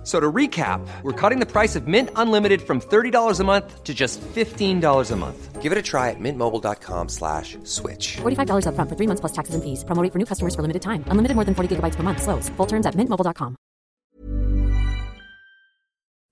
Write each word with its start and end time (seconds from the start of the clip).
F- 0.00 0.06
So 0.06 0.18
to 0.18 0.32
recap, 0.32 0.80
we're 1.02 1.12
cutting 1.12 1.40
the 1.40 1.46
price 1.46 1.76
of 1.76 1.86
Mint 1.86 2.08
Unlimited 2.16 2.62
from 2.62 2.80
$30 2.80 3.38
a 3.38 3.44
month 3.44 3.84
to 3.84 3.92
just 3.92 4.18
$15 4.34 5.10
a 5.10 5.16
month. 5.16 5.60
Give 5.60 5.72
it 5.72 5.76
a 5.78 5.82
try 5.82 6.08
at 6.08 6.16
mintmobile.com 6.18 7.08
slash 7.10 7.58
switch. 7.64 8.16
$45 8.22 8.64
upfront 8.64 8.88
for 8.88 8.96
three 8.96 9.06
months 9.06 9.20
plus 9.20 9.32
taxes 9.32 9.54
and 9.54 9.62
fees. 9.62 9.84
Promo 9.84 10.02
rate 10.02 10.10
for 10.12 10.18
new 10.18 10.24
customers 10.24 10.54
for 10.54 10.62
limited 10.62 10.80
time. 10.80 11.04
Unlimited 11.08 11.34
more 11.34 11.44
than 11.44 11.54
40 11.54 11.76
gigabytes 11.76 11.96
per 11.96 12.02
month. 12.02 12.22
Slows. 12.22 12.48
Full 12.56 12.66
terms 12.66 12.86
at 12.86 12.94
mintmobile.com. 12.94 13.56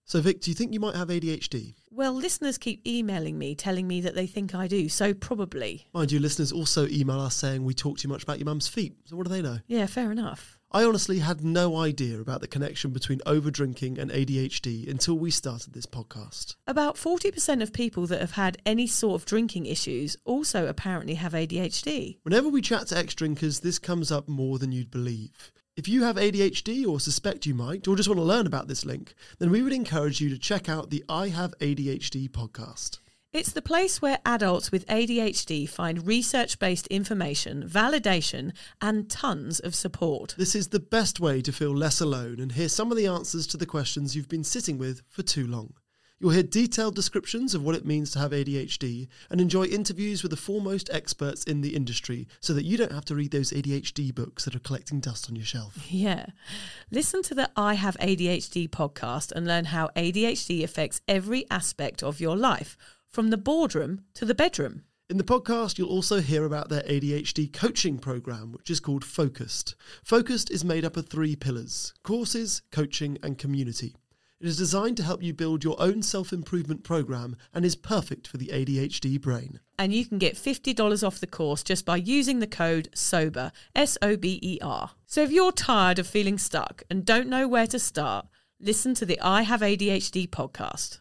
So, 0.07 0.23
Vic, 0.23 0.41
do 0.41 0.51
you 0.51 0.55
think 0.55 0.73
you 0.73 0.81
might 0.81 0.97
have 0.97 1.09
ADHD? 1.09 1.75
Well, 1.91 2.15
listeners 2.15 2.57
keep 2.57 2.81
emailing 2.87 3.37
me 3.39 3.55
telling 3.55 3.87
me 3.87 4.01
that 4.01 4.15
they 4.15 4.27
think 4.27 4.55
I 4.55 4.67
do, 4.67 4.89
so 4.89 5.13
probably. 5.13 5.87
Mind 5.93 6.11
you, 6.13 6.19
listeners 6.19 6.51
also 6.51 6.87
email 6.89 7.21
us 7.21 7.35
saying 7.37 7.63
we 7.63 7.75
talk 7.75 7.99
too 7.99 8.09
much 8.09 8.23
about 8.23 8.39
your 8.39 8.47
mum's 8.47 8.69
feet. 8.69 8.97
So, 9.05 9.17
what 9.17 9.27
do 9.27 9.31
they 9.33 9.43
know? 9.43 9.59
Yeah, 9.67 9.85
fair 9.85 10.11
enough. 10.11 10.58
I 10.71 10.85
honestly 10.85 11.21
had 11.21 11.43
no 11.43 11.79
idea 11.79 12.21
about 12.21 12.43
the 12.43 12.47
connection 12.47 12.91
between 12.91 13.21
overdrinking 13.21 13.97
and 13.97 14.11
ADHD 14.11 14.87
until 14.87 15.19
we 15.19 15.31
started 15.31 15.73
this 15.73 15.87
podcast. 15.87 16.57
About 16.67 16.97
40% 16.97 17.63
of 17.63 17.73
people 17.73 18.07
that 18.07 18.21
have 18.21 18.33
had 18.33 18.59
any 18.67 18.87
sort 18.87 19.19
of 19.19 19.25
drinking 19.25 19.65
issues 19.65 20.19
also 20.27 20.67
apparently 20.67 21.15
have 21.15 21.33
ADHD. 21.33 22.19
Whenever 22.23 22.51
we 22.51 22.61
chat 22.61 22.89
to 22.89 22.99
ex 22.99 23.15
drinkers, 23.15 23.61
this 23.61 23.79
comes 23.79 24.13
up 24.13 24.29
more 24.29 24.59
than 24.59 24.71
you'd 24.71 24.91
believe. 24.91 25.53
If 25.75 25.89
you 25.89 26.03
have 26.03 26.17
ADHD 26.17 26.87
or 26.87 27.01
suspect 27.01 27.47
you 27.47 27.55
might, 27.55 27.89
or 27.89 27.97
just 27.97 28.09
want 28.11 28.19
to 28.19 28.25
learn 28.25 28.47
about 28.47 28.69
this 28.69 28.85
link, 28.85 29.15
then 29.39 29.51
we 29.51 29.63
would 29.63 29.73
encourage 29.73 30.21
you 30.21 30.29
to 30.29 30.39
check 30.39 30.69
out 30.69 30.91
the 30.91 31.03
I 31.09 31.29
Have 31.29 31.55
ADHD 31.61 32.29
podcast. 32.29 32.99
It's 33.31 33.53
the 33.53 33.61
place 33.61 34.01
where 34.01 34.21
adults 34.25 34.73
with 34.73 34.87
ADHD 34.87 35.69
find 35.69 36.07
research 36.07 36.59
based 36.59 36.87
information, 36.87 37.69
validation, 37.69 38.53
and 38.81 39.11
tons 39.11 39.61
of 39.61 39.75
support. 39.75 40.35
This 40.39 40.55
is 40.55 40.69
the 40.69 40.81
best 40.81 41.21
way 41.21 41.43
to 41.43 41.53
feel 41.53 41.77
less 41.77 42.01
alone 42.01 42.41
and 42.41 42.53
hear 42.53 42.71
some 42.71 42.91
of 42.91 42.97
the 42.97 43.07
answers 43.07 43.47
to 43.49 43.59
the 43.59 43.67
questions 43.67 44.17
you've 44.17 44.31
been 44.31 44.45
sitting 44.45 44.79
with 44.79 45.03
for 45.11 45.23
too 45.23 45.47
long. 45.47 45.75
You'll 46.19 46.31
hear 46.31 46.43
detailed 46.43 46.97
descriptions 46.97 47.55
of 47.55 47.63
what 47.63 47.77
it 47.77 47.85
means 47.85 48.11
to 48.13 48.19
have 48.19 48.33
ADHD 48.33 49.09
and 49.31 49.41
enjoy 49.43 49.65
interviews 49.67 50.23
with 50.23 50.31
the 50.31 50.37
foremost 50.37 50.89
experts 50.91 51.45
in 51.45 51.61
the 51.61 51.77
industry 51.77 52.27
so 52.41 52.55
that 52.55 52.65
you 52.65 52.77
don't 52.79 52.93
have 52.93 53.05
to 53.05 53.15
read 53.15 53.31
those 53.31 53.53
ADHD 53.53 54.13
books 54.13 54.47
that 54.47 54.57
are 54.57 54.61
collecting 54.61 55.01
dust 55.01 55.29
on 55.29 55.37
your 55.37 55.45
shelf. 55.45 55.87
Yeah. 55.93 56.27
Listen 56.91 57.23
to 57.23 57.35
the 57.35 57.51
I 57.57 57.75
Have 57.75 57.97
ADHD 57.99 58.69
podcast 58.69 59.31
and 59.33 59.47
learn 59.47 59.67
how 59.67 59.91
ADHD 59.95 60.65
affects 60.65 61.03
every 61.07 61.45
aspect 61.51 62.03
of 62.03 62.21
your 62.21 62.37
life, 62.37 62.77
from 63.09 63.31
the 63.31 63.37
boardroom 63.37 64.03
to 64.15 64.25
the 64.25 64.35
bedroom. 64.35 64.83
In 65.11 65.17
the 65.17 65.25
podcast, 65.25 65.79
you'll 65.79 65.89
also 65.89 66.21
hear 66.21 66.45
about 66.45 66.69
their 66.69 66.83
ADHD 66.83 67.51
coaching 67.51 67.99
program, 67.99 68.53
which 68.53 68.69
is 68.69 68.79
called 68.79 69.05
Focused. 69.05 69.75
Focused 70.05 70.51
is 70.51 70.65
made 70.65 70.85
up 70.85 70.99
of 70.99 71.09
three 71.09 71.35
pillars 71.35 71.95
courses, 72.03 72.61
coaching, 72.71 73.17
and 73.23 73.39
community. 73.39 73.97
It 74.41 74.47
is 74.47 74.57
designed 74.57 74.97
to 74.99 75.03
help 75.03 75.21
you 75.23 75.33
build 75.33 75.65
your 75.65 75.81
own 75.81 76.03
self 76.03 76.33
improvement 76.33 76.85
program 76.85 77.37
and 77.55 77.65
is 77.65 77.75
perfect 77.75 78.29
for 78.29 78.37
the 78.37 78.49
ADHD 78.49 79.19
brain. 79.21 79.61
And 79.79 79.95
you 79.95 80.05
can 80.05 80.19
get 80.19 80.37
$50 80.37 81.05
off 81.05 81.19
the 81.19 81.27
course 81.27 81.63
just 81.63 81.85
by 81.85 81.97
using 81.97 82.39
the 82.39 82.47
code 82.47 82.89
SOBER, 82.95 83.51
S 83.75 83.97
O 84.03 84.15
B 84.17 84.39
E 84.43 84.59
R. 84.61 84.91
So 85.07 85.23
if 85.23 85.33
you're 85.33 85.53
tired 85.53 85.99
of 85.99 86.07
feeling 86.07 86.39
stuck 86.39 86.83
and 86.91 87.05
don't 87.05 87.29
know 87.29 87.49
where 87.49 87.67
to 87.67 87.79
start, 87.79 88.27
listen 88.61 88.95
to 88.95 89.07
the 89.07 89.19
I 89.21 89.43
Have 89.43 89.61
ADHD 89.61 90.29
podcast. 90.29 91.01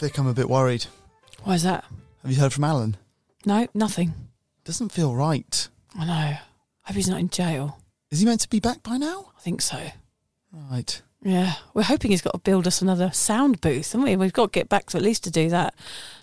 Vic, 0.00 0.16
I'm 0.16 0.26
a 0.26 0.32
bit 0.32 0.48
worried. 0.48 0.86
Why 1.44 1.52
is 1.52 1.62
that? 1.64 1.84
Have 2.22 2.32
you 2.32 2.40
heard 2.40 2.54
from 2.54 2.64
Alan? 2.64 2.96
No, 3.44 3.68
nothing. 3.74 4.14
Doesn't 4.64 4.92
feel 4.92 5.14
right. 5.14 5.68
I 5.94 6.06
know. 6.06 6.12
I 6.12 6.40
hope 6.84 6.96
he's 6.96 7.10
not 7.10 7.20
in 7.20 7.28
jail. 7.28 7.78
Is 8.10 8.20
he 8.20 8.24
meant 8.24 8.40
to 8.40 8.48
be 8.48 8.60
back 8.60 8.82
by 8.82 8.96
now? 8.96 9.32
I 9.36 9.40
think 9.42 9.60
so. 9.60 9.78
Right. 10.52 11.02
Yeah, 11.22 11.52
we're 11.74 11.82
hoping 11.82 12.12
he's 12.12 12.22
got 12.22 12.32
to 12.32 12.38
build 12.38 12.66
us 12.66 12.80
another 12.80 13.10
sound 13.12 13.60
booth, 13.60 13.92
haven't 13.92 14.06
we? 14.08 14.16
We've 14.16 14.32
got 14.32 14.52
to 14.54 14.58
get 14.58 14.70
back 14.70 14.86
to 14.86 14.96
at 14.96 15.02
least 15.02 15.22
to 15.24 15.30
do 15.30 15.50
that. 15.50 15.74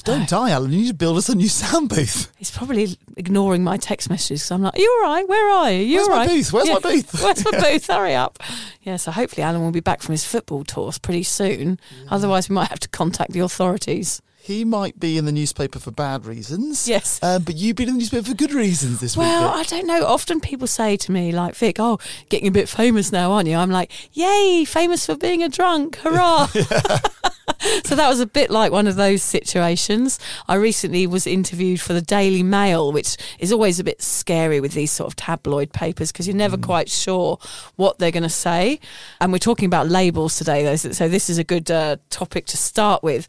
Don't 0.03 0.21
No. 0.21 0.25
die, 0.25 0.49
Alan. 0.49 0.71
You 0.71 0.77
need 0.79 0.87
to 0.87 0.93
build 0.95 1.17
us 1.17 1.29
a 1.29 1.35
new 1.35 1.49
sound 1.49 1.89
booth. 1.89 2.31
He's 2.35 2.49
probably 2.49 2.97
ignoring 3.15 3.63
my 3.63 3.77
text 3.77 4.09
messages 4.09 4.41
because 4.41 4.51
I'm 4.51 4.63
like, 4.63 4.75
"Are 4.75 4.79
you 4.81 5.01
all 5.03 5.11
right? 5.11 5.29
Where 5.29 5.49
are 5.55 5.71
you? 5.71 5.81
You 5.83 5.95
Where's 5.97 6.07
all 6.09 6.15
my 6.15 6.27
booth? 6.27 6.51
Where's 6.53 6.69
my 6.69 6.79
booth?" 6.79 7.13
Where's 7.23 7.45
my 7.45 7.51
booth? 7.73 7.87
Hurry 7.87 8.15
up!" 8.15 8.39
Yeah, 8.81 8.95
so 8.97 9.11
hopefully 9.11 9.43
Alan 9.43 9.61
will 9.61 9.71
be 9.71 9.81
back 9.81 10.01
from 10.01 10.13
his 10.13 10.25
football 10.25 10.63
tour 10.63 10.91
pretty 11.01 11.23
soon. 11.23 11.79
Otherwise, 12.09 12.49
we 12.49 12.55
might 12.55 12.69
have 12.69 12.79
to 12.79 12.89
contact 12.89 13.33
the 13.33 13.41
authorities. 13.41 14.19
He 14.47 14.63
might 14.63 14.97
be 14.97 15.17
in 15.17 15.25
the 15.25 15.33
newspaper 15.33 15.77
for 15.77 15.91
bad 15.91 16.25
reasons. 16.25 16.87
Yes. 16.87 17.21
Um, 17.21 17.43
but 17.43 17.57
you've 17.57 17.75
been 17.75 17.89
in 17.89 17.95
the 17.95 17.99
newspaper 17.99 18.29
for 18.29 18.33
good 18.33 18.53
reasons 18.53 19.01
this 19.01 19.17
week. 19.17 19.25
Well, 19.25 19.49
I 19.49 19.63
don't 19.63 19.85
know. 19.85 20.05
Often 20.05 20.39
people 20.39 20.67
say 20.67 20.95
to 20.95 21.11
me, 21.11 21.33
like, 21.33 21.53
Vic, 21.53 21.75
oh, 21.79 21.99
getting 22.29 22.47
a 22.47 22.51
bit 22.51 22.69
famous 22.69 23.11
now, 23.11 23.33
aren't 23.33 23.49
you? 23.49 23.57
I'm 23.57 23.71
like, 23.71 23.91
yay, 24.15 24.63
famous 24.63 25.05
for 25.05 25.17
being 25.17 25.43
a 25.43 25.49
drunk. 25.49 25.97
Hurrah. 25.97 26.47
so 27.85 27.95
that 27.95 28.07
was 28.07 28.19
a 28.19 28.25
bit 28.25 28.49
like 28.49 28.71
one 28.71 28.87
of 28.87 28.95
those 28.95 29.23
situations. 29.23 30.19
I 30.47 30.55
recently 30.55 31.07
was 31.07 31.27
interviewed 31.27 31.81
for 31.81 31.93
the 31.93 32.01
Daily 32.01 32.43
Mail, 32.43 32.91
which 32.91 33.17
is 33.39 33.51
always 33.51 33.79
a 33.79 33.83
bit 33.83 34.01
scary 34.01 34.59
with 34.59 34.73
these 34.73 34.91
sort 34.91 35.11
of 35.11 35.15
tabloid 35.15 35.73
papers 35.73 36.11
because 36.11 36.27
you're 36.27 36.35
never 36.35 36.57
quite 36.57 36.89
sure 36.89 37.37
what 37.75 37.99
they're 37.99 38.11
going 38.11 38.23
to 38.23 38.29
say. 38.29 38.79
And 39.19 39.31
we're 39.31 39.39
talking 39.39 39.65
about 39.65 39.89
labels 39.89 40.37
today, 40.37 40.63
though, 40.63 40.75
so 40.75 40.91
so 40.91 41.09
this 41.09 41.29
is 41.29 41.37
a 41.37 41.43
good 41.43 41.69
uh, 41.69 41.97
topic 42.09 42.45
to 42.47 42.57
start 42.57 43.03
with. 43.03 43.27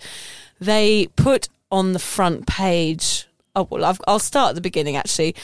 They 0.60 1.08
put 1.16 1.48
on 1.70 1.92
the 1.92 1.98
front 1.98 2.46
page. 2.46 3.26
Oh 3.54 3.66
well, 3.70 3.84
I've, 3.84 4.00
I'll 4.06 4.18
start 4.18 4.50
at 4.50 4.54
the 4.54 4.60
beginning. 4.60 4.96
Actually, 4.96 5.34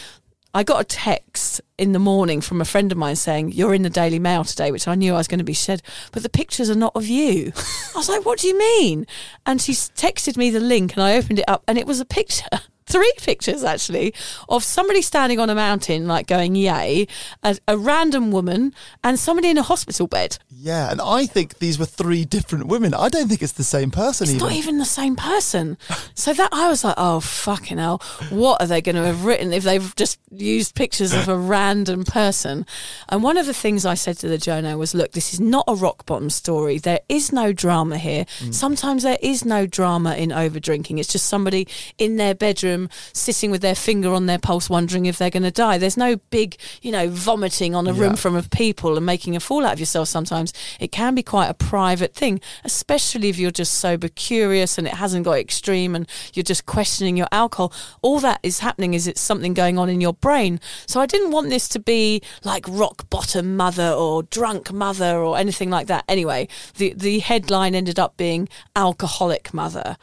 I 0.56 0.62
got 0.62 0.80
a 0.80 0.84
text 0.84 1.60
in 1.78 1.92
the 1.92 1.98
morning 1.98 2.40
from 2.40 2.60
a 2.60 2.64
friend 2.64 2.92
of 2.92 2.98
mine 2.98 3.16
saying 3.16 3.52
you're 3.52 3.74
in 3.74 3.82
the 3.82 3.90
Daily 3.90 4.20
Mail 4.20 4.44
today, 4.44 4.70
which 4.70 4.86
I 4.86 4.94
knew 4.94 5.14
I 5.14 5.18
was 5.18 5.26
going 5.26 5.38
to 5.38 5.44
be 5.44 5.54
said, 5.54 5.82
but 6.12 6.22
the 6.22 6.28
pictures 6.28 6.70
are 6.70 6.76
not 6.76 6.94
of 6.94 7.06
you. 7.06 7.52
I 7.94 7.98
was 7.98 8.08
like, 8.08 8.24
what 8.24 8.38
do 8.38 8.46
you 8.46 8.56
mean? 8.56 9.04
And 9.44 9.60
she 9.60 9.72
texted 9.72 10.36
me 10.36 10.50
the 10.50 10.60
link, 10.60 10.94
and 10.94 11.02
I 11.02 11.16
opened 11.16 11.40
it 11.40 11.48
up, 11.48 11.64
and 11.66 11.76
it 11.76 11.86
was 11.86 11.98
a 11.98 12.04
picture 12.04 12.46
three 12.86 13.12
pictures 13.18 13.64
actually 13.64 14.14
of 14.48 14.62
somebody 14.62 15.02
standing 15.02 15.40
on 15.40 15.50
a 15.50 15.54
mountain, 15.54 16.06
like 16.06 16.26
going 16.26 16.54
yay, 16.54 17.06
a, 17.42 17.56
a 17.66 17.78
random 17.78 18.30
woman, 18.30 18.74
and 19.02 19.18
somebody 19.18 19.50
in 19.50 19.58
a 19.58 19.62
hospital 19.62 20.06
bed. 20.06 20.38
Yeah, 20.50 20.90
and 20.90 21.00
I 21.00 21.26
think 21.26 21.58
these 21.58 21.78
were 21.78 21.86
three 21.86 22.24
different 22.24 22.66
women. 22.66 22.94
I 22.94 23.08
don't 23.08 23.28
think 23.28 23.42
it's 23.42 23.52
the 23.52 23.64
same 23.64 23.90
person. 23.90 24.24
It's 24.24 24.34
even. 24.34 24.46
not 24.46 24.52
even 24.52 24.78
the 24.78 24.84
same 24.84 25.16
person. 25.16 25.76
So 26.16 26.32
that 26.32 26.50
I 26.52 26.68
was 26.68 26.84
like, 26.84 26.94
oh 26.96 27.20
fucking 27.20 27.78
hell, 27.78 28.00
what 28.30 28.60
are 28.60 28.66
they 28.66 28.80
going 28.80 28.96
to 28.96 29.02
have 29.02 29.24
written 29.24 29.52
if 29.52 29.64
they've 29.64 29.94
just 29.96 30.18
used 30.30 30.74
pictures 30.74 31.12
of 31.12 31.28
a 31.28 31.36
random 31.36 32.04
person? 32.04 32.66
And 33.08 33.22
one 33.22 33.36
of 33.36 33.46
the 33.46 33.54
things 33.54 33.84
I 33.84 33.94
said 33.94 34.16
to 34.18 34.28
the 34.28 34.38
journo 34.38 34.78
was, 34.78 34.94
look, 34.94 35.12
this 35.12 35.34
is 35.34 35.40
not 35.40 35.64
a 35.66 35.74
rock 35.74 36.06
bottom 36.06 36.30
story. 36.30 36.78
There 36.78 37.00
is 37.08 37.32
no 37.32 37.52
drama 37.52 37.98
here. 37.98 38.26
Mm. 38.38 38.54
Sometimes 38.54 39.02
there 39.02 39.18
is 39.20 39.44
no 39.44 39.66
drama 39.66 40.14
in 40.14 40.32
over 40.32 40.60
drinking. 40.60 40.98
It's 40.98 41.12
just 41.12 41.26
somebody 41.26 41.66
in 41.98 42.16
their 42.16 42.34
bedroom 42.34 42.73
sitting 43.12 43.50
with 43.50 43.62
their 43.62 43.74
finger 43.74 44.12
on 44.12 44.26
their 44.26 44.38
pulse, 44.38 44.68
wondering 44.70 45.06
if 45.06 45.18
they're 45.18 45.30
going 45.30 45.42
to 45.42 45.50
die. 45.50 45.78
There's 45.78 45.96
no 45.96 46.16
big, 46.30 46.56
you 46.82 46.92
know, 46.92 47.08
vomiting 47.08 47.74
on 47.74 47.86
a 47.86 47.92
room 47.92 48.12
Yeah. 48.12 48.16
full 48.16 48.36
of 48.36 48.50
people 48.50 48.96
and 48.96 49.06
making 49.06 49.36
a 49.36 49.40
fool 49.40 49.64
out 49.66 49.74
of 49.74 49.80
yourself. 49.80 50.08
Sometimes 50.08 50.52
it 50.80 50.92
can 50.92 51.14
be 51.14 51.22
quite 51.22 51.48
a 51.48 51.54
private 51.54 52.14
thing, 52.14 52.40
especially 52.64 53.28
if 53.28 53.38
you're 53.38 53.50
just 53.50 53.74
sober 53.74 54.08
curious 54.08 54.78
and 54.78 54.86
it 54.86 54.94
hasn't 54.94 55.24
got 55.24 55.38
extreme 55.38 55.94
and 55.94 56.08
you're 56.34 56.42
just 56.42 56.66
questioning 56.66 57.16
your 57.16 57.28
alcohol. 57.32 57.72
All 58.02 58.20
that 58.20 58.40
is 58.42 58.60
happening 58.60 58.94
is 58.94 59.06
it's 59.06 59.20
something 59.20 59.54
going 59.54 59.78
on 59.78 59.88
in 59.88 60.00
your 60.00 60.14
brain. 60.14 60.60
So 60.86 61.00
I 61.00 61.06
didn't 61.06 61.30
want 61.30 61.48
this 61.50 61.68
to 61.70 61.78
be 61.78 62.22
like 62.44 62.64
rock 62.68 63.08
bottom 63.10 63.56
mother 63.56 63.90
or 63.90 64.22
drunk 64.24 64.72
mother 64.72 65.16
or 65.18 65.38
anything 65.38 65.70
like 65.70 65.86
that. 65.88 66.04
Anyway, 66.08 66.48
the 66.76 66.94
the 66.96 67.18
headline 67.20 67.74
ended 67.74 67.98
up 67.98 68.16
being 68.16 68.48
alcoholic 68.76 69.52
mother. 69.54 69.96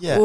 Yes. 0.00 0.18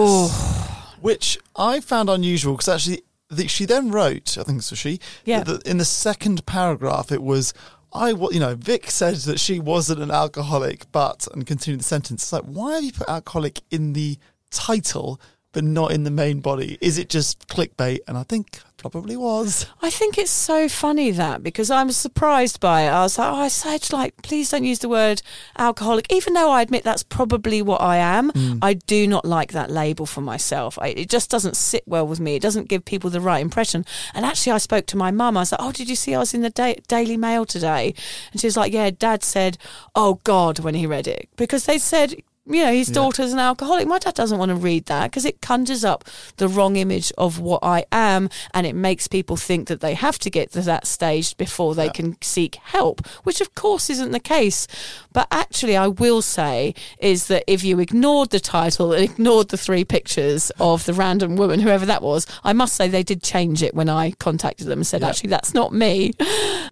Which 1.01 1.37
I 1.55 1.79
found 1.79 2.09
unusual 2.09 2.53
because 2.53 2.69
actually 2.69 3.01
the, 3.29 3.47
she 3.47 3.65
then 3.65 3.91
wrote, 3.91 4.37
I 4.37 4.43
think 4.43 4.61
was 4.61 4.75
she, 4.75 4.99
Yeah. 5.25 5.43
that 5.43 5.65
in 5.65 5.77
the 5.77 5.85
second 5.85 6.45
paragraph 6.45 7.11
it 7.11 7.23
was, 7.23 7.53
I, 7.93 8.09
you 8.09 8.39
know, 8.39 8.55
Vic 8.55 8.89
said 8.91 9.15
that 9.15 9.39
she 9.39 9.59
wasn't 9.59 10.01
an 10.01 10.11
alcoholic, 10.11 10.91
but, 10.91 11.27
and 11.33 11.45
continued 11.45 11.81
the 11.81 11.85
sentence. 11.85 12.23
It's 12.23 12.33
like, 12.33 12.43
why 12.43 12.75
have 12.75 12.83
you 12.83 12.91
put 12.93 13.09
alcoholic 13.09 13.61
in 13.69 13.93
the 13.93 14.17
title 14.49 15.19
but 15.51 15.63
not 15.63 15.91
in 15.91 16.03
the 16.03 16.11
main 16.11 16.39
body? 16.39 16.77
Is 16.81 16.97
it 16.97 17.09
just 17.09 17.47
clickbait? 17.47 17.99
And 18.07 18.17
I 18.17 18.23
think 18.23 18.61
probably 18.81 19.15
was. 19.15 19.67
I 19.81 19.91
think 19.91 20.17
it's 20.17 20.31
so 20.31 20.67
funny 20.67 21.11
that 21.11 21.43
because 21.43 21.69
I'm 21.69 21.91
surprised 21.91 22.59
by 22.59 22.81
it. 22.81 22.89
I 22.89 23.03
was 23.03 23.17
like, 23.17 23.31
oh, 23.31 23.35
I 23.35 23.47
said 23.47 23.93
like, 23.93 24.19
please 24.23 24.49
don't 24.49 24.63
use 24.63 24.79
the 24.79 24.89
word 24.89 25.21
alcoholic, 25.57 26.11
even 26.11 26.33
though 26.33 26.49
I 26.49 26.63
admit 26.63 26.83
that's 26.83 27.03
probably 27.03 27.61
what 27.61 27.79
I 27.79 27.97
am. 27.97 28.31
Mm. 28.31 28.59
I 28.61 28.73
do 28.73 29.07
not 29.07 29.23
like 29.23 29.51
that 29.51 29.69
label 29.69 30.07
for 30.07 30.21
myself. 30.21 30.79
I, 30.81 30.87
it 30.87 31.09
just 31.09 31.29
doesn't 31.29 31.55
sit 31.55 31.83
well 31.85 32.07
with 32.07 32.19
me. 32.19 32.35
It 32.35 32.41
doesn't 32.41 32.69
give 32.69 32.83
people 32.83 33.09
the 33.09 33.21
right 33.21 33.41
impression. 33.41 33.85
And 34.15 34.25
actually, 34.25 34.53
I 34.53 34.57
spoke 34.57 34.87
to 34.87 34.97
my 34.97 35.11
mum. 35.11 35.37
I 35.37 35.41
was 35.41 35.51
like, 35.51 35.61
oh, 35.61 35.71
did 35.71 35.87
you 35.87 35.95
see 35.95 36.15
I 36.15 36.19
was 36.19 36.33
in 36.33 36.41
the 36.41 36.49
da- 36.49 36.79
Daily 36.87 37.17
Mail 37.17 37.45
today? 37.45 37.93
And 38.31 38.41
she 38.41 38.47
was 38.47 38.57
like, 38.57 38.73
yeah, 38.73 38.89
Dad 38.89 39.23
said, 39.23 39.57
oh 39.95 40.19
God, 40.23 40.59
when 40.59 40.73
he 40.73 40.87
read 40.87 41.07
it 41.07 41.29
because 41.35 41.65
they 41.65 41.77
said 41.77 42.15
you 42.47 42.63
know, 42.63 42.73
his 42.73 42.87
daughter's 42.87 43.33
an 43.33 43.39
alcoholic. 43.39 43.87
My 43.87 43.99
dad 43.99 44.15
doesn't 44.15 44.39
want 44.39 44.49
to 44.49 44.55
read 44.55 44.85
that 44.85 45.11
because 45.11 45.25
it 45.25 45.41
conjures 45.41 45.85
up 45.85 46.05
the 46.37 46.47
wrong 46.47 46.75
image 46.75 47.11
of 47.17 47.39
what 47.39 47.59
I 47.61 47.85
am 47.91 48.29
and 48.53 48.65
it 48.65 48.73
makes 48.73 49.07
people 49.07 49.37
think 49.37 49.67
that 49.67 49.79
they 49.79 49.93
have 49.93 50.17
to 50.19 50.29
get 50.31 50.51
to 50.53 50.61
that 50.61 50.87
stage 50.87 51.37
before 51.37 51.75
they 51.75 51.89
can 51.89 52.19
seek 52.21 52.55
help, 52.55 53.05
which 53.23 53.41
of 53.41 53.53
course 53.53 53.91
isn't 53.91 54.11
the 54.11 54.19
case. 54.19 54.67
But 55.13 55.27
actually, 55.29 55.77
I 55.77 55.87
will 55.87 56.23
say 56.23 56.73
is 56.97 57.27
that 57.27 57.43
if 57.45 57.63
you 57.63 57.79
ignored 57.79 58.31
the 58.31 58.39
title 58.39 58.91
and 58.91 59.03
ignored 59.03 59.49
the 59.49 59.57
three 59.57 59.85
pictures 59.85 60.51
of 60.59 60.85
the 60.85 60.93
random 60.93 61.35
woman, 61.35 61.59
whoever 61.59 61.85
that 61.85 62.01
was, 62.01 62.25
I 62.43 62.53
must 62.53 62.75
say 62.75 62.87
they 62.87 63.03
did 63.03 63.21
change 63.21 63.61
it 63.61 63.75
when 63.75 63.87
I 63.87 64.11
contacted 64.11 64.65
them 64.65 64.79
and 64.79 64.87
said, 64.87 65.03
actually, 65.03 65.29
that's 65.29 65.53
not 65.53 65.73
me. 65.73 66.13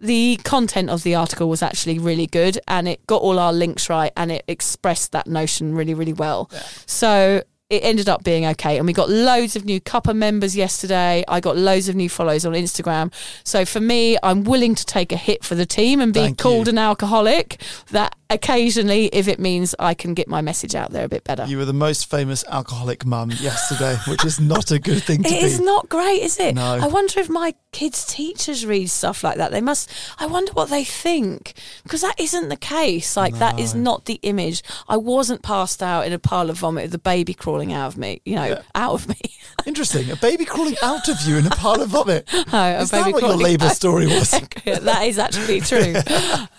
The 0.01 0.39
content 0.45 0.89
of 0.89 1.03
the 1.03 1.15
article 1.15 1.49
was 1.49 1.61
actually 1.61 1.99
really 1.99 2.25
good 2.25 2.57
and 2.69 2.87
it 2.87 3.05
got 3.05 3.21
all 3.21 3.37
our 3.37 3.51
links 3.51 3.89
right 3.89 4.13
and 4.15 4.31
it 4.31 4.45
expressed 4.47 5.11
that 5.11 5.27
notion 5.27 5.58
really, 5.61 5.93
really 5.93 6.13
well. 6.13 6.49
So 6.85 7.43
it 7.69 7.83
ended 7.83 8.09
up 8.09 8.23
being 8.23 8.45
okay. 8.47 8.77
And 8.77 8.87
we 8.87 8.93
got 8.93 9.09
loads 9.09 9.55
of 9.55 9.63
new 9.63 9.79
cuppa 9.79 10.15
members 10.15 10.55
yesterday. 10.55 11.23
I 11.27 11.39
got 11.39 11.55
loads 11.55 11.87
of 11.87 11.95
new 11.95 12.09
follows 12.09 12.43
on 12.45 12.53
Instagram. 12.53 13.13
So 13.43 13.63
for 13.63 13.79
me, 13.79 14.17
I'm 14.23 14.43
willing 14.43 14.73
to 14.73 14.85
take 14.85 15.11
a 15.11 15.17
hit 15.17 15.43
for 15.43 15.53
the 15.55 15.67
team 15.67 15.99
and 15.99 16.11
be 16.11 16.21
Thank 16.21 16.39
called 16.39 16.67
you. 16.67 16.71
an 16.71 16.77
alcoholic. 16.79 17.61
That 17.91 18.15
occasionally, 18.29 19.07
if 19.07 19.27
it 19.27 19.39
means 19.39 19.73
I 19.79 19.93
can 19.93 20.13
get 20.13 20.27
my 20.27 20.41
message 20.41 20.75
out 20.75 20.91
there 20.91 21.05
a 21.05 21.09
bit 21.09 21.23
better. 21.23 21.45
You 21.45 21.57
were 21.57 21.65
the 21.65 21.73
most 21.73 22.09
famous 22.09 22.43
alcoholic 22.47 23.05
mum 23.05 23.31
yesterday, 23.31 23.97
which 24.07 24.23
is 24.25 24.39
not 24.39 24.71
a 24.71 24.79
good 24.79 25.01
thing 25.03 25.23
to 25.23 25.29
It 25.29 25.39
be. 25.41 25.45
is 25.45 25.59
not 25.59 25.89
great, 25.89 26.21
is 26.21 26.39
it? 26.39 26.55
No. 26.55 26.79
I 26.81 26.87
wonder 26.87 27.19
if 27.19 27.29
my 27.29 27.55
kids' 27.71 28.05
teachers 28.05 28.65
read 28.65 28.89
stuff 28.89 29.23
like 29.23 29.37
that. 29.37 29.51
They 29.51 29.61
must. 29.61 29.89
I 30.19 30.25
wonder 30.25 30.51
what 30.53 30.69
they 30.69 30.83
think 30.83 31.53
because 31.83 32.01
that 32.01 32.19
isn't 32.19 32.49
the 32.49 32.57
case. 32.57 33.17
Like 33.17 33.35
that 33.39 33.59
is 33.59 33.73
not 33.75 34.05
the 34.05 34.19
image. 34.23 34.63
I 34.87 34.97
wasn't 34.97 35.41
passed 35.41 35.81
out 35.81 36.05
in 36.05 36.13
a 36.13 36.19
pile 36.19 36.49
of 36.49 36.57
vomit 36.57 36.83
with 36.83 36.91
the 36.91 36.99
baby 36.99 37.33
crawling 37.33 37.73
out 37.73 37.87
of 37.87 37.97
me. 37.97 38.21
You 38.25 38.35
know, 38.35 38.61
out 38.75 38.93
of 38.93 39.07
me. 39.07 39.19
Interesting. 39.65 40.09
A 40.11 40.15
baby 40.15 40.45
crawling 40.45 40.75
out 40.81 41.07
of 41.09 41.19
you 41.21 41.37
in 41.37 41.45
a 41.47 41.51
pile 41.51 41.81
of 41.81 41.89
vomit. 41.89 42.27
No, 42.51 42.57
a 42.57 42.81
is 42.81 42.91
that 42.91 43.11
what 43.11 43.21
your 43.21 43.35
labour 43.35 43.69
story 43.69 44.07
was? 44.07 44.31
that 44.65 45.03
is 45.03 45.19
actually 45.19 45.61
true. 45.61 45.93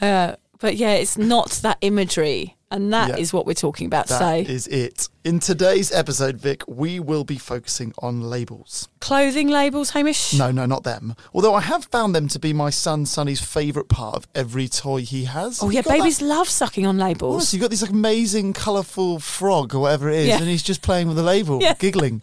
Uh, 0.00 0.34
but 0.60 0.76
yeah, 0.76 0.92
it's 0.92 1.16
not 1.18 1.50
that 1.62 1.78
imagery, 1.80 2.56
and 2.70 2.92
that 2.92 3.18
is 3.18 3.32
Yeah. 3.32 3.36
what 3.38 3.46
we're 3.46 3.54
talking 3.54 3.86
about 3.86 4.06
That 4.08 4.18
today. 4.18 4.52
is 4.52 4.66
it. 4.68 5.08
In 5.22 5.38
today's 5.38 5.92
episode, 5.92 6.36
Vic, 6.38 6.62
we 6.66 6.98
will 6.98 7.24
be 7.24 7.36
focusing 7.36 7.92
on 7.98 8.22
labels. 8.22 8.88
Clothing 9.00 9.48
labels, 9.48 9.90
Hamish. 9.90 10.32
No, 10.32 10.50
no, 10.50 10.64
not 10.64 10.82
them. 10.84 11.14
Although 11.34 11.54
I 11.54 11.60
have 11.60 11.84
found 11.86 12.14
them 12.14 12.26
to 12.28 12.38
be 12.38 12.54
my 12.54 12.70
son 12.70 13.04
Sonny's 13.04 13.40
favourite 13.40 13.88
part 13.90 14.16
of 14.16 14.26
every 14.34 14.66
toy 14.68 15.00
he 15.02 15.24
has. 15.24 15.62
Oh 15.62 15.68
yeah, 15.68 15.82
babies 15.82 16.18
that- 16.18 16.24
love 16.26 16.48
sucking 16.48 16.86
on 16.86 16.96
labels. 16.96 17.34
Honestly, 17.34 17.58
you've 17.58 17.62
got 17.64 17.70
this 17.70 17.82
like, 17.82 17.90
amazing, 17.90 18.54
colourful 18.54 19.18
frog 19.18 19.74
or 19.74 19.80
whatever 19.80 20.08
it 20.08 20.20
is, 20.20 20.26
Yeah. 20.28 20.38
and 20.38 20.48
he's 20.48 20.62
just 20.62 20.80
playing 20.80 21.08
with 21.08 21.16
the 21.18 21.22
label, 21.22 21.58
Yeah. 21.62 21.74
giggling. 21.78 22.22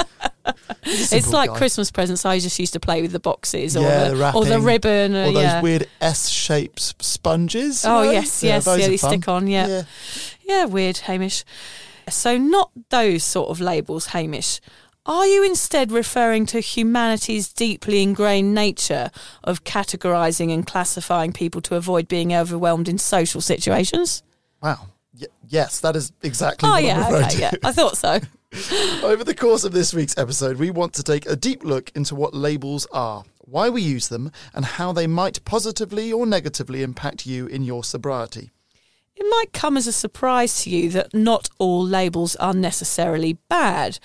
It's 0.84 1.30
like 1.32 1.50
guy. 1.52 1.58
Christmas 1.58 1.92
presents. 1.92 2.26
I 2.26 2.40
just 2.40 2.60
used 2.60 2.74
to 2.74 2.80
play 2.80 3.02
with 3.02 3.12
the 3.12 3.20
boxes 3.20 3.76
or, 3.78 3.82
yeah, 3.82 4.10
the, 4.10 4.16
the 4.16 4.34
or 4.34 4.46
the 4.46 4.60
ribbon. 4.60 5.16
uh, 5.16 5.28
or 5.28 5.32
those 5.34 5.44
yeah. 5.44 5.62
weird 5.62 5.88
S-shaped 6.02 7.02
sponges. 7.04 7.84
you 7.84 7.90
Oh, 7.90 8.04
know? 8.04 8.12
yes, 8.12 8.44
yes, 8.44 8.66
those 8.66 8.80
yeah, 8.80 8.88
they 8.88 8.98
fun. 8.98 9.12
stick 9.12 9.28
on, 9.28 9.48
yeah. 9.48 9.68
yeah. 9.68 9.82
Yeah, 10.44 10.66
weird, 10.66 10.98
Hamish. 11.00 11.44
So, 12.10 12.38
not 12.38 12.72
those 12.90 13.24
sort 13.24 13.50
of 13.50 13.60
labels, 13.60 14.08
Hamish. 14.08 14.60
Are 15.06 15.26
you 15.26 15.44
instead 15.46 15.92
referring 15.92 16.46
to 16.48 16.60
humanity's 16.60 17.52
deeply 17.54 18.02
ingrained 18.04 18.54
nature 18.54 19.10
of 19.44 19.64
categorising 19.64 20.54
and 20.54 20.68
classifying 20.68 21.32
people 21.32 21.62
to 21.62 21.76
avoid 21.76 22.08
being 22.10 22.34
overwhelmed 22.34 22.90
in 22.90 22.98
social 22.98 23.40
situations? 23.40 24.22
Wow. 24.62 24.88
Y- 25.20 25.28
yes, 25.48 25.80
that 25.80 25.96
is 25.96 26.12
exactly 26.24 26.68
Oh, 26.68 26.72
what 26.74 26.80
I'm 26.80 26.86
yeah, 26.86 27.08
okay, 27.26 27.40
yeah. 27.40 27.52
I 27.64 27.72
thought 27.72 27.96
so. 27.98 28.20
Over 29.04 29.26
the 29.26 29.36
course 29.36 29.66
of 29.66 29.74
this 29.74 29.94
week's 29.94 30.18
episode, 30.18 30.58
we 30.58 30.72
want 30.72 30.94
to 30.94 31.04
take 31.04 31.26
a 31.26 31.36
deep 31.36 31.64
look 31.64 31.92
into 31.96 32.16
what 32.16 32.34
labels 32.34 32.88
are, 32.94 33.26
why 33.40 33.70
we 33.70 33.82
use 33.82 34.08
them, 34.08 34.32
and 34.54 34.64
how 34.64 34.94
they 34.94 35.06
might 35.06 35.44
positively 35.44 36.14
or 36.14 36.26
negatively 36.26 36.82
impact 36.82 37.26
you 37.26 37.48
in 37.48 37.64
your 37.64 37.84
sobriety. 37.84 38.52
It 39.18 39.26
might 39.30 39.52
come 39.52 39.76
as 39.76 39.86
a 39.86 39.92
surprise 39.92 40.64
to 40.64 40.70
you 40.70 40.90
that 40.92 41.14
not 41.14 41.50
all 41.58 41.84
labels 41.84 42.38
are 42.38 42.54
necessarily 42.54 43.38
bad. 43.50 44.00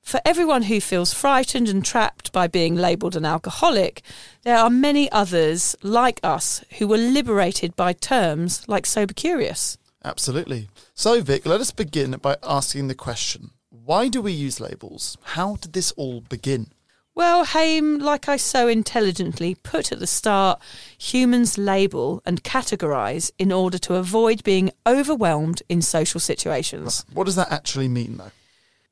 For 0.00 0.20
everyone 0.24 0.64
who 0.64 0.80
feels 0.80 1.12
frightened 1.12 1.68
and 1.68 1.84
trapped 1.84 2.32
by 2.32 2.46
being 2.46 2.76
labelled 2.76 3.16
an 3.16 3.24
alcoholic, 3.24 4.02
there 4.42 4.58
are 4.58 4.70
many 4.70 5.10
others 5.10 5.74
like 5.82 6.20
us 6.22 6.64
who 6.78 6.86
were 6.86 6.98
liberated 6.98 7.74
by 7.74 7.94
terms 7.94 8.62
like 8.68 8.86
sober 8.86 9.14
curious. 9.14 9.76
Absolutely. 10.04 10.68
So, 10.94 11.20
Vic, 11.20 11.46
let 11.46 11.60
us 11.60 11.72
begin 11.72 12.12
by 12.22 12.36
asking 12.42 12.88
the 12.88 12.94
question 12.94 13.50
why 13.72 14.08
do 14.08 14.20
we 14.20 14.32
use 14.32 14.60
labels? 14.60 15.16
How 15.22 15.56
did 15.56 15.72
this 15.72 15.92
all 15.92 16.20
begin? 16.20 16.66
Well, 17.14 17.44
Hame, 17.44 17.98
like 17.98 18.28
I 18.28 18.36
so 18.36 18.68
intelligently 18.68 19.54
put 19.54 19.92
at 19.92 19.98
the 19.98 20.06
start, 20.06 20.60
humans 20.98 21.56
label 21.56 22.22
and 22.26 22.44
categorise 22.44 23.30
in 23.38 23.50
order 23.50 23.78
to 23.78 23.94
avoid 23.94 24.44
being 24.44 24.72
overwhelmed 24.86 25.62
in 25.68 25.80
social 25.80 26.20
situations. 26.20 27.06
What 27.12 27.24
does 27.24 27.36
that 27.36 27.50
actually 27.50 27.88
mean, 27.88 28.18
though? 28.18 28.30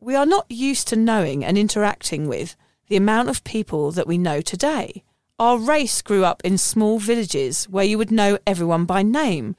We 0.00 0.16
are 0.16 0.26
not 0.26 0.50
used 0.50 0.88
to 0.88 0.96
knowing 0.96 1.44
and 1.44 1.58
interacting 1.58 2.26
with 2.26 2.56
the 2.88 2.96
amount 2.96 3.28
of 3.28 3.44
people 3.44 3.90
that 3.92 4.06
we 4.06 4.16
know 4.16 4.40
today. 4.40 5.04
Our 5.38 5.58
race 5.58 6.00
grew 6.00 6.24
up 6.24 6.40
in 6.42 6.56
small 6.58 6.98
villages 6.98 7.68
where 7.68 7.84
you 7.84 7.98
would 7.98 8.10
know 8.10 8.38
everyone 8.46 8.86
by 8.86 9.02
name. 9.02 9.56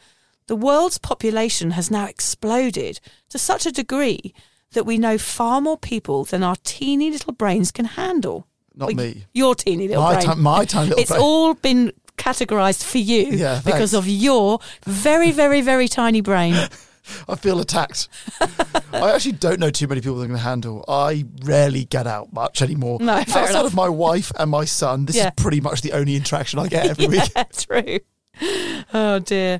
The 0.48 0.56
world's 0.56 0.98
population 0.98 1.72
has 1.72 1.90
now 1.92 2.06
exploded 2.06 3.00
to 3.30 3.38
such 3.38 3.66
a 3.66 3.72
degree 3.72 4.34
that 4.74 4.86
we 4.86 4.98
know 4.98 5.18
far 5.18 5.62
more 5.62 5.78
people 5.78 6.24
than 6.26 6.44
our 6.44 6.56
teeny 6.64 7.12
little 7.12 7.34
brains 7.34 7.72
can 7.72 7.86
handle. 7.86 8.48
Not 8.76 8.88
Well, 8.88 8.96
me. 8.96 9.26
Your 9.34 9.54
teeny 9.56 9.88
little 9.88 10.04
My 10.04 10.16
brain. 10.24 10.36
ti- 10.36 10.42
my 10.42 10.66
tiny 10.66 10.90
little 10.90 11.02
It's 11.02 11.12
brain. 11.12 11.22
all 11.22 11.54
been 11.56 11.92
categorised 12.18 12.84
for 12.84 13.00
you 13.00 13.24
Yeah, 13.32 13.62
because 13.66 13.94
of 13.94 14.08
your 14.08 14.60
very, 14.86 15.32
very, 15.32 15.62
very 15.62 15.88
tiny 15.88 16.22
brain. 16.22 16.54
I 17.28 17.36
feel 17.36 17.60
attacked. 17.60 18.08
I 18.94 19.12
actually 19.12 19.32
don't 19.34 19.60
know 19.60 19.72
too 19.72 19.88
many 19.88 20.02
people 20.02 20.18
that 20.20 20.28
can 20.28 20.36
handle. 20.36 20.86
I 20.88 21.26
rarely 21.44 21.84
get 21.86 22.06
out 22.08 22.32
much 22.32 22.62
anymore. 22.62 23.00
No, 23.02 23.14
Outside 23.14 23.50
enough. 23.50 23.66
of 23.66 23.74
my 23.76 23.90
wife 23.90 24.32
and 24.38 24.52
my 24.52 24.66
son, 24.66 25.06
this 25.06 25.16
Yeah. 25.18 25.28
is 25.30 25.34
pretty 25.36 25.60
much 25.62 25.82
the 25.82 25.94
only 25.94 26.16
interaction 26.16 26.60
I 26.60 26.68
get 26.68 26.86
every 26.92 27.08
week. 27.08 27.30
yeah, 27.36 27.44
true. 27.44 28.00
Oh 28.94 29.20
dear. 29.20 29.60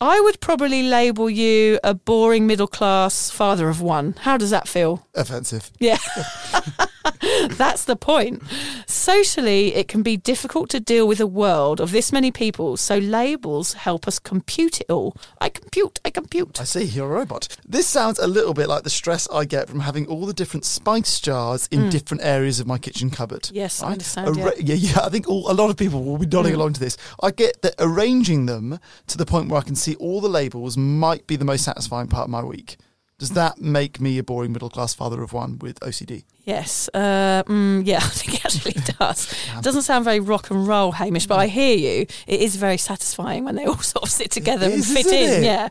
I 0.00 0.20
would 0.20 0.40
probably 0.40 0.84
label 0.84 1.28
you 1.28 1.80
a 1.82 1.92
boring 1.92 2.46
middle 2.46 2.68
class 2.68 3.30
father 3.30 3.68
of 3.68 3.80
one. 3.80 4.14
How 4.20 4.36
does 4.36 4.50
that 4.50 4.68
feel? 4.68 5.06
Offensive. 5.14 5.70
Yeah. 5.80 5.98
That's 7.50 7.84
the 7.84 7.96
point. 7.96 8.42
Socially, 8.86 9.74
it 9.74 9.88
can 9.88 10.02
be 10.02 10.16
difficult 10.16 10.70
to 10.70 10.80
deal 10.80 11.06
with 11.06 11.20
a 11.20 11.26
world 11.26 11.80
of 11.80 11.90
this 11.92 12.12
many 12.12 12.30
people, 12.30 12.76
so 12.76 12.98
labels 12.98 13.74
help 13.74 14.08
us 14.08 14.18
compute 14.18 14.80
it 14.80 14.90
all. 14.90 15.14
I 15.40 15.48
compute, 15.48 16.00
I 16.04 16.10
compute. 16.10 16.60
I 16.60 16.64
see, 16.64 16.84
you're 16.84 17.06
a 17.06 17.18
robot. 17.18 17.48
This 17.66 17.86
sounds 17.86 18.18
a 18.18 18.26
little 18.26 18.54
bit 18.54 18.68
like 18.68 18.82
the 18.84 18.90
stress 18.90 19.28
I 19.32 19.44
get 19.44 19.68
from 19.68 19.80
having 19.80 20.06
all 20.06 20.26
the 20.26 20.32
different 20.32 20.64
spice 20.64 21.20
jars 21.20 21.68
in 21.70 21.90
different 21.90 22.22
areas 22.24 22.60
of 22.60 22.66
my 22.66 22.78
kitchen 22.78 23.10
cupboard. 23.10 23.42
Mm. 23.42 23.50
Yes, 23.54 23.82
I 23.82 23.92
understand, 23.92 24.38
Arra- 24.38 24.52
yeah. 24.58 24.74
yeah, 24.74 25.00
I 25.02 25.08
think 25.08 25.28
all, 25.28 25.50
a 25.50 25.54
lot 25.54 25.70
of 25.70 25.76
people 25.76 26.02
will 26.04 26.18
be 26.18 26.26
nodding 26.26 26.52
Mm. 26.52 26.56
along 26.56 26.72
to 26.74 26.80
this. 26.80 26.96
I 27.22 27.30
get 27.30 27.62
that 27.62 27.74
arranging 27.78 28.46
them 28.46 28.78
to 29.08 29.18
the 29.18 29.26
point 29.26 29.48
where 29.50 29.60
I 29.60 29.62
can 29.64 29.74
see 29.76 29.94
all 29.96 30.20
the 30.20 30.28
labels 30.28 30.76
might 30.76 31.26
be 31.26 31.36
the 31.36 31.44
most 31.44 31.64
satisfying 31.64 32.08
part 32.08 32.24
of 32.24 32.30
my 32.30 32.42
week. 32.42 32.76
Does 33.18 33.30
that 33.30 33.60
make 33.60 34.00
me 34.00 34.16
a 34.18 34.22
boring 34.22 34.52
middle 34.52 34.70
class 34.70 34.94
father 34.94 35.24
of 35.24 35.32
one 35.32 35.58
with 35.58 35.80
OCD? 35.80 36.22
Yes, 36.44 36.88
uh, 36.94 37.42
mm, 37.48 37.84
yeah, 37.84 37.96
I 38.02 38.08
think 38.08 38.34
it 38.34 38.44
actually 38.44 38.72
does. 38.98 39.32
it 39.56 39.62
Doesn't 39.64 39.82
sound 39.82 40.04
very 40.04 40.20
rock 40.20 40.50
and 40.50 40.68
roll, 40.68 40.92
Hamish, 40.92 41.26
but 41.26 41.34
I 41.34 41.48
hear 41.48 41.76
you. 41.76 42.06
It 42.28 42.40
is 42.40 42.54
very 42.54 42.76
satisfying 42.76 43.44
when 43.44 43.56
they 43.56 43.64
all 43.64 43.76
sort 43.78 44.04
of 44.04 44.10
sit 44.10 44.30
together 44.30 44.66
and 44.66 44.74
is, 44.74 44.92
fit 44.92 45.06
in. 45.06 45.42
it? 45.42 45.44
Yeah. 45.44 45.70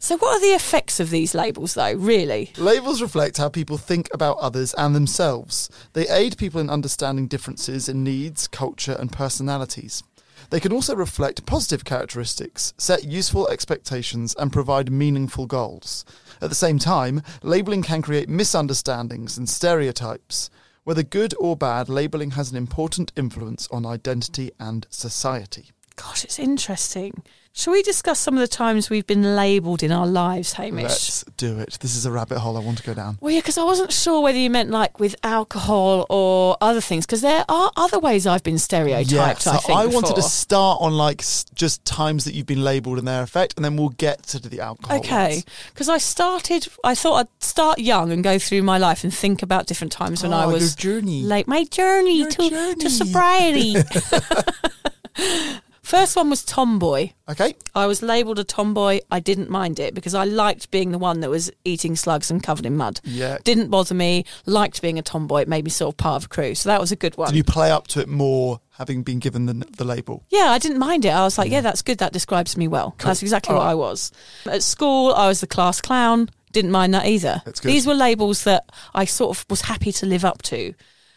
So, 0.00 0.16
what 0.18 0.36
are 0.36 0.40
the 0.40 0.56
effects 0.56 0.98
of 0.98 1.10
these 1.10 1.36
labels, 1.36 1.74
though? 1.74 1.92
Really? 1.92 2.50
Labels 2.56 3.00
reflect 3.00 3.38
how 3.38 3.48
people 3.48 3.78
think 3.78 4.08
about 4.12 4.38
others 4.38 4.74
and 4.74 4.92
themselves. 4.92 5.70
They 5.92 6.08
aid 6.08 6.36
people 6.36 6.60
in 6.60 6.68
understanding 6.68 7.28
differences 7.28 7.88
in 7.88 8.02
needs, 8.02 8.48
culture, 8.48 8.96
and 8.98 9.12
personalities. 9.12 10.02
They 10.50 10.58
can 10.58 10.72
also 10.72 10.96
reflect 10.96 11.46
positive 11.46 11.84
characteristics, 11.84 12.74
set 12.76 13.04
useful 13.04 13.48
expectations, 13.48 14.34
and 14.36 14.52
provide 14.52 14.90
meaningful 14.90 15.46
goals. 15.46 16.04
At 16.42 16.48
the 16.48 16.56
same 16.56 16.80
time, 16.80 17.22
labelling 17.44 17.84
can 17.84 18.02
create 18.02 18.28
misunderstandings 18.28 19.38
and 19.38 19.48
stereotypes. 19.48 20.50
Whether 20.82 21.04
good 21.04 21.34
or 21.38 21.56
bad, 21.56 21.88
labelling 21.88 22.32
has 22.32 22.50
an 22.50 22.56
important 22.56 23.12
influence 23.16 23.68
on 23.70 23.86
identity 23.86 24.50
and 24.58 24.84
society. 24.90 25.70
Gosh, 25.94 26.24
it's 26.24 26.40
interesting. 26.40 27.22
Shall 27.54 27.74
we 27.74 27.82
discuss 27.82 28.18
some 28.18 28.32
of 28.34 28.40
the 28.40 28.48
times 28.48 28.88
we've 28.88 29.06
been 29.06 29.36
labelled 29.36 29.82
in 29.82 29.92
our 29.92 30.06
lives, 30.06 30.54
Hamish? 30.54 30.84
Let's 30.84 31.24
do 31.36 31.58
it. 31.58 31.76
This 31.80 31.94
is 31.94 32.06
a 32.06 32.10
rabbit 32.10 32.38
hole 32.38 32.56
I 32.56 32.60
want 32.60 32.78
to 32.78 32.82
go 32.82 32.94
down. 32.94 33.18
Well, 33.20 33.30
yeah, 33.30 33.40
because 33.40 33.58
I 33.58 33.62
wasn't 33.64 33.92
sure 33.92 34.22
whether 34.22 34.38
you 34.38 34.48
meant 34.48 34.70
like 34.70 34.98
with 34.98 35.14
alcohol 35.22 36.06
or 36.08 36.56
other 36.62 36.80
things, 36.80 37.04
because 37.04 37.20
there 37.20 37.44
are 37.50 37.70
other 37.76 37.98
ways 37.98 38.26
I've 38.26 38.42
been 38.42 38.58
stereotyped. 38.58 39.12
Yeah, 39.12 39.34
so 39.34 39.50
I 39.50 39.56
think 39.58 39.78
I 39.78 39.84
wanted 39.86 40.14
to 40.16 40.22
start 40.22 40.78
on 40.80 40.94
like 40.94 41.18
just 41.54 41.84
times 41.84 42.24
that 42.24 42.32
you've 42.32 42.46
been 42.46 42.64
labelled 42.64 42.96
and 42.98 43.06
their 43.06 43.22
effect, 43.22 43.52
and 43.56 43.64
then 43.66 43.76
we'll 43.76 43.90
get 43.90 44.22
to 44.28 44.38
the 44.38 44.60
alcohol. 44.60 44.98
Okay, 45.00 45.42
because 45.74 45.90
I 45.90 45.98
started, 45.98 46.68
I 46.84 46.94
thought 46.94 47.16
I'd 47.16 47.42
start 47.44 47.78
young 47.78 48.10
and 48.12 48.24
go 48.24 48.38
through 48.38 48.62
my 48.62 48.78
life 48.78 49.04
and 49.04 49.12
think 49.12 49.42
about 49.42 49.66
different 49.66 49.92
times 49.92 50.22
when 50.22 50.32
I 50.32 50.44
Oh, 50.44 50.48
your 50.48 50.52
was 50.54 50.74
journey. 50.74 51.20
late. 51.22 51.46
My 51.46 51.64
journey 51.64 52.20
Your 52.20 52.30
to 52.30 52.48
journey. 52.50 52.74
to 52.76 52.88
sobriety. 52.88 53.74
First 55.92 56.16
one 56.16 56.30
was 56.30 56.42
tomboy. 56.42 57.10
Okay. 57.28 57.54
I 57.74 57.84
was 57.84 58.00
labelled 58.00 58.38
a 58.38 58.44
tomboy. 58.44 59.00
I 59.10 59.20
didn't 59.20 59.50
mind 59.50 59.78
it 59.78 59.92
because 59.92 60.14
I 60.14 60.24
liked 60.24 60.70
being 60.70 60.90
the 60.90 60.96
one 60.96 61.20
that 61.20 61.28
was 61.28 61.50
eating 61.66 61.96
slugs 61.96 62.30
and 62.30 62.42
covered 62.42 62.64
in 62.64 62.78
mud. 62.78 63.02
Yeah. 63.04 63.36
Didn't 63.44 63.68
bother 63.68 63.94
me. 63.94 64.24
Liked 64.46 64.80
being 64.80 64.98
a 64.98 65.02
tomboy. 65.02 65.42
It 65.42 65.48
made 65.48 65.64
me 65.66 65.70
sort 65.70 65.92
of 65.92 65.98
part 65.98 66.22
of 66.22 66.24
a 66.24 66.28
crew. 66.30 66.54
So 66.54 66.70
that 66.70 66.80
was 66.80 66.92
a 66.92 66.96
good 66.96 67.18
one. 67.18 67.28
Did 67.28 67.36
you 67.36 67.44
play 67.44 67.70
up 67.70 67.88
to 67.88 68.00
it 68.00 68.08
more, 68.08 68.62
having 68.78 69.02
been 69.02 69.18
given 69.18 69.44
the 69.44 69.52
the 69.76 69.84
label? 69.84 70.24
Yeah, 70.30 70.46
I 70.52 70.58
didn't 70.58 70.78
mind 70.78 71.04
it. 71.04 71.10
I 71.10 71.24
was 71.24 71.36
like, 71.36 71.50
yeah, 71.50 71.60
that's 71.60 71.82
good. 71.82 71.98
That 71.98 72.14
describes 72.14 72.56
me 72.56 72.68
well. 72.68 72.94
That's 72.98 73.20
exactly 73.20 73.54
what 73.54 73.66
I 73.66 73.74
was. 73.74 74.12
At 74.46 74.62
school, 74.62 75.12
I 75.12 75.28
was 75.28 75.42
the 75.42 75.46
class 75.46 75.82
clown. 75.82 76.30
Didn't 76.52 76.70
mind 76.70 76.94
that 76.94 77.04
either. 77.04 77.42
That's 77.44 77.60
good. 77.60 77.68
These 77.68 77.86
were 77.86 77.94
labels 77.94 78.44
that 78.44 78.64
I 78.94 79.04
sort 79.04 79.36
of 79.36 79.44
was 79.50 79.60
happy 79.60 79.92
to 79.92 80.06
live 80.06 80.24
up 80.24 80.40
to. 80.44 80.72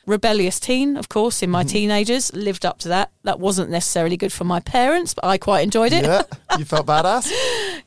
Rebellious 0.06 0.60
teen, 0.60 0.98
of 0.98 1.10
course, 1.10 1.42
in 1.42 1.50
my 1.50 1.64
Mm-hmm. 1.64 1.70
teenagers, 1.70 2.34
lived 2.34 2.66
up 2.66 2.78
to 2.80 2.90
that. 2.90 3.12
That 3.24 3.40
wasn't 3.40 3.72
necessarily 3.72 4.18
good 4.18 4.32
for 4.32 4.44
my 4.44 4.60
parents, 4.60 5.14
but 5.14 5.26
I 5.26 5.38
quite 5.38 5.62
enjoyed 5.62 5.94
it. 5.94 6.04
Yeah. 6.04 6.22
you 6.60 6.66
felt 6.74 6.86
badass. 6.86 7.32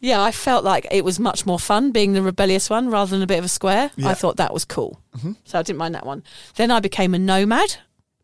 Yeah, 0.00 0.20
I 0.20 0.32
felt 0.32 0.64
like 0.64 0.86
it 0.90 1.04
was 1.04 1.20
much 1.20 1.46
more 1.46 1.58
fun 1.60 1.92
being 1.92 2.12
the 2.14 2.22
rebellious 2.22 2.68
one 2.68 2.90
rather 2.90 3.10
than 3.10 3.22
a 3.22 3.26
bit 3.26 3.38
of 3.38 3.44
a 3.44 3.48
square. 3.48 3.90
Yeah. 3.96 4.08
I 4.08 4.14
thought 4.14 4.36
that 4.38 4.52
was 4.52 4.64
cool. 4.64 5.00
So 5.44 5.58
I 5.58 5.62
didn't 5.62 5.78
mind 5.78 5.94
that 5.96 6.06
one. 6.06 6.22
Then 6.56 6.70
I 6.70 6.80
became 6.80 7.14
a 7.14 7.18
nomad. 7.18 7.76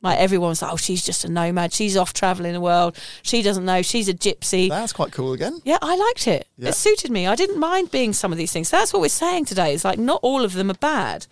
Like 0.02 0.18
everyone 0.18 0.50
was 0.50 0.60
like, 0.60 0.72
oh, 0.72 0.76
she's 0.76 1.04
just 1.04 1.24
a 1.24 1.28
nomad. 1.30 1.72
She's 1.72 1.96
off 1.96 2.12
traveling 2.12 2.52
the 2.52 2.60
world. 2.60 2.96
She 3.22 3.42
doesn't 3.42 3.64
know. 3.64 3.80
She's 3.82 4.08
a 4.08 4.14
gypsy. 4.14 4.68
That's 4.68 4.92
quite 4.92 5.12
cool 5.12 5.32
again. 5.32 5.60
Yeah, 5.64 5.78
I 5.80 5.96
liked 5.96 6.28
it. 6.28 6.46
Yeah. 6.58 6.68
It 6.68 6.74
suited 6.74 7.10
me. 7.10 7.26
I 7.26 7.34
didn't 7.34 7.58
mind 7.58 7.90
being 7.90 8.12
some 8.12 8.30
of 8.30 8.38
these 8.38 8.52
things. 8.52 8.70
That's 8.70 8.92
what 8.92 9.00
we're 9.02 9.08
saying 9.08 9.46
today. 9.46 9.72
It's 9.72 9.84
like 9.84 9.98
not 9.98 10.20
all 10.22 10.44
of 10.44 10.52
them 10.52 10.70
are 10.70 10.74
bad. 10.74 11.26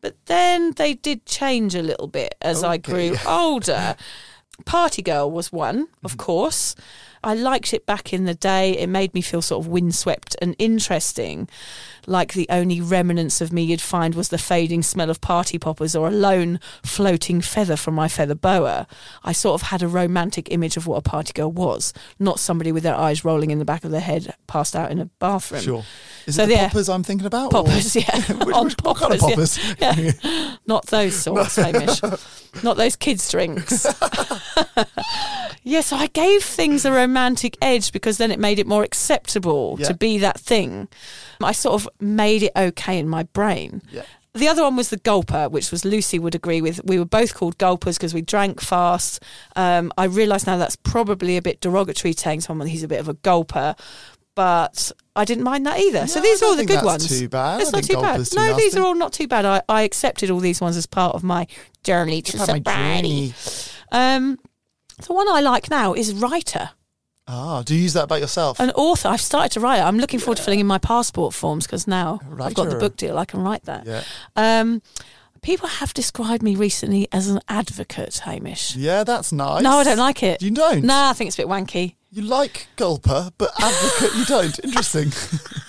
But 0.00 0.16
then 0.26 0.72
they 0.72 0.94
did 0.94 1.26
change 1.26 1.74
a 1.74 1.82
little 1.82 2.06
bit 2.06 2.34
as 2.40 2.64
I 2.64 2.76
grew 2.76 3.16
older. 3.26 3.96
Party 4.64 5.02
Girl 5.02 5.30
was 5.30 5.52
one, 5.52 5.88
of 6.02 6.12
mm-hmm. 6.12 6.18
course. 6.18 6.74
I 7.22 7.34
liked 7.34 7.74
it 7.74 7.84
back 7.86 8.12
in 8.12 8.24
the 8.24 8.34
day. 8.34 8.78
It 8.78 8.88
made 8.88 9.12
me 9.12 9.20
feel 9.20 9.42
sort 9.42 9.64
of 9.64 9.70
windswept 9.70 10.36
and 10.40 10.56
interesting. 10.58 11.48
Like 12.06 12.32
the 12.32 12.46
only 12.50 12.80
remnants 12.80 13.40
of 13.40 13.52
me 13.52 13.62
you'd 13.62 13.80
find 13.80 14.14
was 14.14 14.28
the 14.30 14.38
fading 14.38 14.82
smell 14.82 15.10
of 15.10 15.20
party 15.20 15.58
poppers 15.58 15.94
or 15.94 16.08
a 16.08 16.10
lone 16.10 16.58
floating 16.82 17.40
feather 17.40 17.76
from 17.76 17.94
my 17.94 18.08
feather 18.08 18.34
boa. 18.34 18.86
I 19.24 19.32
sort 19.32 19.60
of 19.60 19.68
had 19.68 19.82
a 19.82 19.88
romantic 19.88 20.50
image 20.50 20.76
of 20.76 20.86
what 20.86 20.96
a 20.96 21.02
party 21.02 21.32
girl 21.32 21.50
was, 21.52 21.92
not 22.18 22.38
somebody 22.38 22.72
with 22.72 22.82
their 22.82 22.94
eyes 22.96 23.24
rolling 23.24 23.50
in 23.50 23.58
the 23.58 23.64
back 23.64 23.84
of 23.84 23.90
their 23.90 24.00
head, 24.00 24.34
passed 24.46 24.74
out 24.74 24.90
in 24.90 24.98
a 24.98 25.06
bathroom. 25.18 25.62
Sure. 25.62 25.84
Is 26.26 26.36
So 26.36 26.42
it 26.44 26.46
the 26.46 26.52
yeah. 26.54 26.68
poppers 26.68 26.88
I'm 26.88 27.02
thinking 27.02 27.26
about? 27.26 27.46
or- 27.54 27.64
Poppers, 27.64 27.94
yeah. 27.96 28.20
Which- 28.44 28.54
On 28.56 28.64
which- 28.66 28.76
what 28.82 28.96
kind 28.96 29.14
of 29.14 29.20
poppers, 29.20 29.58
poppers? 29.58 29.74
Yeah. 29.80 30.12
Yeah. 30.24 30.56
Not 30.66 30.86
those 30.86 31.14
sorts, 31.16 31.56
Hamish. 31.56 32.00
Not 32.62 32.76
those 32.76 32.96
kids' 32.96 33.30
drinks. 33.30 33.86
Yeah, 35.62 35.80
so 35.80 35.96
I 35.96 36.06
gave 36.08 36.42
things 36.42 36.84
a 36.84 36.92
romantic 36.92 37.56
edge 37.60 37.92
because 37.92 38.18
then 38.18 38.30
it 38.30 38.38
made 38.38 38.58
it 38.58 38.66
more 38.66 38.82
acceptable 38.82 39.76
Yeah. 39.78 39.88
to 39.88 39.94
be 39.94 40.18
that 40.18 40.38
thing. 40.40 40.88
I 41.42 41.52
sort 41.52 41.74
of 41.80 41.88
made 42.00 42.42
it 42.42 42.52
okay 42.56 42.98
in 42.98 43.08
my 43.08 43.24
brain. 43.24 43.82
Yeah. 43.92 44.02
The 44.32 44.46
other 44.46 44.62
one 44.62 44.76
was 44.76 44.90
the 44.90 44.96
gulper, 44.98 45.50
which 45.50 45.72
was 45.72 45.84
Lucy 45.84 46.18
would 46.18 46.36
agree 46.36 46.60
with. 46.62 46.80
We 46.84 46.98
were 47.00 47.04
both 47.04 47.34
called 47.34 47.58
gulpers 47.58 47.96
because 47.98 48.14
we 48.14 48.22
drank 48.22 48.60
fast. 48.60 49.22
Um, 49.56 49.92
I 49.98 50.04
realise 50.04 50.46
now 50.46 50.56
that's 50.56 50.76
probably 50.76 51.36
a 51.36 51.42
bit 51.42 51.60
derogatory 51.60 52.14
telling 52.14 52.40
someone 52.40 52.68
he's 52.68 52.84
a 52.84 52.88
bit 52.88 53.00
of 53.00 53.08
a 53.08 53.14
gulper, 53.14 53.76
but 54.36 54.92
I 55.16 55.24
didn't 55.24 55.42
mind 55.44 55.66
that 55.66 55.80
either. 55.80 56.06
so 56.06 56.20
these 56.20 56.40
are 56.42 56.46
all 56.46 56.56
the 56.56 56.64
good 56.64 56.84
ones. 56.84 57.08
too 57.08 57.28
bad. 57.28 57.60
It's 57.60 57.74
I 57.74 57.78
not 57.78 57.84
too 57.84 58.00
bad. 58.00 58.24
too 58.24 58.36
No, 58.36 58.56
these 58.56 58.76
are 58.76 58.82
all 58.84 58.94
not 58.94 59.12
too 59.12 59.26
bad. 59.26 59.44
I, 59.44 59.62
I 59.68 59.82
accepted 59.82 60.30
all 60.30 60.38
these 60.40 60.60
ones 60.60 60.76
as 60.76 60.86
part 60.86 61.14
of 61.16 61.24
my 61.24 61.46
journey 61.82 62.22
to 62.22 62.36
my 62.38 62.44
sobriety. 62.46 63.34
Um, 63.90 64.38
the 65.06 65.12
one 65.12 65.28
I 65.28 65.40
like 65.40 65.70
now 65.70 65.94
is 65.94 66.12
writer. 66.14 66.70
Ah, 67.26 67.62
do 67.62 67.74
you 67.76 67.82
use 67.82 67.92
that 67.92 68.04
about 68.04 68.20
yourself? 68.20 68.58
An 68.58 68.70
author. 68.72 69.08
I've 69.08 69.20
started 69.20 69.52
to 69.52 69.60
write. 69.60 69.80
I'm 69.80 69.98
looking 69.98 70.18
forward 70.18 70.38
to 70.38 70.42
filling 70.42 70.58
in 70.58 70.66
my 70.66 70.78
passport 70.78 71.32
forms 71.32 71.66
because 71.66 71.86
now 71.86 72.18
I've 72.40 72.54
got 72.54 72.70
the 72.70 72.76
book 72.76 72.96
deal. 72.96 73.18
I 73.18 73.24
can 73.24 73.42
write 73.42 73.64
that. 73.66 73.86
Yeah. 73.86 74.02
Um, 74.34 74.82
people 75.40 75.68
have 75.68 75.94
described 75.94 76.42
me 76.42 76.56
recently 76.56 77.06
as 77.12 77.28
an 77.28 77.40
advocate, 77.48 78.18
Hamish. 78.18 78.74
Yeah, 78.74 79.04
that's 79.04 79.30
nice. 79.30 79.62
No, 79.62 79.78
I 79.78 79.84
don't 79.84 79.98
like 79.98 80.22
it. 80.24 80.42
You 80.42 80.50
don't? 80.50 80.84
Nah, 80.84 81.10
I 81.10 81.12
think 81.12 81.28
it's 81.28 81.38
a 81.38 81.42
bit 81.42 81.48
wanky. 81.48 81.94
You 82.12 82.22
like 82.22 82.66
gulper, 82.76 83.32
but 83.38 83.50
advocate 83.60 84.18
you 84.18 84.24
don't. 84.24 84.64
Interesting. 84.64 85.12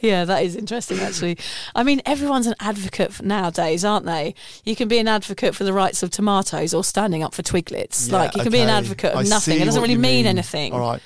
Yeah, 0.00 0.24
that 0.24 0.42
is 0.44 0.56
interesting, 0.56 1.00
actually. 1.00 1.38
I 1.74 1.82
mean, 1.82 2.00
everyone's 2.06 2.46
an 2.46 2.54
advocate 2.60 3.22
nowadays, 3.22 3.84
aren't 3.84 4.06
they? 4.06 4.34
You 4.64 4.76
can 4.76 4.88
be 4.88 4.98
an 4.98 5.08
advocate 5.08 5.54
for 5.54 5.64
the 5.64 5.72
rights 5.72 6.02
of 6.02 6.10
tomatoes 6.10 6.72
or 6.72 6.84
standing 6.84 7.22
up 7.22 7.34
for 7.34 7.42
twiglets. 7.42 8.08
Yeah, 8.08 8.18
like, 8.18 8.36
you 8.36 8.42
can 8.42 8.52
be 8.52 8.60
an 8.60 8.68
advocate 8.68 9.12
of 9.12 9.18
I 9.18 9.22
nothing. 9.22 9.60
It 9.60 9.64
doesn't 9.64 9.82
really 9.82 9.96
mean, 9.96 10.24
mean. 10.24 10.26
anything. 10.26 10.72
All 10.72 10.80
right. 10.80 11.02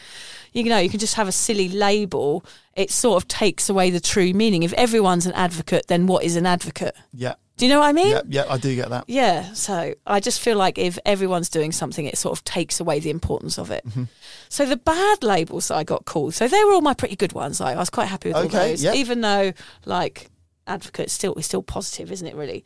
You 0.52 0.64
know, 0.64 0.78
you 0.78 0.90
can 0.90 0.98
just 0.98 1.14
have 1.14 1.28
a 1.28 1.32
silly 1.32 1.68
label. 1.68 2.44
It 2.74 2.90
sort 2.90 3.22
of 3.22 3.28
takes 3.28 3.68
away 3.68 3.90
the 3.90 4.00
true 4.00 4.32
meaning. 4.32 4.62
If 4.62 4.72
everyone's 4.74 5.26
an 5.26 5.32
advocate, 5.32 5.86
then 5.88 6.06
what 6.06 6.24
is 6.24 6.36
an 6.36 6.46
advocate? 6.46 6.94
Yeah. 7.12 7.34
Do 7.58 7.66
you 7.66 7.72
know 7.72 7.80
what 7.80 7.88
I 7.88 7.92
mean? 7.92 8.10
Yeah, 8.10 8.20
yeah, 8.28 8.44
I 8.48 8.56
do 8.56 8.74
get 8.74 8.88
that. 8.90 9.04
Yeah, 9.08 9.52
so 9.52 9.92
I 10.06 10.20
just 10.20 10.40
feel 10.40 10.56
like 10.56 10.78
if 10.78 10.98
everyone's 11.04 11.48
doing 11.48 11.72
something, 11.72 12.06
it 12.06 12.16
sort 12.16 12.38
of 12.38 12.44
takes 12.44 12.78
away 12.78 13.00
the 13.00 13.10
importance 13.10 13.58
of 13.58 13.72
it. 13.72 13.84
Mm-hmm. 13.84 14.04
So 14.48 14.64
the 14.64 14.76
bad 14.76 15.24
labels 15.24 15.68
that 15.68 15.74
I 15.74 15.82
got 15.84 16.04
called, 16.04 16.34
so 16.34 16.46
they 16.46 16.64
were 16.64 16.72
all 16.72 16.80
my 16.80 16.94
pretty 16.94 17.16
good 17.16 17.32
ones. 17.32 17.60
Like, 17.60 17.76
I 17.76 17.80
was 17.80 17.90
quite 17.90 18.06
happy 18.06 18.28
with 18.28 18.36
all 18.36 18.48
those, 18.48 18.82
yeah. 18.82 18.94
even 18.94 19.20
though 19.22 19.52
like 19.84 20.30
advocate 20.68 21.10
still 21.10 21.34
is 21.34 21.46
still 21.46 21.62
positive, 21.62 22.12
isn't 22.12 22.26
it? 22.26 22.36
Really, 22.36 22.64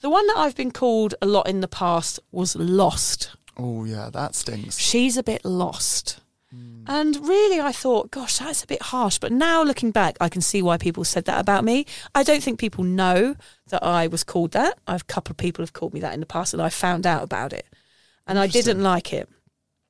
the 0.00 0.10
one 0.10 0.26
that 0.26 0.36
I've 0.36 0.54
been 0.54 0.72
called 0.72 1.14
a 1.22 1.26
lot 1.26 1.48
in 1.48 1.60
the 1.60 1.68
past 1.68 2.20
was 2.30 2.54
lost. 2.54 3.30
Oh, 3.56 3.84
yeah, 3.84 4.10
that 4.12 4.34
stings. 4.34 4.78
She's 4.78 5.16
a 5.16 5.22
bit 5.22 5.44
lost. 5.44 6.20
Hmm. 6.54 6.84
And 6.86 7.28
really, 7.28 7.60
I 7.60 7.72
thought, 7.72 8.10
gosh, 8.10 8.38
that's 8.38 8.62
a 8.62 8.66
bit 8.66 8.82
harsh. 8.82 9.18
But 9.18 9.32
now 9.32 9.62
looking 9.62 9.90
back, 9.90 10.16
I 10.20 10.28
can 10.28 10.42
see 10.42 10.62
why 10.62 10.76
people 10.76 11.04
said 11.04 11.24
that 11.24 11.40
about 11.40 11.64
me. 11.64 11.86
I 12.14 12.22
don't 12.22 12.42
think 12.42 12.58
people 12.58 12.84
know 12.84 13.36
that 13.68 13.82
I 13.82 14.06
was 14.06 14.24
called 14.24 14.52
that. 14.52 14.78
I've, 14.86 15.02
a 15.02 15.04
couple 15.04 15.32
of 15.32 15.36
people 15.36 15.62
have 15.62 15.72
called 15.72 15.94
me 15.94 16.00
that 16.00 16.14
in 16.14 16.20
the 16.20 16.26
past, 16.26 16.52
and 16.52 16.62
I 16.62 16.68
found 16.68 17.06
out 17.06 17.22
about 17.22 17.52
it. 17.52 17.66
And 18.26 18.38
I 18.38 18.46
didn't 18.46 18.82
like 18.82 19.12
it. 19.12 19.28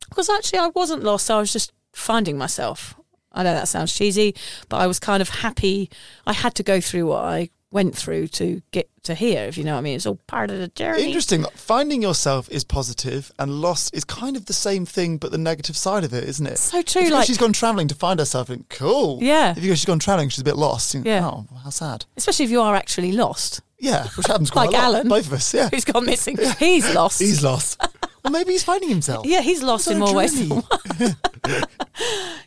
Because 0.09 0.29
actually, 0.31 0.61
I 0.61 0.69
wasn't 0.69 1.03
lost. 1.03 1.31
I 1.31 1.39
was 1.39 1.53
just 1.53 1.73
finding 1.93 2.39
myself. 2.39 2.95
I 3.33 3.43
know 3.43 3.55
that 3.55 3.69
sounds 3.69 3.93
cheesy, 3.95 4.35
but 4.69 4.77
I 4.77 4.87
was 4.87 5.01
kind 5.01 5.21
of 5.21 5.29
happy. 5.29 5.91
I 6.27 6.33
had 6.33 6.55
to 6.57 6.63
go 6.63 6.81
through 6.81 7.07
what 7.07 7.25
I 7.25 7.51
went 7.75 7.95
through 7.95 8.29
to 8.29 8.63
get 8.71 8.89
to 9.03 9.15
here, 9.15 9.45
if 9.45 9.59
you 9.59 9.65
know 9.65 9.73
what 9.73 9.81
I 9.81 9.83
mean. 9.83 9.97
It's 9.97 10.07
all 10.07 10.19
part 10.29 10.51
of 10.51 10.59
the 10.59 10.69
journey. 10.69 11.03
Interesting. 11.05 11.45
Finding 11.57 12.01
yourself 12.01 12.49
is 12.51 12.63
positive, 12.65 13.31
and 13.39 13.61
lost 13.61 13.95
is 13.95 14.05
kind 14.05 14.37
of 14.37 14.47
the 14.47 14.53
same 14.55 14.87
thing, 14.87 15.19
but 15.19 15.33
the 15.33 15.39
negative 15.39 15.77
side 15.77 16.05
of 16.05 16.15
it, 16.15 16.25
isn't 16.25 16.47
it? 16.47 16.59
So 16.59 16.81
true, 16.81 17.09
like- 17.09 17.27
she's 17.27 17.37
gone 17.37 17.53
travelling 17.53 17.89
to 17.89 17.95
find 17.95 18.19
herself, 18.21 18.49
and 18.49 18.67
cool. 18.71 19.19
Yeah. 19.21 19.51
If 19.57 19.63
you 19.63 19.71
go, 19.71 19.75
she's 19.75 19.85
gone 19.85 19.99
travelling, 19.99 20.29
she's 20.31 20.41
a 20.41 20.45
bit 20.45 20.57
lost. 20.57 20.95
Yeah. 20.95 21.27
Oh, 21.27 21.47
how 21.63 21.71
sad. 21.71 22.07
Especially 22.17 22.47
if 22.47 22.51
you 22.53 22.63
are 22.63 22.75
actually 22.77 23.13
lost. 23.13 23.61
Yeah, 23.79 24.07
which 24.17 24.29
happens 24.29 24.51
quite 24.51 24.71
Like 24.71 24.77
a 24.77 24.79
lot. 24.79 24.85
Alan. 24.85 25.09
Both 25.09 25.27
of 25.27 25.33
us. 25.35 25.53
Yeah. 25.53 25.69
Who's 25.69 25.85
gone 25.85 26.07
missing? 26.07 26.39
He's 26.59 26.95
lost. 26.95 27.19
He's 27.21 27.43
lost. 27.43 27.79
well, 28.25 28.31
maybe 28.31 28.53
he's 28.53 28.63
finding 28.65 28.89
himself. 28.89 29.27
Yeah, 29.27 29.43
he's 29.43 29.63
lost 29.63 29.87
He's 29.87 29.95
in 29.95 29.99
more 29.99 30.15
ways 30.15 30.39
than 30.39 30.61
one. 30.61 31.17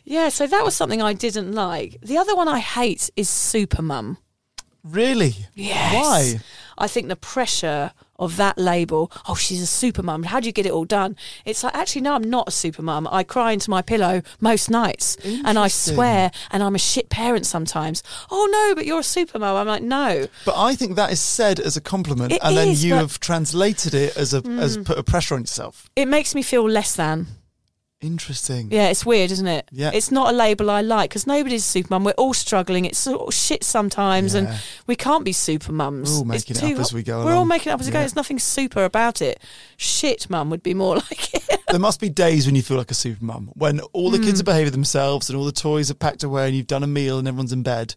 Yeah, 0.04 0.30
so 0.30 0.46
that 0.46 0.64
was 0.64 0.74
something 0.74 1.02
I 1.02 1.12
didn't 1.12 1.52
like. 1.52 1.98
The 2.00 2.16
other 2.16 2.34
one 2.34 2.48
I 2.48 2.60
hate 2.60 3.10
is 3.14 3.28
super 3.28 3.82
mum. 3.82 4.16
Really? 4.84 5.34
Yes. 5.54 5.94
Why? 5.94 6.40
I 6.78 6.86
think 6.86 7.08
the 7.08 7.16
pressure 7.16 7.92
of 8.18 8.36
that 8.36 8.58
label, 8.58 9.12
oh, 9.28 9.34
she's 9.34 9.62
a 9.62 9.66
super 9.66 10.02
mum. 10.02 10.24
How 10.24 10.40
do 10.40 10.46
you 10.46 10.52
get 10.52 10.66
it 10.66 10.72
all 10.72 10.84
done? 10.84 11.16
It's 11.44 11.62
like, 11.62 11.74
actually, 11.74 12.02
no, 12.02 12.14
I'm 12.14 12.28
not 12.28 12.48
a 12.48 12.50
super 12.50 12.82
mum. 12.82 13.08
I 13.10 13.22
cry 13.22 13.52
into 13.52 13.70
my 13.70 13.80
pillow 13.82 14.22
most 14.40 14.70
nights 14.70 15.16
and 15.24 15.58
I 15.58 15.68
swear 15.68 16.30
and 16.50 16.62
I'm 16.62 16.74
a 16.74 16.80
shit 16.80 17.10
parent 17.10 17.46
sometimes. 17.46 18.02
Oh, 18.30 18.48
no, 18.50 18.74
but 18.74 18.86
you're 18.86 19.00
a 19.00 19.04
super 19.04 19.38
mum. 19.38 19.56
I'm 19.56 19.66
like, 19.66 19.82
no. 19.82 20.26
But 20.44 20.56
I 20.56 20.74
think 20.74 20.96
that 20.96 21.12
is 21.12 21.20
said 21.20 21.60
as 21.60 21.76
a 21.76 21.80
compliment, 21.80 22.32
It 22.32 22.40
and 22.42 22.56
then 22.56 22.68
is, 22.68 22.84
you 22.84 22.94
but- 22.94 22.98
have 22.98 23.20
translated 23.20 23.94
it 23.94 24.16
as 24.16 24.34
a 24.34 24.38
as 24.46 24.78
mm. 24.78 24.84
put 24.84 24.98
a 24.98 25.02
pressure 25.02 25.34
on 25.34 25.42
yourself. 25.42 25.88
It 25.94 26.06
makes 26.06 26.34
me 26.34 26.42
feel 26.42 26.68
less 26.68 26.96
than. 26.96 27.26
Interesting. 28.00 28.68
Yeah, 28.70 28.88
it's 28.90 29.04
weird, 29.04 29.32
isn't 29.32 29.46
it? 29.48 29.68
Yeah. 29.72 29.90
It's 29.92 30.12
not 30.12 30.32
a 30.32 30.36
label 30.36 30.70
I 30.70 30.82
like 30.82 31.10
because 31.10 31.26
nobody's 31.26 31.64
super 31.64 31.88
mum. 31.90 32.04
We're 32.04 32.12
all 32.12 32.32
struggling. 32.32 32.84
It's 32.84 32.98
sort 32.98 33.20
of 33.26 33.34
shit 33.34 33.64
sometimes, 33.64 34.34
Yeah. 34.34 34.40
and 34.40 34.60
we 34.86 34.94
can't 34.94 35.24
be 35.24 35.32
super 35.32 35.72
mums. 35.72 36.10
We're 36.10 36.16
all 36.18 36.32
It's 36.32 36.48
making 36.48 36.56
it 36.62 36.68
too 36.68 36.74
up 36.76 36.80
as 36.80 36.92
we 36.92 37.02
go 37.02 37.24
We're 37.24 37.34
all 37.34 37.44
making 37.44 37.70
it 37.70 37.74
up 37.74 37.80
as 37.80 37.86
we 37.86 37.92
go. 37.92 37.98
There's 37.98 38.14
nothing 38.14 38.38
super 38.38 38.84
about 38.84 39.20
it. 39.20 39.42
Shit 39.76 40.30
mum 40.30 40.48
would 40.50 40.62
be 40.62 40.74
more 40.74 40.94
like 41.10 41.34
it. 41.34 41.42
There 41.70 41.80
must 41.80 42.00
be 42.00 42.08
days 42.08 42.46
when 42.46 42.54
you 42.54 42.62
feel 42.62 42.76
like 42.76 42.92
a 42.92 42.94
super 42.94 43.24
mum, 43.24 43.50
when 43.54 43.80
all 43.92 44.10
the 44.10 44.18
Hmm. 44.18 44.24
kids 44.24 44.40
are 44.40 44.44
behaving 44.44 44.72
themselves 44.72 45.28
and 45.28 45.36
all 45.36 45.44
the 45.44 45.50
toys 45.52 45.90
are 45.90 45.94
packed 45.94 46.22
away 46.22 46.46
and 46.46 46.56
you've 46.56 46.68
done 46.68 46.84
a 46.84 46.86
meal 46.86 47.18
and 47.18 47.26
everyone's 47.26 47.52
in 47.52 47.62
bed. 47.64 47.96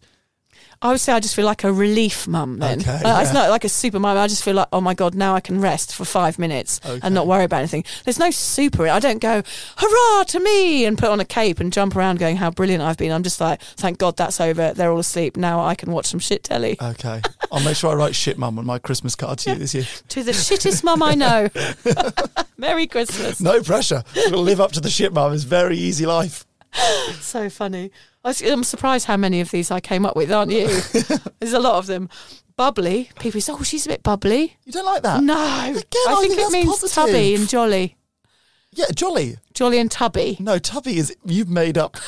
I 0.82 0.90
would 0.90 1.00
say 1.00 1.12
I 1.12 1.20
just 1.20 1.36
feel 1.36 1.46
like 1.46 1.62
a 1.62 1.72
relief 1.72 2.26
mum 2.26 2.58
then. 2.58 2.80
Okay, 2.80 2.90
Uh, 3.04 3.20
It's 3.20 3.32
not 3.32 3.48
like 3.50 3.64
a 3.64 3.68
super 3.68 4.00
mum. 4.00 4.16
I 4.18 4.26
just 4.26 4.42
feel 4.42 4.54
like, 4.54 4.66
oh 4.72 4.80
my 4.80 4.94
God, 4.94 5.14
now 5.14 5.34
I 5.36 5.40
can 5.40 5.60
rest 5.60 5.94
for 5.94 6.04
five 6.04 6.38
minutes 6.40 6.80
Okay. 6.84 6.98
and 7.04 7.14
not 7.14 7.28
worry 7.28 7.44
about 7.44 7.58
anything. 7.58 7.84
There's 8.04 8.18
no 8.18 8.30
super. 8.32 8.88
I 8.88 8.98
don't 8.98 9.20
go, 9.20 9.42
hurrah 9.76 10.24
to 10.24 10.40
me 10.40 10.84
and 10.84 10.98
put 10.98 11.08
on 11.08 11.20
a 11.20 11.24
cape 11.24 11.60
and 11.60 11.72
jump 11.72 11.94
around 11.94 12.18
going 12.18 12.36
how 12.36 12.50
brilliant 12.50 12.82
I've 12.82 12.96
been. 12.96 13.12
I'm 13.12 13.22
just 13.22 13.40
like, 13.40 13.62
thank 13.62 13.98
God 13.98 14.16
that's 14.16 14.40
over. 14.40 14.72
They're 14.74 14.90
all 14.90 14.98
asleep. 14.98 15.36
Now 15.36 15.64
I 15.64 15.76
can 15.76 15.92
watch 15.92 16.06
some 16.06 16.18
shit 16.20 16.42
telly. 16.42 16.76
Okay. 16.82 17.22
I'll 17.52 17.62
make 17.64 17.76
sure 17.76 17.90
I 17.92 17.94
write 17.94 18.14
shit 18.16 18.36
mum 18.36 18.58
on 18.58 18.66
my 18.66 18.80
Christmas 18.80 19.14
card 19.14 19.38
to 19.40 19.50
you 19.52 19.56
this 19.56 19.74
year. 19.74 19.86
to 20.08 20.22
the 20.24 20.32
shittest 20.32 20.82
mum 20.82 21.02
I 21.02 21.14
know. 21.14 21.48
Merry 22.56 22.86
Christmas. 22.88 23.40
No 23.40 23.62
pressure. 23.62 24.02
We'll 24.30 24.42
live 24.42 24.60
up 24.60 24.72
to 24.72 24.80
the 24.80 24.90
shit 24.90 25.12
mum. 25.12 25.32
It's 25.32 25.44
very 25.44 25.76
easy 25.76 26.06
life. 26.06 26.44
So 27.20 27.48
funny. 27.50 27.90
I 28.24 28.34
I'm 28.46 28.62
surprised 28.64 29.06
how 29.06 29.16
many 29.16 29.40
of 29.40 29.50
these 29.50 29.70
I 29.70 29.80
came 29.80 30.06
up 30.06 30.14
with, 30.16 30.30
aren't 30.30 30.52
you? 30.52 30.66
There's 31.40 31.52
a 31.52 31.58
lot 31.60 31.76
of 31.78 31.86
them. 31.86 32.08
Bubbly. 32.56 33.10
People 33.18 33.40
say, 33.40 33.52
oh, 33.52 33.62
she's 33.62 33.86
a 33.86 33.88
bit 33.88 34.02
bubbly. 34.02 34.56
You 34.64 34.72
don't 34.72 34.84
like 34.84 35.02
that? 35.02 35.22
No. 35.22 35.34
Again, 35.70 35.82
I 36.08 36.20
think, 36.20 36.38
it 36.38 36.52
means 36.52 36.66
positive. 36.68 36.92
tubby 36.92 37.34
and 37.34 37.48
jolly. 37.48 37.96
Yeah, 38.74 38.86
jolly. 38.94 39.36
Jolly 39.54 39.78
and 39.78 39.90
tubby. 39.90 40.36
No, 40.38 40.58
tubby 40.58 40.98
is 40.98 41.14
you've 41.24 41.48
made 41.48 41.76
up. 41.78 41.96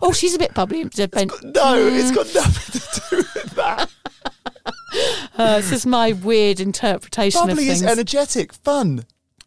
Oh, 0.00 0.12
she's 0.12 0.34
a 0.34 0.38
bit 0.38 0.54
bubbly. 0.54 0.80
and 0.82 0.90
depend- 0.90 1.32
No, 1.42 1.76
it's 1.76 2.10
got 2.10 2.34
nothing 2.34 2.80
to 2.80 3.02
do 3.10 3.16
with 3.34 3.50
that. 3.56 3.90
Uh, 5.36 5.56
this 5.58 5.70
is 5.72 5.84
my 5.84 6.12
weird 6.12 6.58
interpretation 6.60 7.38
Bubbly 7.38 7.52
of 7.52 7.58
things. 7.58 7.80
Bubbly 7.82 7.90
is 7.90 7.98
energetic, 7.98 8.54
fun. 8.54 9.04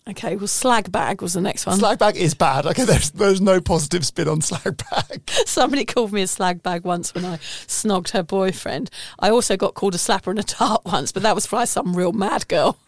Okay, 0.10 0.36
well, 0.36 0.48
slag 0.48 0.92
bag 0.92 1.22
was 1.22 1.34
the 1.34 1.42
next 1.42 1.66
one. 1.66 1.78
Slag 1.80 2.00
bag 2.00 2.16
is 2.18 2.34
bad. 2.34 2.66
Okay, 2.66 2.86
there's 2.86 3.12
there's 3.12 3.42
no 3.42 3.62
positive 3.62 4.06
spin 4.06 4.28
on 4.28 4.42
slag 4.42 4.82
bag. 4.90 5.30
Somebody 5.46 5.86
called 5.86 6.12
me 6.12 6.22
a 6.22 6.28
slag 6.28 6.64
bag 6.64 6.84
once 6.84 7.14
when 7.14 7.26
I 7.26 7.38
snogged 7.38 8.12
her 8.12 8.24
boyfriend. 8.24 8.90
I 9.20 9.30
also 9.30 9.58
got 9.58 9.74
called 9.74 9.96
a 9.96 9.98
slapper 9.98 10.28
and 10.28 10.40
a 10.40 10.44
tart 10.44 10.84
once, 10.86 11.12
but 11.12 11.24
that 11.24 11.36
was 11.36 11.48
by 11.48 11.66
some 11.66 11.96
real 11.96 12.14
mad 12.14 12.48
girl 12.48 12.80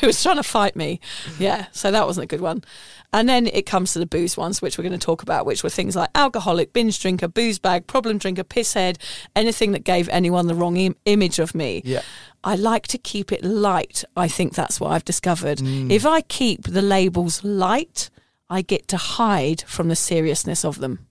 who 0.00 0.06
was 0.06 0.22
trying 0.22 0.36
to 0.36 0.42
fight 0.42 0.76
me. 0.76 1.00
Yeah, 1.38 1.66
so 1.72 1.90
that 1.90 2.06
wasn't 2.06 2.24
a 2.24 2.28
good 2.28 2.40
one. 2.40 2.64
And 3.12 3.28
then 3.28 3.48
it 3.48 3.66
comes 3.66 3.92
to 3.92 3.98
the 3.98 4.06
booze 4.06 4.36
ones, 4.36 4.62
which 4.62 4.78
we're 4.78 4.84
going 4.84 4.98
to 4.98 5.04
talk 5.04 5.22
about, 5.22 5.44
which 5.44 5.64
were 5.64 5.70
things 5.70 5.96
like 5.96 6.10
alcoholic, 6.14 6.72
binge 6.72 7.00
drinker, 7.00 7.26
booze 7.26 7.58
bag, 7.58 7.88
problem 7.88 8.18
drinker, 8.18 8.44
pisshead, 8.44 8.98
anything 9.34 9.72
that 9.72 9.82
gave 9.82 10.08
anyone 10.10 10.46
the 10.46 10.54
wrong 10.54 10.76
Im- 10.76 10.96
image 11.06 11.40
of 11.40 11.54
me. 11.54 11.82
Yeah. 11.84 12.02
I 12.42 12.54
like 12.56 12.86
to 12.88 12.98
keep 12.98 13.32
it 13.32 13.44
light. 13.44 14.04
I 14.16 14.28
think 14.28 14.54
that's 14.54 14.80
what 14.80 14.92
I've 14.92 15.04
discovered. 15.04 15.58
Mm. 15.58 15.90
If 15.90 16.06
I 16.06 16.22
keep 16.22 16.62
the 16.64 16.82
labels 16.82 17.44
light, 17.44 18.10
I 18.48 18.62
get 18.62 18.88
to 18.88 18.96
hide 18.96 19.62
from 19.66 19.88
the 19.88 19.96
seriousness 19.96 20.64
of 20.64 20.78
them. 20.78 21.06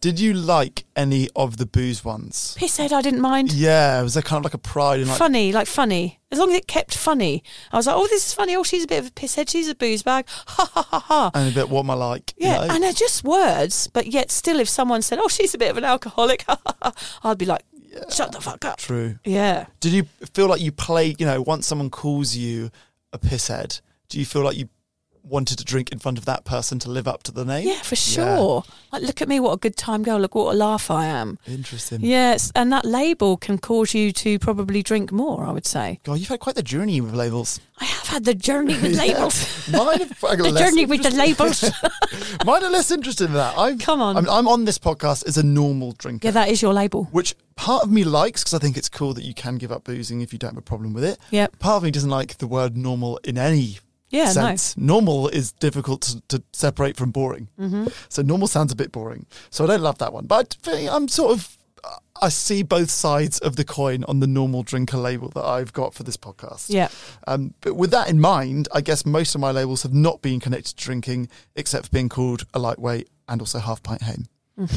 Did 0.00 0.18
you 0.18 0.32
like 0.32 0.84
any 0.96 1.28
of 1.36 1.58
the 1.58 1.66
booze 1.66 2.02
ones? 2.02 2.56
Pisshead, 2.58 2.90
I 2.90 3.02
didn't 3.02 3.20
mind. 3.20 3.52
Yeah, 3.52 4.00
was 4.00 4.14
there 4.14 4.22
kind 4.22 4.38
of 4.38 4.44
like 4.44 4.54
a 4.54 4.58
pride 4.58 5.00
in 5.00 5.08
like 5.08 5.18
funny, 5.18 5.52
like 5.52 5.66
funny. 5.66 6.18
As 6.32 6.38
long 6.38 6.48
as 6.50 6.56
it 6.56 6.66
kept 6.66 6.96
funny. 6.96 7.44
I 7.70 7.76
was 7.76 7.86
like, 7.86 7.96
oh, 7.96 8.06
this 8.06 8.26
is 8.28 8.32
funny. 8.32 8.56
Oh, 8.56 8.62
she's 8.62 8.84
a 8.84 8.86
bit 8.86 9.00
of 9.00 9.08
a 9.08 9.10
pisshead. 9.10 9.50
She's 9.50 9.68
a 9.68 9.74
booze 9.74 10.02
bag. 10.02 10.26
Ha 10.48 10.70
ha 10.72 10.82
ha 10.90 10.98
ha. 11.00 11.30
and 11.34 11.50
a 11.52 11.54
bit 11.54 11.68
what 11.68 11.80
am 11.80 11.90
I 11.90 11.94
like? 11.94 12.32
you 12.38 12.46
Yeah, 12.48 12.66
know? 12.66 12.74
and 12.74 12.82
they're 12.82 12.92
just 12.94 13.22
words, 13.24 13.88
but 13.88 14.06
yet 14.06 14.30
still, 14.30 14.58
if 14.58 14.68
someone 14.70 15.02
said, 15.02 15.18
"Oh, 15.20 15.28
she's 15.28 15.54
a 15.54 15.58
bit 15.58 15.70
of 15.70 15.76
an 15.76 15.84
alcoholic," 15.84 16.42
ha, 16.48 16.58
ha, 16.66 16.74
ha, 16.82 16.92
I'd 17.22 17.36
be 17.36 17.44
like, 17.44 17.62
"Shut 18.10 18.32
the 18.32 18.40
fuck 18.40 18.64
up." 18.64 18.78
True. 18.78 19.18
Yeah, 19.24 19.66
Did 19.80 19.92
you 19.92 20.04
feel 20.34 20.46
like 20.48 20.60
you 20.60 20.72
play? 20.72 21.14
You 21.18 21.26
know, 21.26 21.42
once 21.42 21.66
someone 21.66 21.90
calls 21.90 22.36
you 22.36 22.70
a 23.12 23.18
pisshead, 23.18 23.80
do 24.08 24.18
you 24.18 24.24
feel 24.26 24.42
like 24.42 24.56
you 24.56 24.68
wanted 25.22 25.58
to 25.58 25.64
drink 25.64 25.92
in 25.92 25.98
front 25.98 26.18
of 26.18 26.24
that 26.24 26.44
person 26.44 26.78
to 26.80 26.90
live 26.90 27.06
up 27.06 27.22
to 27.24 27.32
the 27.32 27.44
name? 27.44 27.66
yeah, 27.68 27.80
for 27.82 27.96
sure. 27.96 28.64
Like, 28.92 29.02
look 29.02 29.22
at 29.22 29.28
me, 29.28 29.38
what 29.40 29.52
a 29.52 29.56
good 29.56 29.76
time 29.76 30.02
girl. 30.02 30.18
Look 30.18 30.34
what 30.34 30.54
a 30.54 30.56
laugh 30.56 30.90
I 30.90 31.06
am. 31.06 31.38
Interesting. 31.46 32.00
Yes, 32.02 32.50
and 32.54 32.72
that 32.72 32.84
label 32.84 33.36
can 33.36 33.58
cause 33.58 33.94
you 33.94 34.12
to 34.12 34.38
probably 34.38 34.82
drink 34.82 35.12
more. 35.12 35.44
I 35.44 35.52
would 35.52 35.66
say. 35.66 36.00
God, 36.04 36.14
you've 36.18 36.28
had 36.28 36.40
quite 36.40 36.56
the 36.56 36.62
journey 36.62 37.00
with 37.00 37.14
labels. 37.14 37.60
I 37.78 37.84
have 37.84 38.06
had 38.08 38.24
the 38.24 38.34
journey 38.34 38.74
with 38.74 38.96
labels. 38.98 39.68
Mine 39.70 40.02
are 40.02 40.36
the 40.36 40.56
journey 40.58 40.86
with 40.86 41.02
the 41.02 41.10
labels. 41.10 41.62
Mine 42.44 42.64
are 42.64 42.70
less 42.70 42.90
interested 42.90 43.26
in 43.26 43.32
that. 43.34 43.54
I'm, 43.56 43.78
Come 43.78 44.02
on. 44.02 44.16
I'm, 44.16 44.28
I'm 44.28 44.48
on 44.48 44.64
this 44.64 44.78
podcast 44.78 45.26
as 45.26 45.38
a 45.38 45.42
normal 45.42 45.92
drinker. 45.92 46.26
yeah, 46.26 46.32
that 46.32 46.48
is 46.48 46.60
your 46.60 46.72
label. 46.74 47.04
which 47.12 47.34
part 47.56 47.82
of 47.84 47.90
me 47.90 48.04
likes 48.04 48.42
because 48.42 48.54
I 48.54 48.58
think 48.58 48.76
it's 48.76 48.88
cool 48.88 49.12
that 49.14 49.24
you 49.24 49.34
can 49.34 49.56
give 49.58 49.70
up 49.72 49.84
boozing 49.84 50.20
if 50.22 50.32
you 50.32 50.38
don't 50.38 50.50
have 50.50 50.58
a 50.58 50.62
problem 50.62 50.92
with 50.92 51.04
it. 51.04 51.18
Yeah. 51.30 51.46
Part 51.58 51.76
of 51.78 51.82
me 51.84 51.90
doesn't 51.90 52.10
like 52.10 52.38
the 52.38 52.46
word 52.46 52.76
normal 52.76 53.18
in 53.24 53.38
any 53.38 53.78
Yeah, 54.10 54.32
no. 54.32 54.56
Normal 54.76 55.28
is 55.28 55.52
difficult 55.52 56.02
to, 56.02 56.20
to 56.28 56.42
separate 56.52 56.96
from 56.96 57.10
boring. 57.10 57.48
Mm-hmm. 57.58 57.86
So 58.08 58.22
normal 58.22 58.48
sounds 58.48 58.72
a 58.72 58.76
bit 58.76 58.92
boring. 58.92 59.26
So 59.50 59.64
I 59.64 59.66
don't 59.68 59.82
love 59.82 59.98
that 59.98 60.12
one. 60.12 60.26
But 60.26 60.56
I- 60.66 60.88
I'm 60.90 61.08
sort 61.08 61.32
of. 61.32 61.56
I 62.22 62.28
see 62.28 62.62
both 62.62 62.90
sides 62.90 63.38
of 63.38 63.56
the 63.56 63.64
coin 63.64 64.04
on 64.04 64.20
the 64.20 64.26
normal 64.26 64.62
drinker 64.62 64.98
label 64.98 65.30
that 65.30 65.42
I've 65.44 65.72
got 65.72 65.94
for 65.94 66.02
this 66.02 66.18
podcast. 66.18 66.66
Yeah. 66.68 66.88
Um, 67.26 67.54
but 67.62 67.74
with 67.74 67.90
that 67.92 68.10
in 68.10 68.20
mind, 68.20 68.68
I 68.74 68.82
guess 68.82 69.06
most 69.06 69.34
of 69.34 69.40
my 69.40 69.50
labels 69.52 69.82
have 69.84 69.94
not 69.94 70.20
been 70.20 70.38
connected 70.40 70.76
to 70.76 70.84
drinking, 70.84 71.30
except 71.56 71.86
for 71.86 71.90
being 71.92 72.10
called 72.10 72.44
a 72.52 72.58
lightweight 72.58 73.08
and 73.26 73.40
also 73.40 73.58
half 73.60 73.82
pint 73.82 74.02
hame. 74.02 74.26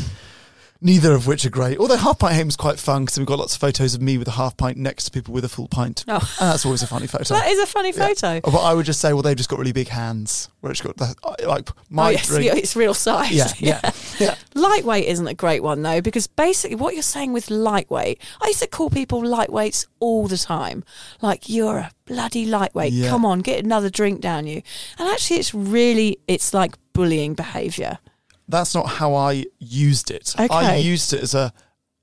Neither 0.86 1.13
of 1.13 1.28
which 1.28 1.46
are 1.46 1.50
great. 1.50 1.78
Although 1.80 1.96
half 1.96 2.19
pint 2.19 2.46
is 2.46 2.58
quite 2.58 2.78
fun 2.78 3.06
because 3.06 3.17
we've 3.17 3.26
got 3.26 3.39
lots 3.39 3.56
of 3.56 3.62
photos 3.62 3.96
of 3.96 4.02
me 4.02 4.17
with 4.17 4.28
a 4.28 4.32
half 4.32 4.58
pint 4.58 4.78
next 4.78 5.06
to 5.06 5.12
people 5.12 5.34
with 5.34 5.46
a 5.46 5.50
full 5.50 5.69
pint. 5.69 6.04
Oh. 6.10 6.19
And 6.43 6.52
that's 6.52 6.65
always 6.65 6.82
a 6.84 6.88
funny 6.88 7.08
photo. 7.08 7.36
That 7.36 7.48
is 7.48 7.58
a 7.60 7.65
funny 7.65 7.93
Yeah. 7.96 8.08
photo. 8.08 8.28
Uh, 8.43 8.52
but 8.52 8.60
I 8.60 8.74
would 8.74 8.86
just 8.86 9.00
say, 9.00 9.13
well, 9.13 9.22
they've 9.22 9.38
just 9.38 9.50
got 9.50 9.60
really 9.60 9.72
big 9.72 9.88
hands. 9.88 10.50
Where 10.60 10.72
it's 10.72 10.82
got 10.82 10.98
that, 10.98 11.15
uh, 11.24 11.36
like 11.48 11.69
oh, 11.72 11.82
my 11.89 12.08
oh, 12.08 12.10
yes, 12.10 12.28
drink. 12.28 12.54
it's 12.56 12.76
real 12.76 12.93
size. 12.93 13.32
Yeah, 13.32 13.52
yeah, 13.60 13.91
yeah. 14.19 14.36
Lightweight 14.56 15.06
isn't 15.06 15.28
a 15.28 15.34
great 15.34 15.63
one 15.63 15.82
though, 15.82 16.02
because 16.02 16.28
basically 16.28 16.76
what 16.76 16.93
you're 16.96 17.04
saying 17.04 17.32
with 17.32 17.50
lightweight, 17.50 18.19
I 18.41 18.48
used 18.48 18.62
to 18.62 18.67
call 18.67 18.89
people 18.89 19.22
lightweights 19.22 19.88
all 20.02 20.28
the 20.28 20.38
time. 20.38 20.84
Like 21.22 21.48
you're 21.48 21.78
a 21.78 21.91
bloody 22.06 22.46
lightweight. 22.46 22.91
Yeah. 22.91 23.10
Come 23.10 23.26
on, 23.26 23.39
get 23.39 23.63
another 23.63 23.89
drink 23.89 24.19
down 24.19 24.48
you. 24.48 24.62
And 25.00 25.08
actually, 25.08 25.38
it's 25.38 25.54
really 25.54 26.19
it's 26.28 26.54
like 26.54 26.76
bullying 26.91 27.36
behaviour. 27.36 28.00
That's 28.48 28.76
not 28.76 28.88
how 28.88 29.14
I 29.16 29.46
used 29.60 30.12
it. 30.12 30.36
I 30.38 30.76
used 30.76 31.14
it 31.14 31.24
as 31.24 31.34
a 31.34 31.54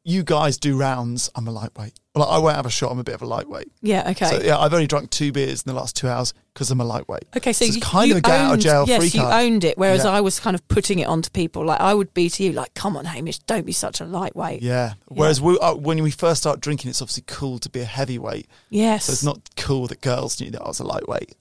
you 0.03 0.23
guys 0.23 0.57
do 0.57 0.77
rounds, 0.77 1.31
I'm 1.35 1.47
a 1.47 1.51
lightweight. 1.51 1.93
Well, 2.15 2.29
I 2.29 2.39
won't 2.39 2.57
have 2.57 2.67
a 2.67 2.71
shot. 2.71 2.91
I'm 2.91 2.99
a 2.99 3.05
bit 3.05 3.15
of 3.15 3.23
a 3.23 3.27
lightweight. 3.27 3.71
Yeah, 3.83 4.11
okay. 4.11 4.27
So 4.27 4.41
yeah, 4.43 4.59
I've 4.59 4.73
only 4.73 4.87
drunk 4.87 5.11
two 5.11 5.31
beers 5.31 5.63
in 5.63 5.73
the 5.73 5.79
last 5.79 5.95
two 5.95 6.09
hours 6.09 6.33
because 6.53 6.71
I'm 6.71 6.81
a 6.81 6.85
lightweight. 6.85 7.25
Okay, 7.37 7.53
so, 7.53 7.65
it's 7.67 7.77
you, 7.77 7.83
kind 7.83 8.09
you 8.09 8.15
of 8.15 8.19
a 8.19 8.23
get 8.23 8.41
out 8.41 8.55
of 8.55 8.61
jail 8.61 8.85
yes, 8.89 8.99
free 8.99 9.09
you 9.09 9.21
card. 9.21 9.45
owned 9.45 9.63
it, 9.65 9.77
whereas 9.79 10.05
Yeah. 10.05 10.11
I 10.11 10.21
was 10.21 10.41
kind 10.41 10.55
of 10.57 10.67
putting 10.69 10.99
it 10.99 11.07
onto 11.07 11.31
people. 11.31 11.65
Like 11.65 11.81
I 11.81 11.95
would 11.95 12.13
be 12.15 12.29
to 12.31 12.43
you, 12.43 12.53
like, 12.53 12.75
"Come 12.75 12.97
on, 12.97 13.05
Hamish, 13.05 13.39
don't 13.41 13.67
be 13.67 13.73
such 13.73 14.01
a 14.01 14.05
lightweight." 14.05 14.63
Yeah. 14.63 14.95
Whereas 15.07 15.41
We, 15.41 15.59
uh, 15.59 15.75
when 15.75 16.03
we 16.03 16.11
first 16.11 16.41
start 16.41 16.61
drinking, 16.61 16.91
it's 16.91 17.03
obviously 17.03 17.25
cool 17.27 17.59
to 17.61 17.69
be 17.69 17.81
a 17.81 17.85
heavyweight. 17.85 18.49
Yes. 18.71 19.05
So 19.05 19.13
it's 19.13 19.23
not 19.23 19.39
cool 19.57 19.87
that 19.89 20.01
girls 20.01 20.41
knew 20.41 20.51
that 20.51 20.63
I 20.63 20.67
was 20.69 20.81
a 20.81 20.85
lightweight. 20.85 21.37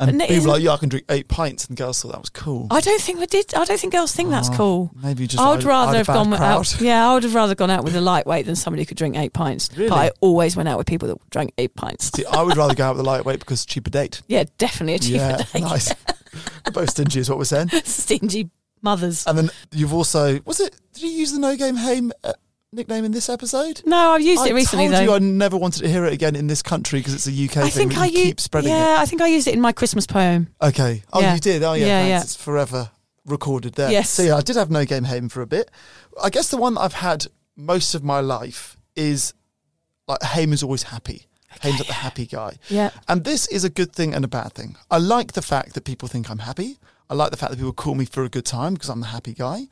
And 0.00 0.20
people 0.20 0.42
were 0.44 0.48
like, 0.52 0.62
yeah, 0.62 0.72
I 0.72 0.76
can 0.76 0.88
drink 0.88 1.06
eight 1.08 1.26
pints, 1.26 1.66
and 1.66 1.76
girls 1.76 2.00
thought 2.00 2.12
that 2.12 2.20
was 2.20 2.30
cool. 2.30 2.68
I 2.70 2.80
don't 2.80 3.00
think 3.00 3.18
we 3.18 3.26
did. 3.26 3.52
I 3.54 3.64
don't 3.64 3.80
think 3.80 3.92
girls 3.92 4.14
think 4.14 4.30
that's 4.30 4.48
Oh, 4.50 4.54
cool. 4.56 4.90
maybe 5.02 5.26
just 5.26 5.42
I 5.42 5.50
would 5.50 5.64
I- 5.64 5.66
I 5.66 5.68
rather 5.68 5.96
have 5.98 6.06
gone 6.06 6.32
out. 6.34 6.80
Yeah, 6.80 7.08
I 7.10 7.14
would 7.14 7.24
have 7.24 7.34
rather 7.34 7.54
gone 7.56 7.70
out 7.70 7.82
with 7.82 7.96
a 7.96 8.00
lightweight 8.00 8.46
than 8.46 8.54
somebody 8.54 8.82
who 8.82 8.86
could 8.86 8.96
drink 8.96 9.16
eight 9.16 9.32
pints. 9.32 9.70
Really? 9.76 9.88
But 9.90 9.96
I 9.98 10.10
always 10.20 10.54
went 10.56 10.68
out 10.68 10.78
with 10.78 10.86
people 10.86 11.08
that 11.08 11.30
drank 11.30 11.52
eight 11.58 11.74
pints. 11.74 12.12
See, 12.14 12.24
I 12.26 12.42
would 12.42 12.56
rather 12.56 12.74
go 12.74 12.84
out 12.84 12.96
with 12.96 13.04
a 13.04 13.08
lightweight 13.10 13.40
because 13.40 13.66
cheaper 13.66 13.90
date. 13.90 14.22
Yeah, 14.28 14.44
definitely 14.58 14.94
a 14.94 14.98
cheaper 15.00 15.16
yeah, 15.16 15.36
date. 15.52 15.60
nice. 15.62 15.92
We're 16.64 16.72
both 16.72 16.90
stingy 16.90 17.18
is 17.20 17.28
what 17.28 17.38
we're 17.38 17.44
saying. 17.44 17.68
Stingy 17.84 18.50
mothers. 18.82 19.26
And 19.26 19.36
then 19.36 19.50
you've 19.72 19.92
also 19.92 20.40
was 20.44 20.60
it? 20.60 20.76
Did 20.92 21.02
you 21.02 21.10
use 21.10 21.32
the 21.32 21.40
No 21.40 21.56
Game 21.56 21.76
Hame 21.76 22.12
uh, 22.22 22.34
nickname 22.72 23.04
in 23.04 23.12
this 23.12 23.28
episode? 23.28 23.82
no, 23.86 24.10
I've 24.12 24.20
used 24.22 24.42
I 24.42 24.48
it 24.48 24.54
recently 24.54 24.86
told 24.88 24.96
though. 24.98 25.02
you 25.04 25.12
I 25.12 25.18
never 25.18 25.56
wanted 25.56 25.82
to 25.82 25.88
hear 25.88 26.04
it 26.04 26.12
again 26.12 26.36
in 26.36 26.46
this 26.46 26.62
country 26.62 27.00
because 27.00 27.14
it's 27.14 27.26
a 27.26 27.30
UK 27.44 27.56
I 27.64 27.70
thing. 27.70 27.88
think 27.88 27.98
I 27.98 28.06
you 28.06 28.22
keep 28.24 28.40
spreading 28.40 28.70
yeah, 28.70 28.96
I 28.98 29.06
think 29.06 29.22
I 29.22 29.26
used 29.28 29.46
it 29.48 29.54
in 29.54 29.60
my 29.60 29.72
Christmas 29.72 30.06
poem. 30.06 30.48
Okay. 30.60 31.02
Oh, 31.12 31.20
Yeah. 31.20 31.34
you 31.34 31.40
did. 31.40 31.62
Oh, 31.62 31.72
yeah. 31.72 31.86
Yeah, 31.86 32.06
yeah. 32.06 32.20
It's 32.20 32.36
forever 32.36 32.90
recorded 33.24 33.74
there. 33.74 33.90
Yes. 33.90 34.10
So 34.10 34.22
yeah, 34.22 34.36
I 34.36 34.40
did 34.40 34.56
have 34.56 34.70
No 34.70 34.84
Game 34.84 35.04
Hame 35.04 35.28
for 35.28 35.42
a 35.42 35.46
bit. 35.46 35.70
I 36.22 36.30
guess 36.30 36.50
the 36.50 36.56
one 36.56 36.74
that 36.74 36.80
I've 36.80 36.94
had 36.94 37.26
most 37.56 37.94
of 37.94 38.02
my 38.04 38.20
life 38.20 38.76
is 38.96 39.34
like 40.06 40.22
Hame 40.22 40.52
is 40.52 40.62
always 40.62 40.84
happy. 40.84 41.26
Hame's 41.62 41.78
like 41.78 41.88
the 41.88 41.94
happy 41.94 42.26
guy. 42.26 42.56
Yeah. 42.68 42.90
And 43.08 43.24
this 43.24 43.46
is 43.48 43.64
a 43.64 43.70
good 43.70 43.92
thing 43.92 44.14
and 44.14 44.24
a 44.24 44.28
bad 44.28 44.52
thing. 44.52 44.76
I 44.90 44.98
like 44.98 45.32
the 45.32 45.42
fact 45.42 45.74
that 45.74 45.84
people 45.84 46.06
think 46.08 46.30
I'm 46.30 46.38
happy. 46.40 46.78
I 47.10 47.14
like 47.14 47.30
the 47.30 47.36
fact 47.38 47.50
that 47.50 47.56
people 47.56 47.72
call 47.72 47.94
me 47.94 48.04
for 48.04 48.22
a 48.22 48.28
good 48.28 48.44
time 48.44 48.74
because 48.74 48.90
I'm 48.90 49.00
the 49.00 49.06
happy 49.08 49.32
guy. 49.32 49.68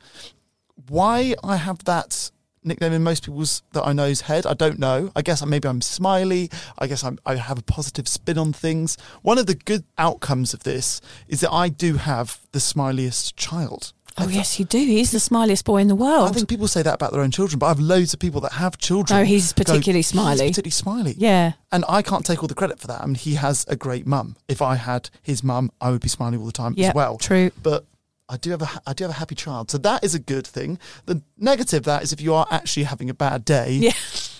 Why 0.89 1.35
I 1.43 1.57
have 1.57 1.83
that 1.85 2.31
nickname 2.67 2.93
in 2.93 3.03
most 3.03 3.23
people's 3.25 3.63
that 3.73 3.83
I 3.85 3.93
know's 3.93 4.21
head, 4.21 4.45
I 4.45 4.53
don't 4.53 4.77
know. 4.79 5.11
I 5.15 5.21
guess 5.21 5.43
maybe 5.45 5.67
I'm 5.67 5.81
smiley. 5.81 6.49
I 6.77 6.87
guess 6.87 7.03
I'm, 7.03 7.17
I 7.25 7.35
have 7.35 7.57
a 7.59 7.63
positive 7.63 8.07
spin 8.07 8.37
on 8.37 8.53
things. 8.53 8.97
One 9.21 9.37
of 9.37 9.45
the 9.47 9.55
good 9.55 9.83
outcomes 9.97 10.53
of 10.53 10.63
this 10.63 11.01
is 11.27 11.39
that 11.41 11.51
I 11.51 11.69
do 11.69 11.95
have 11.95 12.39
the 12.51 12.59
smiliest 12.59 13.33
child. 13.35 13.93
Oh 14.19 14.27
yes, 14.27 14.57
you 14.57 14.65
do. 14.65 14.79
He's 14.79 15.11
the 15.11 15.19
smiliest 15.19 15.63
boy 15.63 15.77
in 15.77 15.87
the 15.89 15.95
world. 15.95 16.27
I 16.27 16.31
think 16.33 16.49
people 16.49 16.67
say 16.67 16.81
that 16.81 16.95
about 16.95 17.11
their 17.11 17.21
own 17.21 17.29
children, 17.29 17.59
but 17.59 17.67
I 17.67 17.69
have 17.69 17.79
loads 17.79 18.15
of 18.15 18.19
people 18.19 18.41
that 18.41 18.53
have 18.53 18.79
children. 18.79 19.19
No, 19.19 19.23
he's 19.23 19.53
go, 19.53 19.63
particularly 19.63 19.99
"He's 19.99 20.07
smiley." 20.07 20.47
particularly 20.49 20.71
smiley. 20.71 21.13
yeah. 21.19 21.51
And 21.71 21.85
I 21.87 22.01
can't 22.01 22.25
take 22.25 22.41
all 22.41 22.47
the 22.47 22.55
credit 22.55 22.79
for 22.79 22.87
that. 22.87 23.01
I 23.01 23.05
mean, 23.05 23.13
he 23.13 23.35
has 23.35 23.63
a 23.67 23.75
great 23.75 24.07
mum. 24.07 24.35
If 24.47 24.59
I 24.59 24.73
had 24.73 25.11
his 25.21 25.43
mum, 25.43 25.69
I 25.79 25.91
would 25.91 26.01
be 26.01 26.09
smiling 26.09 26.39
all 26.39 26.47
the 26.47 26.51
time 26.51 26.73
Yeah. 26.75 26.87
as 26.89 26.95
well. 26.95 27.19
True. 27.19 27.51
But 27.61 27.85
I 28.29 28.37
do 28.37 28.51
have 28.51 28.61
a 28.61 28.69
I 28.85 28.93
do 28.93 29.05
have 29.05 29.11
a 29.11 29.19
happy 29.19 29.35
child, 29.35 29.71
so 29.71 29.77
that 29.79 30.03
is 30.03 30.13
a 30.15 30.19
good 30.19 30.45
thing. 30.45 30.79
The 31.05 31.21
negative 31.37 31.83
that 31.83 32.03
is 32.03 32.11
if 32.11 32.19
you 32.21 32.33
are 32.33 32.45
actually 32.51 32.83
having 32.83 33.09
a 33.09 33.13
bad 33.13 33.45
day. 33.45 33.71
Yeah. 33.71 33.91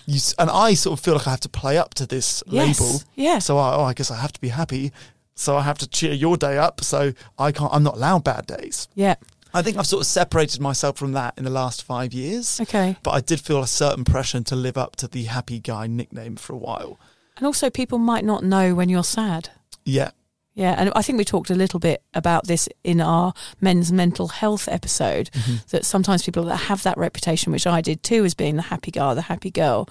You, 0.06 0.20
and 0.38 0.48
I 0.50 0.74
sort 0.74 0.98
of 0.98 1.04
feel 1.04 1.14
like 1.14 1.26
I 1.26 1.30
have 1.30 1.40
to 1.40 1.48
play 1.50 1.76
up 1.78 1.92
to 1.94 2.06
this 2.06 2.42
Yes. 2.46 2.80
label. 2.80 3.00
Yeah. 3.14 3.38
So 3.40 3.58
I, 3.58 3.74
oh, 3.74 3.84
I 3.84 3.92
guess 3.94 4.10
I 4.10 4.16
have 4.16 4.32
to 4.32 4.40
be 4.40 4.48
happy. 4.48 4.90
So 5.34 5.56
I 5.56 5.62
have 5.62 5.78
to 5.78 5.86
cheer 5.88 6.12
your 6.14 6.36
day 6.36 6.56
up. 6.58 6.82
So 6.82 7.12
I 7.38 7.52
can't. 7.52 7.72
I'm 7.74 7.82
not 7.82 7.96
allowed 7.96 8.24
bad 8.24 8.46
days. 8.46 8.88
Yeah. 8.94 9.16
I 9.54 9.62
think 9.62 9.76
I've 9.78 9.86
sort 9.86 10.02
of 10.02 10.06
separated 10.06 10.60
myself 10.60 10.98
from 10.98 11.12
that 11.12 11.34
in 11.38 11.44
the 11.44 11.50
last 11.50 11.82
five 11.82 12.12
years. 12.12 12.60
Okay. 12.60 12.96
But 13.02 13.12
I 13.12 13.20
did 13.20 13.40
feel 13.40 13.62
a 13.62 13.66
certain 13.66 14.04
pressure 14.04 14.40
to 14.42 14.56
live 14.56 14.76
up 14.76 14.96
to 14.96 15.08
the 15.08 15.24
happy 15.24 15.58
guy 15.60 15.86
nickname 15.86 16.36
for 16.36 16.52
a 16.52 16.58
while. 16.58 16.98
And 17.38 17.46
also, 17.46 17.70
people 17.70 17.98
might 17.98 18.24
not 18.24 18.44
know 18.44 18.74
when 18.74 18.88
you're 18.90 19.04
sad. 19.04 19.50
Yeah. 19.84 20.10
Yeah, 20.58 20.74
and 20.76 20.90
I 20.96 21.02
think 21.02 21.18
we 21.18 21.24
talked 21.24 21.50
a 21.50 21.54
little 21.54 21.78
bit 21.78 22.02
about 22.14 22.48
this 22.48 22.68
in 22.82 23.00
our 23.00 23.32
men's 23.60 23.92
mental 23.92 24.26
health 24.26 24.66
episode. 24.66 25.30
Mm-hmm. 25.30 25.56
That 25.68 25.84
sometimes 25.84 26.24
people 26.24 26.42
that 26.46 26.56
have 26.56 26.82
that 26.82 26.98
reputation, 26.98 27.52
which 27.52 27.64
I 27.64 27.80
did 27.80 28.02
too, 28.02 28.24
as 28.24 28.34
being 28.34 28.56
the 28.56 28.62
happy 28.62 28.90
guy, 28.90 29.14
the 29.14 29.22
happy 29.22 29.52
girl, 29.52 29.88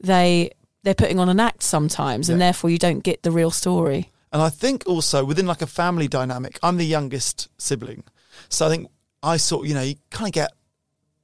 they 0.00 0.52
they're 0.82 0.94
putting 0.94 1.18
on 1.18 1.28
an 1.28 1.38
act 1.38 1.62
sometimes, 1.62 2.30
and 2.30 2.40
therefore 2.40 2.70
you 2.70 2.78
don't 2.78 3.00
get 3.00 3.22
the 3.22 3.30
real 3.30 3.50
story. 3.50 4.10
And 4.32 4.40
I 4.40 4.48
think 4.48 4.84
also 4.86 5.26
within 5.26 5.46
like 5.46 5.60
a 5.60 5.66
family 5.66 6.08
dynamic, 6.08 6.58
I'm 6.62 6.78
the 6.78 6.86
youngest 6.86 7.48
sibling. 7.58 8.02
So 8.48 8.64
I 8.64 8.70
think 8.70 8.88
I 9.22 9.36
sort 9.36 9.66
you 9.66 9.74
know, 9.74 9.82
you 9.82 9.96
kind 10.10 10.28
of 10.28 10.32
get, 10.32 10.52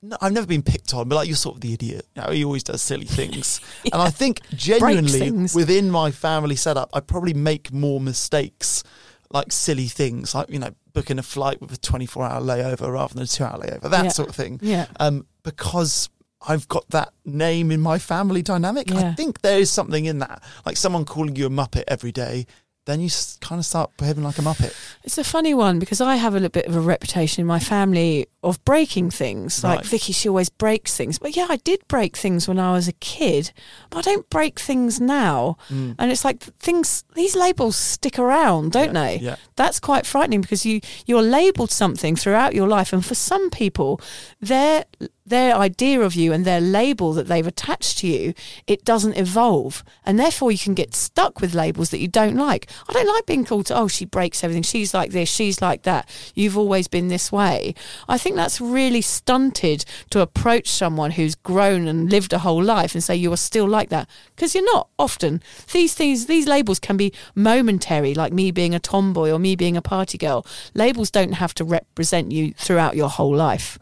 no, 0.09 0.17
I've 0.21 0.33
never 0.33 0.47
been 0.47 0.63
picked 0.63 0.93
on, 0.95 1.09
but 1.09 1.17
like 1.17 1.29
you're 1.29 1.37
sort 1.37 1.57
of 1.57 1.61
the 1.63 1.73
idiot. 1.73 2.07
You 2.15 2.23
know, 2.23 2.31
he 2.31 2.45
always 2.45 2.63
does 2.63 2.83
silly 2.83 3.07
things. 3.07 3.61
And 3.93 4.01
I 4.03 4.11
think 4.11 4.41
genuinely 4.55 5.31
within 5.55 5.91
my 5.91 6.11
family 6.11 6.57
setup, 6.57 6.91
I 6.93 7.01
probably 7.01 7.35
make 7.35 7.73
more 7.73 8.01
mistakes, 8.01 8.83
like 9.31 9.53
silly 9.53 9.87
things, 9.89 10.35
like, 10.35 10.51
you 10.51 10.59
know, 10.59 10.71
booking 10.93 11.19
a 11.19 11.23
flight 11.23 11.61
with 11.61 11.73
a 11.73 11.77
24 11.77 12.25
hour 12.25 12.41
layover 12.41 12.93
rather 12.93 13.15
than 13.15 13.23
a 13.25 13.27
two 13.27 13.45
hour 13.45 13.59
layover, 13.59 13.91
that 13.91 14.05
Yeah. 14.05 14.11
sort 14.11 14.29
of 14.29 14.35
thing. 14.37 14.59
Yeah. 14.63 14.87
Um, 15.01 15.27
because 15.43 16.09
I've 16.47 16.69
got 16.69 16.89
that 16.91 17.13
name 17.25 17.71
in 17.71 17.81
my 17.81 17.99
family 17.99 18.43
dynamic. 18.43 18.93
I 18.93 19.15
think 19.15 19.41
there 19.41 19.59
is 19.59 19.71
something 19.71 20.05
in 20.05 20.19
that. 20.19 20.43
Like 20.67 20.77
someone 20.77 21.05
calling 21.07 21.37
you 21.37 21.47
a 21.47 21.51
Muppet 21.51 21.85
every 21.89 22.13
day, 22.13 22.47
then 22.87 23.01
you 23.01 23.09
kind 23.41 23.59
of 23.59 23.65
start 23.65 23.91
behaving 23.97 24.25
like 24.25 24.39
a 24.39 24.43
Muppet. 24.43 24.75
It's 25.05 25.17
a 25.19 25.25
funny 25.25 25.55
one 25.55 25.79
because 25.79 26.01
I 26.01 26.17
have 26.17 26.35
a 26.35 26.37
little 26.37 26.51
bit 26.51 26.67
of 26.67 26.77
a 26.77 26.81
reputation 26.81 27.41
in 27.41 27.47
my 27.47 27.59
family 27.59 28.27
of 28.43 28.63
breaking 28.65 29.11
things. 29.11 29.65
Like 29.65 29.85
Vicky, 29.85 30.13
she 30.13 30.29
always 30.29 30.51
breaks 30.51 30.95
things. 30.95 31.19
But 31.19 31.35
yeah, 31.35 31.47
I 31.49 31.57
did 31.57 31.87
break 31.89 32.15
things 32.17 32.47
when 32.47 32.59
I 32.59 32.73
was 32.73 32.87
a 32.87 32.93
kid, 32.93 33.53
but 33.89 34.01
I 34.01 34.03
don't 34.03 34.29
break 34.29 34.61
things 34.61 35.01
now. 35.01 35.57
Mm. 35.71 35.95
And 35.99 36.13
it's 36.13 36.25
like 36.25 36.43
things; 36.43 37.05
these 37.15 37.35
labels 37.35 37.77
stick 37.77 38.19
around, 38.19 38.73
don't 38.73 38.95
Yeah, 38.95 39.05
they? 39.07 39.17
yeah. 39.19 39.37
That's 39.57 39.81
quite 39.81 40.05
frightening 40.05 40.43
because 40.43 40.67
you 40.67 40.81
you're 41.07 41.23
labelled 41.23 41.71
something 41.71 42.17
throughout 42.17 42.55
your 42.55 42.69
life, 42.69 42.93
and 42.93 43.05
for 43.05 43.15
some 43.15 43.49
people, 43.51 44.01
their 44.41 44.85
their 45.27 45.55
idea 45.57 46.01
of 46.03 46.15
you 46.15 46.35
and 46.35 46.45
their 46.45 46.61
label 46.61 47.15
that 47.15 47.29
they've 47.29 47.47
attached 47.47 47.97
to 47.99 48.07
you, 48.07 48.35
it 48.67 48.85
doesn't 48.85 49.17
evolve, 49.17 49.83
and 50.05 50.21
therefore 50.21 50.53
you 50.53 50.59
can 50.59 50.75
get 50.75 50.95
stuck 50.95 51.41
with 51.41 51.55
labels 51.55 51.89
that 51.91 51.99
you 51.99 52.09
don't 52.09 52.37
like. 52.37 52.71
I 52.89 52.93
don't 52.93 53.07
like 53.07 53.27
being 53.27 53.45
called, 53.45 53.71
oh, 53.73 53.89
she 53.89 54.05
breaks 54.05 54.43
everything. 54.43 54.63
She's 54.63 54.95
like 54.95 55.11
this. 55.11 55.29
She's 55.29 55.61
like 55.61 55.83
that. 55.83 56.09
You've 56.35 56.59
always 56.59 56.89
been 56.89 57.09
this 57.09 57.31
way. 57.33 57.75
I 58.09 58.19
think 58.19 58.37
that's 58.37 58.61
really 58.61 59.01
stunted 59.01 59.85
to 60.11 60.21
approach 60.21 60.69
someone 60.69 61.13
who's 61.13 61.35
grown 61.35 61.89
and 61.89 62.11
lived 62.11 62.33
a 62.33 62.39
whole 62.39 62.63
life 62.63 62.95
and 62.95 63.03
say 63.03 63.17
you 63.17 63.33
are 63.33 63.37
still 63.37 63.69
like 63.69 63.89
that 63.91 64.09
because 64.35 64.55
you're 64.55 64.65
not 64.73 64.89
often. 64.99 65.43
These 65.73 65.95
things, 65.95 66.27
these 66.27 66.47
labels 66.47 66.79
can 66.79 66.97
be 66.97 67.13
momentary, 67.35 68.15
like 68.15 68.33
me 68.33 68.51
being 68.51 68.75
a 68.75 68.81
tomboy 68.81 69.31
or 69.31 69.39
me 69.39 69.57
being 69.57 69.77
a 69.77 69.83
party 69.83 70.19
girl. 70.19 70.47
Labels 70.75 71.11
don't 71.11 71.33
have 71.33 71.55
to 71.55 71.65
represent 71.65 72.33
you 72.33 72.55
throughout 72.55 72.97
your 72.97 73.09
whole 73.09 73.35
life. 73.35 73.79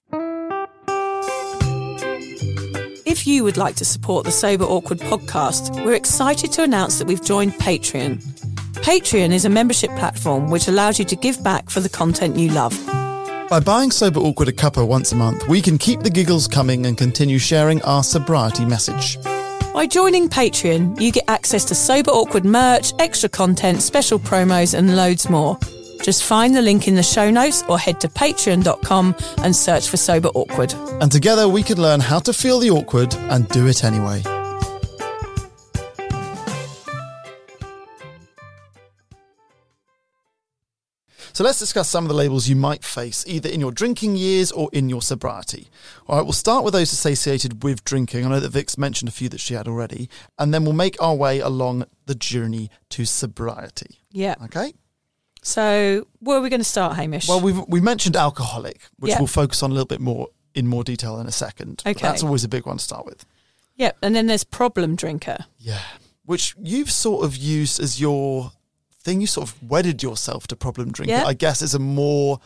If 3.05 3.27
you 3.27 3.45
would 3.45 3.59
like 3.59 3.77
to 3.77 3.85
support 3.85 4.25
the 4.25 4.33
Sober 4.33 4.65
Awkward 4.65 4.99
podcast, 4.99 5.85
we're 5.85 5.93
excited 5.93 6.51
to 6.53 6.63
announce 6.63 6.99
that 6.99 7.07
we've 7.07 7.23
joined 7.23 7.53
Patreon. 7.53 8.32
Patreon 8.83 9.33
is 9.33 9.45
a 9.45 9.49
membership 9.49 9.91
platform 9.91 10.51
which 10.51 10.67
allows 10.67 10.99
you 10.99 11.05
to 11.05 11.15
give 11.15 11.41
back 11.45 11.71
for 11.71 11.79
the 11.79 11.89
content 11.89 12.37
you 12.37 12.49
love. 12.51 12.77
By 13.49 13.61
buying 13.61 13.93
Sober 13.93 14.19
Awkward 14.19 14.49
a 14.49 14.53
cuppa 14.53 14.85
once 14.85 15.13
a 15.13 15.15
month, 15.15 15.47
we 15.47 15.61
can 15.61 15.79
keep 15.79 16.01
the 16.01 16.11
giggles 16.11 16.49
coming 16.49 16.85
and 16.87 16.99
continue 16.99 17.39
sharing 17.39 17.81
our 17.83 18.03
sobriety 18.03 18.65
message. 18.65 19.23
By 19.73 19.87
joining 19.87 20.29
Patreon, 20.29 21.01
you 21.01 21.13
get 21.13 21.23
access 21.29 21.65
to 21.67 21.77
Sober 21.77 22.11
Awkward 22.11 22.45
merch, 22.45 22.93
extra 22.99 23.29
content, 23.29 23.83
special 23.83 24.19
promos, 24.19 24.77
and 24.77 24.97
loads 24.97 25.31
more. 25.31 25.57
Just 26.03 26.25
find 26.25 26.53
the 26.57 26.61
link 26.61 26.89
in 26.89 26.97
the 26.97 27.05
show 27.05 27.31
notes 27.31 27.63
or 27.69 27.79
head 27.79 28.01
to 28.01 28.09
patreon.com 28.09 29.15
and 29.39 29.55
search 29.55 29.89
for 29.89 29.97
Sober 29.97 30.31
Awkward. 30.31 30.75
And 31.01 31.13
together 31.13 31.49
we 31.49 31.63
can 31.63 31.81
learn 31.81 32.01
how 32.01 32.19
to 32.19 32.33
feel 32.33 32.59
the 32.59 32.71
awkward 32.71 33.15
and 33.15 33.47
do 33.51 33.69
it 33.69 33.85
anyway. 33.85 34.25
So 41.35 41.45
let's 41.45 41.59
discuss 41.59 41.89
some 41.89 42.05
of 42.05 42.09
the 42.09 42.15
labels 42.15 42.49
you 42.49 42.57
might 42.57 42.85
face 42.85 43.25
either 43.27 43.49
in 43.49 43.59
your 43.61 43.73
drinking 43.73 44.17
years 44.17 44.53
or 44.53 44.69
in 44.73 44.89
your 44.89 45.01
sobriety. 45.01 45.69
All 46.07 46.17
right, 46.17 46.23
we'll 46.23 46.33
start 46.33 46.63
with 46.65 46.75
those 46.75 46.93
associated 46.93 47.63
with 47.63 47.85
drinking. 47.85 48.25
I 48.27 48.29
know 48.29 48.41
that 48.41 48.51
Vic's 48.51 48.77
mentioned 48.77 49.09
a 49.09 49.13
few 49.13 49.29
that 49.31 49.41
she 49.41 49.55
had 49.55 49.67
already, 49.67 50.09
and 50.39 50.53
then 50.53 50.65
we'll 50.65 50.75
make 50.75 51.01
our 51.03 51.15
way 51.15 51.41
along 51.41 51.85
the 52.07 52.15
journey 52.15 52.71
to 52.91 53.05
sobriety. 53.07 53.99
Yeah. 54.11 54.35
Okay? 54.45 54.75
So, 55.43 56.07
where 56.21 56.39
are 56.39 56.41
we 56.41 56.51
going 56.51 56.61
to 56.61 56.65
start, 56.65 56.97
Hamish? 56.97 57.29
Well, 57.29 57.41
we've 57.41 57.59
we 57.67 57.81
mentioned 57.81 58.15
alcoholic, 58.17 58.81
which 58.99 59.11
Yeah. 59.11 59.19
we'll 59.19 59.27
focus 59.27 59.63
on 59.63 59.71
a 59.71 59.75
little 59.75 59.87
bit 59.87 60.01
more 60.01 60.29
in 60.55 60.67
more 60.67 60.85
detail 60.85 61.19
in 61.19 61.27
a 61.27 61.33
second. 61.33 61.83
Okay. 61.87 62.01
that's 62.01 62.23
always 62.23 62.45
a 62.45 62.49
big 62.49 62.67
one 62.67 62.77
to 62.77 62.85
start 62.85 63.07
with. 63.07 63.25
Yep. 63.77 63.97
And 64.03 64.15
then 64.15 64.27
there's 64.27 64.45
problem 64.45 64.97
drinker. 64.97 65.47
Yeah, 65.59 65.81
which 66.27 66.55
you've 66.63 66.91
sort 66.93 67.25
of 67.25 67.37
used 67.37 67.81
as 67.81 68.01
your 68.01 68.53
thing. 69.03 69.21
You 69.21 69.27
sort 69.27 69.49
of 69.49 69.63
wedded 69.63 70.03
yourself 70.03 70.47
to 70.49 70.57
problem 70.57 70.93
drinking. 70.93 71.19
Yeah. 71.19 71.25
I 71.25 71.35
guess 71.35 71.63
is 71.63 71.75
a 71.75 71.79
more 71.79 72.41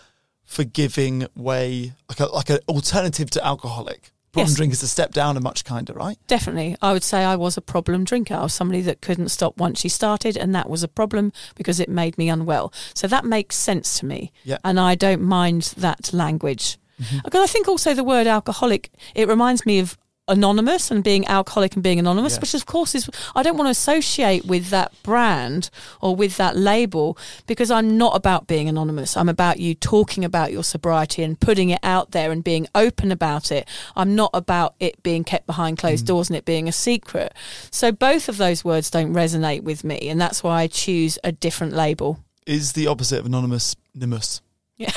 forgiving 0.44 1.26
way, 1.34 1.92
like 2.08 2.20
a 2.20 2.26
like 2.26 2.50
an 2.50 2.58
alternative 2.68 3.30
to 3.30 3.44
alcoholic. 3.44 4.12
Problem 4.32 4.50
Yes. 4.50 4.56
drink 4.56 4.72
is 4.74 4.82
a 4.82 4.88
step 4.88 5.12
down 5.12 5.36
and 5.36 5.42
much 5.42 5.64
kinder, 5.64 5.94
right? 5.94 6.18
Definitely. 6.26 6.76
I 6.82 6.92
would 6.92 7.02
say 7.02 7.24
I 7.24 7.36
was 7.36 7.56
a 7.56 7.62
problem 7.62 8.04
drinker. 8.04 8.34
I 8.34 8.42
was 8.42 8.52
somebody 8.52 8.82
that 8.82 9.00
couldn't 9.00 9.30
stop 9.30 9.56
once 9.56 9.80
she 9.80 9.88
started, 9.88 10.36
and 10.36 10.54
that 10.54 10.68
was 10.68 10.82
a 10.82 10.88
problem 10.88 11.32
because 11.54 11.80
it 11.80 11.88
made 11.88 12.18
me 12.18 12.28
unwell. 12.28 12.70
So 12.92 13.06
that 13.06 13.24
makes 13.24 13.56
sense 13.56 13.98
to 14.00 14.06
me. 14.06 14.32
Yeah. 14.44 14.58
And 14.62 14.78
I 14.78 14.94
don't 14.94 15.22
mind 15.22 15.74
that 15.78 16.12
language. 16.12 16.76
Mm-hmm. 17.00 17.18
Because 17.24 17.48
I 17.48 17.50
think 17.50 17.66
also 17.66 17.94
the 17.94 18.04
word 18.04 18.26
alcoholic, 18.26 18.90
it 19.14 19.26
reminds 19.26 19.64
me 19.64 19.78
of 19.78 19.96
anonymous 20.28 20.90
and 20.90 21.04
being 21.04 21.26
alcoholic 21.26 21.74
and 21.74 21.82
being 21.82 21.98
anonymous, 21.98 22.34
Yes. 22.34 22.40
which 22.40 22.54
of 22.54 22.66
course 22.66 22.94
is, 22.94 23.08
I 23.34 23.42
don't 23.42 23.56
want 23.56 23.66
to 23.68 23.70
associate 23.70 24.44
with 24.44 24.70
that 24.70 24.92
brand 25.02 25.70
or 26.00 26.16
with 26.16 26.36
that 26.36 26.56
label 26.56 27.16
because 27.46 27.70
I'm 27.70 27.96
not 27.96 28.16
about 28.16 28.46
being 28.46 28.68
anonymous. 28.68 29.16
I'm 29.16 29.28
about 29.28 29.60
you 29.60 29.74
talking 29.74 30.24
about 30.24 30.50
your 30.52 30.64
sobriety 30.64 31.22
and 31.22 31.38
putting 31.38 31.70
it 31.70 31.78
out 31.82 32.10
there 32.10 32.32
and 32.32 32.42
being 32.42 32.66
open 32.74 33.12
about 33.12 33.52
it. 33.52 33.68
I'm 33.94 34.14
not 34.16 34.30
about 34.34 34.74
it 34.80 35.00
being 35.02 35.22
kept 35.22 35.46
behind 35.46 35.78
closed 35.78 36.06
doors 36.06 36.28
and 36.28 36.36
it 36.36 36.44
being 36.44 36.68
a 36.68 36.72
secret. 36.72 37.32
So 37.70 37.92
both 37.92 38.28
of 38.28 38.36
those 38.36 38.64
words 38.64 38.90
don't 38.90 39.14
resonate 39.14 39.62
with 39.62 39.84
me. 39.84 40.08
And 40.08 40.20
that's 40.20 40.42
why 40.42 40.62
I 40.62 40.66
choose 40.66 41.18
a 41.22 41.30
different 41.30 41.72
label. 41.72 42.18
Is 42.46 42.72
the 42.72 42.88
opposite 42.88 43.20
of 43.20 43.26
anonymous 43.26 43.76
nimbus. 43.94 44.40
Yeah. 44.76 44.90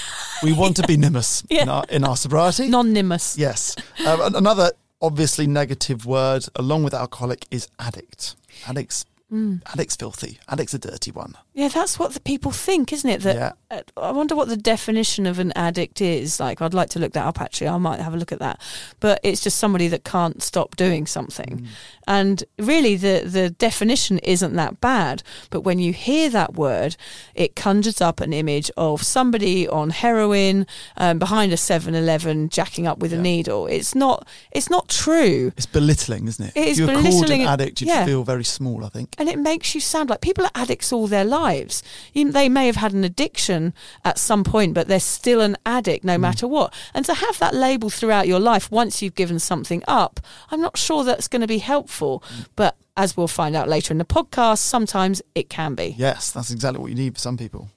We 0.44 0.54
want 0.54 0.76
to 0.78 0.84
be 0.88 0.98
nimbus 1.04 1.44
in, 1.50 1.70
our, 1.70 1.84
in 1.90 2.04
our 2.04 2.18
sobriety. 2.18 2.66
Anonymous. 2.66 3.38
Yes. 3.38 3.76
Um, 4.06 4.36
another 4.36 4.72
obviously 5.02 5.48
negative 5.48 6.06
word, 6.06 6.46
along 6.56 6.84
with 6.84 6.94
alcoholic, 6.94 7.46
is 7.52 7.68
addict. 7.80 8.36
Addicts, 8.68 9.06
Mm. 9.32 9.62
addicts 9.72 9.96
filthy. 9.96 10.40
Addict's 10.48 10.74
a 10.74 10.80
dirty 10.80 11.12
one. 11.12 11.36
Yeah, 11.54 11.68
that's 11.68 11.98
what 12.00 12.14
the 12.14 12.20
people 12.22 12.52
think, 12.52 12.94
isn't 12.94 13.10
it? 13.10 13.22
That 13.22 13.36
Yeah. 13.36 13.52
uh, 13.72 13.82
I 13.98 14.12
wonder 14.12 14.36
what 14.36 14.48
the 14.48 14.56
definition 14.56 15.26
of 15.26 15.40
an 15.40 15.52
addict 15.56 16.00
is. 16.00 16.40
Like, 16.40 16.62
I'd 16.62 16.74
like 16.76 16.90
to 16.92 17.00
look 17.00 17.14
that 17.14 17.26
up. 17.26 17.42
Actually, 17.42 17.68
I 17.70 17.78
might 17.78 18.00
have 18.00 18.14
a 18.14 18.18
look 18.18 18.32
at 18.32 18.40
that. 18.40 18.62
But 19.00 19.20
it's 19.24 19.42
just 19.42 19.58
somebody 19.58 19.88
that 19.90 20.04
can't 20.06 20.42
stop 20.44 20.76
doing 20.78 21.06
something, 21.08 21.68
and 22.08 22.44
really, 22.60 22.96
the 22.96 23.24
the 23.26 23.50
definition 23.50 24.20
isn't 24.20 24.54
that 24.56 24.80
bad. 24.80 25.24
But 25.50 25.62
when 25.62 25.80
you 25.80 25.92
hear 25.92 26.30
that 26.30 26.54
word, 26.54 26.96
it 27.36 27.56
conjures 27.56 28.00
up 28.00 28.22
an 28.22 28.32
image 28.32 28.72
of 28.78 29.04
somebody 29.04 29.68
on 29.68 29.90
heroin 29.90 30.66
um, 30.98 31.20
behind 31.20 31.52
a 31.52 31.56
7-Eleven 31.58 32.50
jacking 32.50 32.88
up 32.88 33.00
with 33.00 33.12
a 33.12 33.18
needle. 33.18 33.68
It's 33.68 33.96
not. 33.96 34.28
It's 34.52 34.70
not 34.70 34.88
true. 34.88 35.52
It's 35.58 35.66
belittling, 35.66 36.28
isn't 36.28 36.46
it? 36.46 36.54
It 36.56 36.68
is 36.70 36.80
if 36.80 36.88
you 36.90 36.96
were 36.96 37.02
called 37.02 37.30
an 37.32 37.42
addict, 37.42 37.82
you'd 37.82 37.88
Yeah. 37.88 38.06
feel 38.06 38.24
very 38.24 38.44
small, 38.46 38.86
I 38.86 38.90
think. 38.90 39.16
and 39.18 39.28
it 39.28 39.40
makes 39.40 39.74
you 39.76 39.82
sound 39.82 40.10
like 40.10 40.22
people 40.22 40.46
are 40.46 40.52
addicts 40.56 40.94
all 40.94 41.08
their 41.08 41.26
lives. 41.42 41.84
You, 42.14 42.32
they 42.32 42.50
may 42.50 42.66
have 42.68 42.76
had 42.76 42.94
an 42.94 43.04
addiction 43.04 43.74
at 44.04 44.18
some 44.18 44.44
point, 44.44 44.74
but 44.74 44.88
they're 44.88 45.00
still 45.00 45.42
an 45.42 45.58
addict 45.66 46.04
no 46.04 46.16
hmm. 46.16 46.22
matter 46.22 46.48
what. 46.48 46.74
And 46.94 47.06
to 47.06 47.14
have 47.14 47.40
that 47.40 47.54
label 47.54 47.90
throughout 47.90 48.28
your 48.28 48.40
life 48.40 48.72
once 48.72 49.02
you've 49.02 49.16
given 49.16 49.40
something 49.40 49.84
up, 49.88 50.20
I'm 50.52 50.62
not 50.62 50.78
sure 50.78 51.04
that's 51.04 51.28
going 51.28 51.42
to 51.42 51.48
be 51.48 51.60
helpful. 51.60 52.24
Hmm. 52.26 52.42
But 52.56 52.76
as 52.98 53.16
we'll 53.16 53.28
find 53.28 53.56
out 53.56 53.70
later 53.70 53.94
in 53.94 53.98
the 53.98 54.06
podcast, 54.06 54.60
sometimes 54.60 55.22
it 55.34 55.50
can 55.50 55.76
be. 55.76 55.96
Yes, 55.98 56.32
that's 56.32 56.52
exactly 56.52 56.82
what 56.82 56.90
you 56.90 56.96
need 56.96 57.14
for 57.14 57.20
some 57.20 57.38
people. 57.38 57.70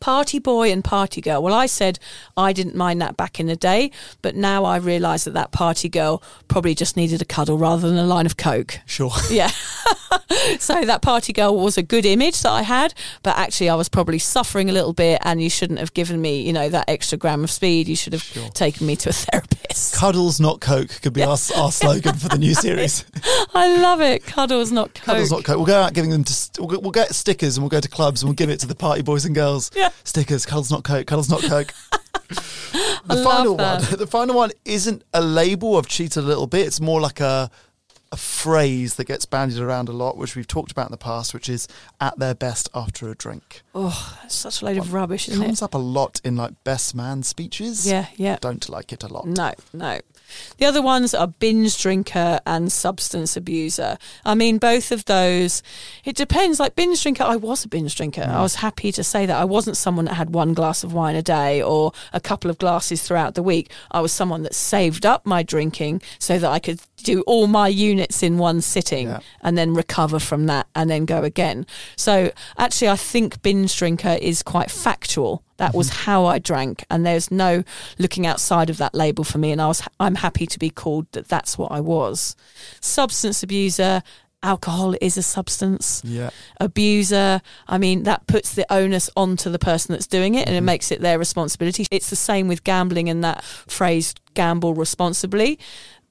Party 0.00 0.38
boy 0.38 0.70
and 0.70 0.84
party 0.84 1.20
girl. 1.20 1.42
Well, 1.42 1.54
I 1.54 1.66
said 1.66 1.98
I 2.36 2.52
didn't 2.52 2.74
mind 2.74 3.00
that 3.02 3.16
back 3.16 3.40
in 3.40 3.46
the 3.46 3.56
day, 3.56 3.90
but 4.22 4.34
now 4.36 4.64
I 4.64 4.76
realise 4.76 5.24
that 5.24 5.34
that 5.34 5.52
party 5.52 5.88
girl 5.88 6.22
probably 6.46 6.74
just 6.74 6.96
needed 6.96 7.20
a 7.22 7.24
cuddle 7.24 7.58
rather 7.58 7.88
than 7.88 7.98
a 7.98 8.04
line 8.04 8.26
of 8.26 8.36
coke. 8.36 8.80
Sure. 8.86 9.10
Yeah. 9.30 9.50
so 10.58 10.84
that 10.84 11.00
party 11.02 11.32
girl 11.32 11.56
was 11.56 11.78
a 11.78 11.82
good 11.82 12.04
image 12.06 12.42
that 12.42 12.50
I 12.50 12.62
had, 12.62 12.94
but 13.22 13.36
actually 13.36 13.68
I 13.68 13.74
was 13.74 13.88
probably 13.88 14.18
suffering 14.18 14.68
a 14.68 14.72
little 14.72 14.92
bit 14.92 15.20
and 15.24 15.40
you 15.40 15.50
shouldn't 15.50 15.78
have 15.78 15.94
given 15.94 16.20
me, 16.20 16.40
you 16.40 16.52
know, 16.52 16.68
that 16.68 16.88
extra 16.88 17.18
gram 17.18 17.44
of 17.44 17.50
speed. 17.50 17.88
You 17.88 17.94
should 17.96 18.14
have 18.14 18.54
taken 18.54 18.86
me 18.86 18.96
to 18.96 19.10
a 19.10 19.12
therapist. 19.12 19.67
Cuddles, 19.94 20.40
not 20.40 20.60
Coke, 20.60 20.88
could 21.02 21.12
be 21.12 21.22
our, 21.22 21.36
our 21.56 21.72
slogan 21.72 22.14
for 22.16 22.28
the 22.28 22.38
new 22.38 22.54
series. 22.66 23.04
I 23.54 23.76
love 23.78 24.00
it. 24.00 24.24
Cuddles, 24.24 24.70
not 24.72 24.94
coke. 24.94 25.04
Cuddles, 25.04 25.30
not 25.30 25.44
Coke. 25.44 25.56
We'll 25.56 25.66
go 25.66 25.80
out 25.80 25.94
giving 25.94 26.10
them 26.10 26.24
to. 26.24 26.32
St- 26.32 26.66
we'll, 26.66 26.80
we'll 26.80 26.90
get 26.90 27.14
stickers 27.14 27.56
and 27.56 27.62
we'll 27.64 27.70
go 27.70 27.80
to 27.80 27.88
clubs 27.88 28.22
and 28.22 28.28
we'll 28.28 28.34
give 28.34 28.50
it 28.50 28.60
to 28.60 28.66
the 28.66 28.74
party 28.74 29.02
boys 29.02 29.24
and 29.24 29.34
girls. 29.34 29.70
Yeah. 29.78 29.90
Stickers. 30.02 30.44
Cuddles, 30.44 30.70
not 30.72 30.82
Coke. 30.82 31.06
Cuddles, 31.06 31.30
not 31.30 31.40
Coke. 31.42 31.72
the 32.30 33.14
love 33.14 33.24
final 33.24 33.56
one. 33.56 33.80
The 33.96 34.06
final 34.08 34.34
one 34.34 34.50
isn't 34.64 35.04
a 35.14 35.20
label. 35.20 35.76
I've 35.76 35.86
cheated 35.86 36.24
a 36.24 36.26
little 36.26 36.46
bit. 36.48 36.66
It's 36.66 36.80
more 36.80 37.00
like 37.00 37.20
a 37.20 37.48
a 38.10 38.16
phrase 38.16 38.94
that 38.94 39.04
gets 39.04 39.26
bandied 39.26 39.58
around 39.58 39.88
a 39.88 39.92
lot, 39.92 40.16
which 40.16 40.34
we've 40.34 40.46
talked 40.46 40.70
about 40.70 40.86
in 40.86 40.92
the 40.92 40.96
past, 40.96 41.34
which 41.34 41.48
is 41.48 41.68
at 42.00 42.18
their 42.18 42.34
best 42.34 42.68
after 42.74 43.10
a 43.10 43.14
drink. 43.14 43.62
Oh, 43.74 44.16
that's 44.22 44.34
such 44.34 44.62
a 44.62 44.64
load 44.64 44.78
of 44.78 44.92
rubbish, 44.92 45.28
isn't 45.28 45.42
it? 45.42 45.46
Comes 45.46 45.62
up 45.62 45.74
a 45.74 45.78
lot 45.78 46.20
in 46.24 46.36
like 46.36 46.52
best 46.64 46.94
man 46.94 47.22
speeches. 47.22 47.86
Yeah, 47.86 48.06
yeah. 48.16 48.38
Don't 48.40 48.66
like 48.68 48.92
it 48.92 49.02
a 49.02 49.08
lot. 49.08 49.26
No, 49.26 49.52
no. 49.72 50.00
The 50.58 50.66
other 50.66 50.82
ones 50.82 51.14
are 51.14 51.26
binge 51.26 51.80
drinker 51.80 52.40
and 52.46 52.70
substance 52.70 53.36
abuser. 53.36 53.98
I 54.24 54.34
mean, 54.34 54.58
both 54.58 54.92
of 54.92 55.04
those, 55.06 55.62
it 56.04 56.16
depends. 56.16 56.60
Like 56.60 56.74
binge 56.76 57.02
drinker, 57.02 57.24
I 57.24 57.36
was 57.36 57.64
a 57.64 57.68
binge 57.68 57.94
drinker. 57.94 58.22
Mm. 58.22 58.28
I 58.28 58.42
was 58.42 58.56
happy 58.56 58.92
to 58.92 59.04
say 59.04 59.26
that. 59.26 59.36
I 59.36 59.44
wasn't 59.44 59.76
someone 59.76 60.04
that 60.06 60.14
had 60.14 60.34
one 60.34 60.54
glass 60.54 60.84
of 60.84 60.92
wine 60.92 61.16
a 61.16 61.22
day 61.22 61.62
or 61.62 61.92
a 62.12 62.20
couple 62.20 62.50
of 62.50 62.58
glasses 62.58 63.02
throughout 63.02 63.34
the 63.34 63.42
week. 63.42 63.70
I 63.90 64.00
was 64.00 64.12
someone 64.12 64.42
that 64.42 64.54
saved 64.54 65.06
up 65.06 65.24
my 65.24 65.42
drinking 65.42 66.02
so 66.18 66.38
that 66.38 66.50
I 66.50 66.58
could 66.58 66.80
do 67.02 67.22
all 67.22 67.46
my 67.46 67.68
units 67.68 68.22
in 68.22 68.38
one 68.38 68.60
sitting 68.60 69.08
Yeah. 69.08 69.20
and 69.42 69.56
then 69.56 69.74
recover 69.74 70.18
from 70.18 70.46
that 70.46 70.66
and 70.74 70.90
then 70.90 71.04
go 71.04 71.22
again. 71.22 71.66
So 71.96 72.30
actually, 72.56 72.88
I 72.88 72.96
think 72.96 73.40
binge 73.42 73.76
drinker 73.76 74.18
is 74.20 74.42
quite 74.42 74.70
factual. 74.70 75.42
That 75.58 75.74
was 75.74 75.88
how 75.90 76.24
I 76.26 76.38
drank, 76.38 76.84
and 76.88 77.04
there's 77.04 77.30
no 77.32 77.64
looking 77.98 78.26
outside 78.26 78.70
of 78.70 78.76
that 78.78 78.94
label 78.94 79.24
for 79.24 79.38
me. 79.38 79.50
And 79.50 79.60
I 79.60 79.66
was, 79.66 79.82
I'm 79.98 80.14
happy 80.16 80.46
to 80.46 80.58
be 80.58 80.70
called 80.70 81.06
that. 81.12 81.26
That's 81.28 81.58
what 81.58 81.72
I 81.72 81.80
was. 81.80 82.36
Substance 82.80 83.42
abuser. 83.42 84.02
Alcohol 84.40 84.94
is 85.00 85.16
a 85.16 85.22
substance. 85.24 86.00
Yeah. 86.04 86.30
Abuser. 86.60 87.42
I 87.66 87.76
mean, 87.78 88.04
that 88.04 88.28
puts 88.28 88.54
the 88.54 88.72
onus 88.72 89.10
onto 89.16 89.50
the 89.50 89.58
person 89.58 89.92
that's 89.94 90.06
doing 90.06 90.36
it, 90.36 90.46
and 90.46 90.50
Mm-hmm. 90.50 90.58
it 90.58 90.60
makes 90.72 90.92
it 90.92 91.00
their 91.00 91.18
responsibility. 91.18 91.86
It's 91.90 92.08
the 92.08 92.14
same 92.14 92.46
with 92.46 92.62
gambling 92.62 93.08
and 93.08 93.24
that 93.24 93.42
phrase 93.42 94.14
"gamble 94.34 94.74
responsibly." 94.74 95.58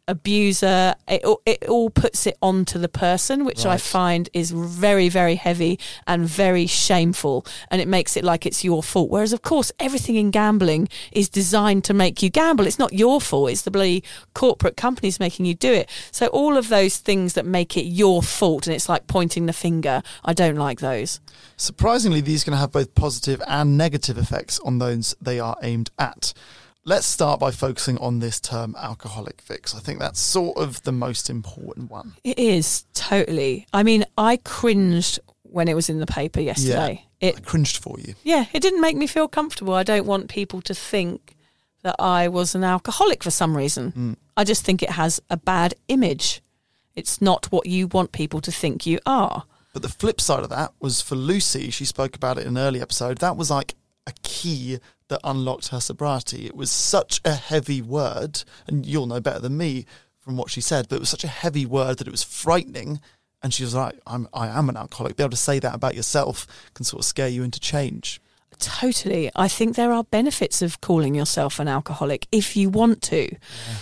Abuser 0.07 0.95
it, 1.07 1.23
all- 1.23 1.41
it 1.45 1.67
all 1.67 1.89
puts 1.89 2.25
it 2.27 2.37
onto 2.41 2.79
the 2.79 2.87
person 2.87 3.45
which 3.45 3.65
i 3.65 3.77
find 3.77 4.29
is 4.33 4.51
very 4.51 5.09
very 5.09 5.35
heavy 5.35 5.79
and 6.05 6.25
very 6.25 6.65
shameful 6.65 7.45
and 7.69 7.81
it 7.81 7.87
makes 7.87 8.15
it 8.15 8.23
like 8.23 8.45
it's 8.45 8.63
your 8.63 8.81
fault. 8.83 9.09
Whereas 9.09 9.33
of 9.33 9.41
course 9.41 9.71
everything 9.79 10.15
in 10.15 10.31
gambling 10.31 10.87
is 11.11 11.29
designed 11.29 11.83
to 11.85 11.93
make 11.93 12.21
you 12.23 12.29
gamble. 12.29 12.65
It's 12.67 12.79
not 12.79 12.93
your 12.93 13.19
fault. 13.19 13.51
It's 13.51 13.63
the 13.63 13.71
bloody 13.71 14.03
corporate 14.33 14.77
companies 14.77 15.19
making 15.19 15.45
you 15.45 15.53
do 15.53 15.71
it. 15.73 15.89
So 16.11 16.27
all 16.27 16.57
of 16.57 16.69
those 16.69 16.97
things 16.97 17.33
that 17.33 17.45
make 17.45 17.75
it 17.77 17.85
your 17.85 18.21
fault 18.21 18.67
and 18.67 18.75
it's 18.75 18.87
like 18.89 19.07
pointing 19.07 19.45
the 19.45 19.53
finger 19.53 20.01
i 20.23 20.33
don't 20.33 20.55
like 20.55 20.79
those. 20.79 21.19
Surprisingly, 21.57 22.21
these 22.21 22.43
can 22.43 22.53
have 22.53 22.71
both 22.71 22.93
positive 22.95 23.41
and 23.47 23.77
negative 23.77 24.17
effects 24.17 24.59
on 24.59 24.79
those 24.79 25.15
they 25.21 25.39
are 25.39 25.55
aimed 25.63 25.89
at. 25.99 26.33
Let's 26.87 27.05
start 27.05 27.41
by 27.41 27.51
focusing 27.51 27.97
on 27.97 28.19
this 28.19 28.39
term 28.39 28.73
alcoholic 28.79 29.41
fix. 29.41 29.75
I 29.75 29.79
think 29.79 29.99
that's 29.99 30.21
sort 30.21 30.57
of 30.57 30.81
the 30.83 30.93
most 30.93 31.29
important 31.29 31.91
one. 31.91 32.13
it 32.23 32.39
is 32.39 32.85
totally 32.93 33.67
i 33.73 33.83
mean 33.83 34.05
i 34.17 34.37
cringed 34.37 35.19
when 35.43 35.67
it 35.67 35.75
was 35.75 35.89
in 35.89 35.99
the 35.99 36.05
paper 36.05 36.39
yesterday 36.39 37.05
it 37.19 37.35
I 37.37 37.39
cringed 37.41 37.77
for 37.77 37.99
you. 37.99 38.13
yeah, 38.23 38.45
it 38.53 38.61
didn't 38.61 38.81
make 38.81 38.95
me 38.95 39.07
feel 39.07 39.27
comfortable. 39.27 39.73
I 39.73 39.83
don't 39.83 40.05
want 40.05 40.29
people 40.29 40.61
to 40.61 40.73
think 40.73 41.35
that 41.81 41.95
I 41.99 42.27
was 42.27 42.55
an 42.55 42.63
alcoholic 42.63 43.23
for 43.23 43.31
some 43.31 43.57
reason. 43.57 43.91
Mm. 43.91 44.15
I 44.35 44.43
just 44.43 44.63
think 44.63 44.83
it 44.83 44.91
has 44.91 45.19
a 45.29 45.37
bad 45.37 45.73
image. 45.87 46.41
It's 46.95 47.19
not 47.21 47.47
what 47.51 47.65
you 47.65 47.87
want 47.87 48.11
people 48.11 48.39
to 48.41 48.51
think 48.51 48.85
you 48.85 48.99
are. 49.05 49.45
But 49.73 49.81
the 49.81 49.89
flip 49.89 50.21
side 50.21 50.43
of 50.43 50.49
that 50.49 50.73
was 50.79 51.01
for 51.01 51.15
Lucy, 51.15 51.71
she 51.71 51.85
spoke 51.85 52.15
about 52.15 52.37
it 52.37 52.41
in 52.45 52.49
an 52.49 52.57
early 52.57 52.81
episode. 52.81 53.17
That 53.17 53.35
was 53.35 53.49
like 53.49 53.73
a 54.05 54.13
key 54.21 54.77
that 55.09 55.21
unlocked 55.23 55.69
her 55.69 55.79
sobriety. 55.79 56.45
It 56.45 56.55
was 56.55 56.71
such 56.71 57.21
a 57.23 57.33
heavy 57.33 57.81
word, 57.81 58.43
and 58.67 58.85
you'll 58.85 59.07
know 59.07 59.19
better 59.19 59.39
than 59.39 59.57
me 59.57 59.85
from 60.19 60.37
what 60.37 60.49
she 60.49 60.61
said, 60.61 60.87
but 60.89 60.97
it 60.97 60.99
was 60.99 61.09
such 61.09 61.23
a 61.23 61.29
heavy 61.29 61.65
word 61.65 61.97
that 61.97 62.07
it 62.07 62.11
was 62.11 62.23
frightening. 62.23 62.99
And 63.41 63.53
she 63.53 63.63
was 63.63 63.75
like, 63.75 63.99
I'm, 64.05 64.27
I 64.33 64.47
am 64.47 64.67
an 64.67 64.77
alcoholic. 64.77 65.15
Be 65.15 65.23
able 65.23 65.31
to 65.31 65.37
say 65.37 65.59
that 65.59 65.75
about 65.75 65.95
yourself 65.95 66.47
can 66.73 66.85
sort 66.85 67.01
of 67.01 67.05
scare 67.05 67.27
you 67.27 67.43
into 67.43 67.59
change. 67.59 68.19
Totally. 68.59 69.29
I 69.35 69.47
think 69.47 69.75
there 69.75 69.91
are 69.91 70.03
benefits 70.03 70.61
of 70.61 70.81
calling 70.81 71.13
yourself 71.13 71.59
an 71.59 71.67
alcoholic 71.67 72.27
if 72.31 72.57
you 72.57 72.69
want 72.69 73.01
to. 73.03 73.35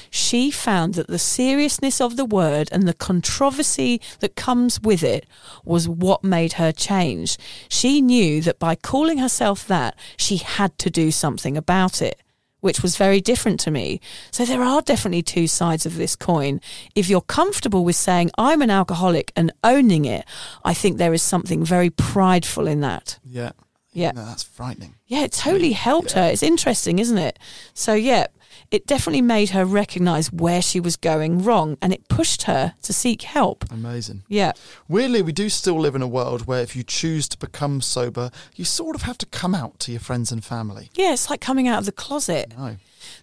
She 0.10 0.52
found 0.52 0.96
that 0.96 1.08
the 1.08 1.20
seriousness 1.20 2.02
of 2.02 2.18
the 2.18 2.26
word 2.26 2.68
and 2.72 2.88
the 2.88 2.94
controversy 2.94 4.02
that 4.20 4.36
comes 4.36 4.82
with 4.82 5.02
it 5.04 5.26
was 5.64 5.88
what 5.88 6.24
made 6.24 6.54
her 6.54 6.72
change. 6.72 7.38
She 7.70 8.02
knew 8.02 8.42
that 8.42 8.60
by 8.60 8.76
calling 8.76 9.18
herself 9.20 9.66
that, 9.68 9.98
she 10.18 10.38
had 10.38 10.78
to 10.80 10.90
do 10.90 11.12
something 11.12 11.56
about 11.56 12.02
it. 12.02 12.22
Which 12.62 12.82
was 12.82 12.98
very 12.98 13.22
different 13.22 13.60
to 13.60 13.70
me. 13.70 14.02
So 14.32 14.44
there 14.44 14.64
are 14.64 14.82
definitely 14.82 15.22
two 15.22 15.46
sides 15.46 15.86
of 15.86 15.98
this 15.98 16.16
coin. 16.16 16.60
If 16.96 17.10
you're 17.10 17.22
comfortable 17.22 17.86
with 17.86 17.96
saying, 17.96 18.32
I'm 18.40 18.64
an 18.64 18.72
alcoholic 18.72 19.32
and 19.36 19.52
owning 19.64 20.06
it, 20.06 20.26
I 20.64 20.74
think 20.74 20.98
there 20.98 21.14
is 21.14 21.22
something 21.22 21.64
very 21.64 21.92
prideful 21.92 22.66
in 22.66 22.82
that. 22.82 23.20
Yeah. 23.24 23.52
Yeah. 23.96 24.12
No, 24.12 24.26
that's 24.26 24.44
frightening. 24.44 24.96
Yeah, 25.08 25.22
it 25.22 25.32
totally 25.32 25.72
helped 25.72 26.12
her. 26.12 26.24
It's 26.24 26.44
interesting, 26.44 27.00
isn't 27.00 27.18
it? 27.18 27.40
So, 27.74 27.94
yeah, 27.94 28.28
it 28.72 28.86
definitely 28.88 29.22
made 29.22 29.52
her 29.52 29.64
recognize 29.64 30.32
where 30.32 30.62
she 30.62 30.80
was 30.80 30.96
going 30.96 31.44
wrong 31.44 31.78
and 31.82 31.94
it 31.94 32.08
pushed 32.10 32.44
her 32.44 32.74
to 32.82 32.94
seek 32.94 33.22
help. 33.22 33.64
Amazing. 33.72 34.24
Yeah. 34.28 34.52
Weirdly, 34.88 35.22
we 35.22 35.32
do 35.32 35.50
still 35.50 35.80
live 35.80 35.96
in 35.96 36.02
a 36.02 36.08
world 36.08 36.46
where 36.46 36.62
if 36.62 36.76
you 36.76 36.84
choose 36.84 37.28
to 37.30 37.38
become 37.38 37.82
sober, 37.82 38.32
you 38.56 38.66
sort 38.66 38.96
of 38.96 39.04
have 39.04 39.18
to 39.20 39.26
come 39.28 39.56
out 39.56 39.80
to 39.80 39.92
your 39.92 40.02
friends 40.02 40.32
and 40.32 40.44
family. 40.44 40.90
Yeah, 40.94 41.14
it's 41.14 41.30
like 41.30 41.42
coming 41.42 41.68
out 41.68 41.80
of 41.80 41.86
the 41.86 41.92
closet. 41.92 42.54
No. 42.58 42.78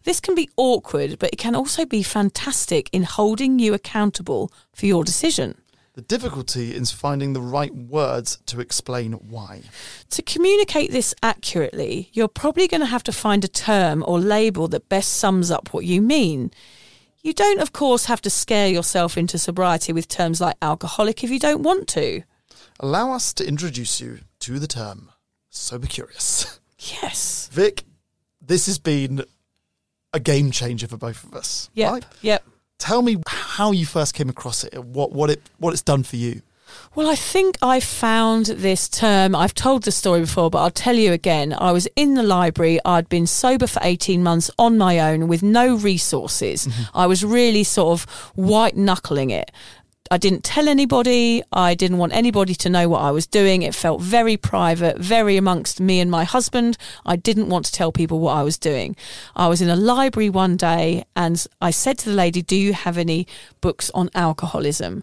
This 0.05 0.21
can 0.21 0.35
be 0.35 0.49
awkward, 0.57 1.19
but 1.19 1.31
it 1.33 1.39
can 1.39 1.55
also 1.55 1.85
be 1.85 2.03
fantastic 2.03 2.89
in 2.93 3.03
holding 3.03 3.59
you 3.59 3.75
accountable 3.75 4.53
for 4.73 4.87
your 4.87 5.05
decision. 5.05 5.57
The 5.95 6.03
difficulty 6.03 6.75
is 6.75 6.91
finding 6.91 7.35
the 7.35 7.43
right 7.43 7.75
words 7.75 8.39
to 8.47 8.61
explain 8.61 9.13
why. 9.13 9.61
To 10.11 10.23
communicate 10.23 10.91
this 10.91 11.15
accurately, 11.23 12.09
you're 12.15 12.29
probably 12.29 12.67
going 12.67 12.81
to 12.81 12.87
have 12.87 13.03
to 13.05 13.13
find 13.13 13.45
a 13.45 13.49
term 13.49 14.03
or 14.07 14.19
label 14.19 14.69
that 14.69 14.89
best 14.89 15.13
sums 15.13 15.51
up 15.51 15.75
what 15.75 15.85
you 15.85 16.01
mean. 16.01 16.51
You 17.23 17.35
don't, 17.35 17.61
of 17.61 17.75
course, 17.75 18.07
have 18.07 18.23
to 18.23 18.31
scare 18.31 18.69
yourself 18.69 19.19
into 19.19 19.39
sobriety 19.39 19.93
with 19.93 20.09
terms 20.09 20.41
like 20.41 20.57
alcoholic 20.63 21.23
if 21.23 21.31
you 21.31 21.39
don't 21.39 21.63
want 21.63 21.89
to. 21.89 22.23
Allow 22.81 23.13
us 23.13 23.35
to 23.35 23.47
introduce 23.47 24.01
you 24.01 24.21
to 24.41 24.59
the 24.59 24.67
term 24.67 25.13
sober 25.51 25.87
curious. 25.87 26.59
Yes. 26.79 27.49
Vic, 27.53 27.85
this 28.41 28.67
has 28.67 28.79
been 28.79 29.25
a 30.13 30.19
game 30.19 30.51
changer 30.51 30.89
for 30.89 30.97
both 30.97 31.23
of 31.23 31.35
us. 31.35 31.71
Yep. 31.75 31.93
Right? 31.93 32.05
Yep. 32.23 32.45
Tell 32.83 33.01
me 33.01 33.17
how 33.29 33.71
you 33.71 33.87
first 33.87 34.13
came 34.13 34.29
across 34.29 34.65
it, 34.65 34.75
and 34.75 34.93
what 34.93 35.13
what 35.13 35.31
it 35.31 35.41
what 35.59 35.73
it's 35.73 35.83
done 35.83 36.03
for 36.03 36.17
you. 36.17 36.43
Well, 36.97 37.09
I 37.09 37.15
think 37.15 37.57
I 37.63 37.79
found 37.79 38.47
this 38.47 38.89
term. 38.89 39.37
I've 39.37 39.55
told 39.55 39.85
the 39.85 39.93
story 39.93 40.23
before, 40.23 40.51
but 40.51 40.59
I'll 40.59 40.71
tell 40.73 40.97
you 40.97 41.13
again. 41.13 41.55
I 41.57 41.71
was 41.71 41.87
in 41.95 42.15
the 42.15 42.25
library. 42.25 42.81
I'd 42.85 43.09
been 43.09 43.29
sober 43.29 43.69
for 43.69 43.79
18 43.85 44.21
months 44.21 44.51
on 44.59 44.79
my 44.79 44.99
own 44.99 45.29
with 45.29 45.45
no 45.45 45.77
resources. 45.77 46.67
Mm-hmm. 46.67 46.99
I 46.99 47.07
was 47.07 47.25
really 47.25 47.63
sort 47.63 47.93
of 47.93 48.11
white 48.35 48.77
knuckling 48.77 49.31
it. 49.31 49.53
I 50.13 50.19
didn't 50.19 50.45
tell 50.45 50.69
anybody. 50.69 51.43
I 51.55 51.75
didn't 51.75 51.97
want 51.97 52.13
anybody 52.13 52.55
to 52.57 52.69
know 52.69 52.87
what 52.87 53.01
I 53.01 53.11
was 53.11 53.27
doing. 53.27 53.63
It 53.63 53.75
felt 53.75 54.03
very 54.03 54.37
private, 54.37 54.99
very 54.99 55.39
amongst 55.39 55.81
me 55.81 56.01
and 56.01 56.11
my 56.11 56.25
husband. 56.25 56.77
I 57.07 57.17
didn't 57.17 57.49
want 57.49 57.65
to 57.65 57.73
tell 57.73 57.93
people 57.93 58.21
what 58.21 58.37
I 58.37 58.43
was 58.43 58.59
doing. 58.59 58.95
I 59.35 59.49
was 59.49 59.63
in 59.63 59.71
a 59.71 59.75
library 59.75 60.29
one 60.29 60.59
day 60.59 61.05
and 61.17 61.43
I 61.63 61.71
said 61.71 61.97
to 62.01 62.11
the 62.11 62.15
lady, 62.15 62.43
Do 62.43 62.57
you 62.57 62.75
have 62.75 62.99
any 62.99 63.27
books 63.63 63.91
on 63.95 64.11
alcoholism? 64.15 65.03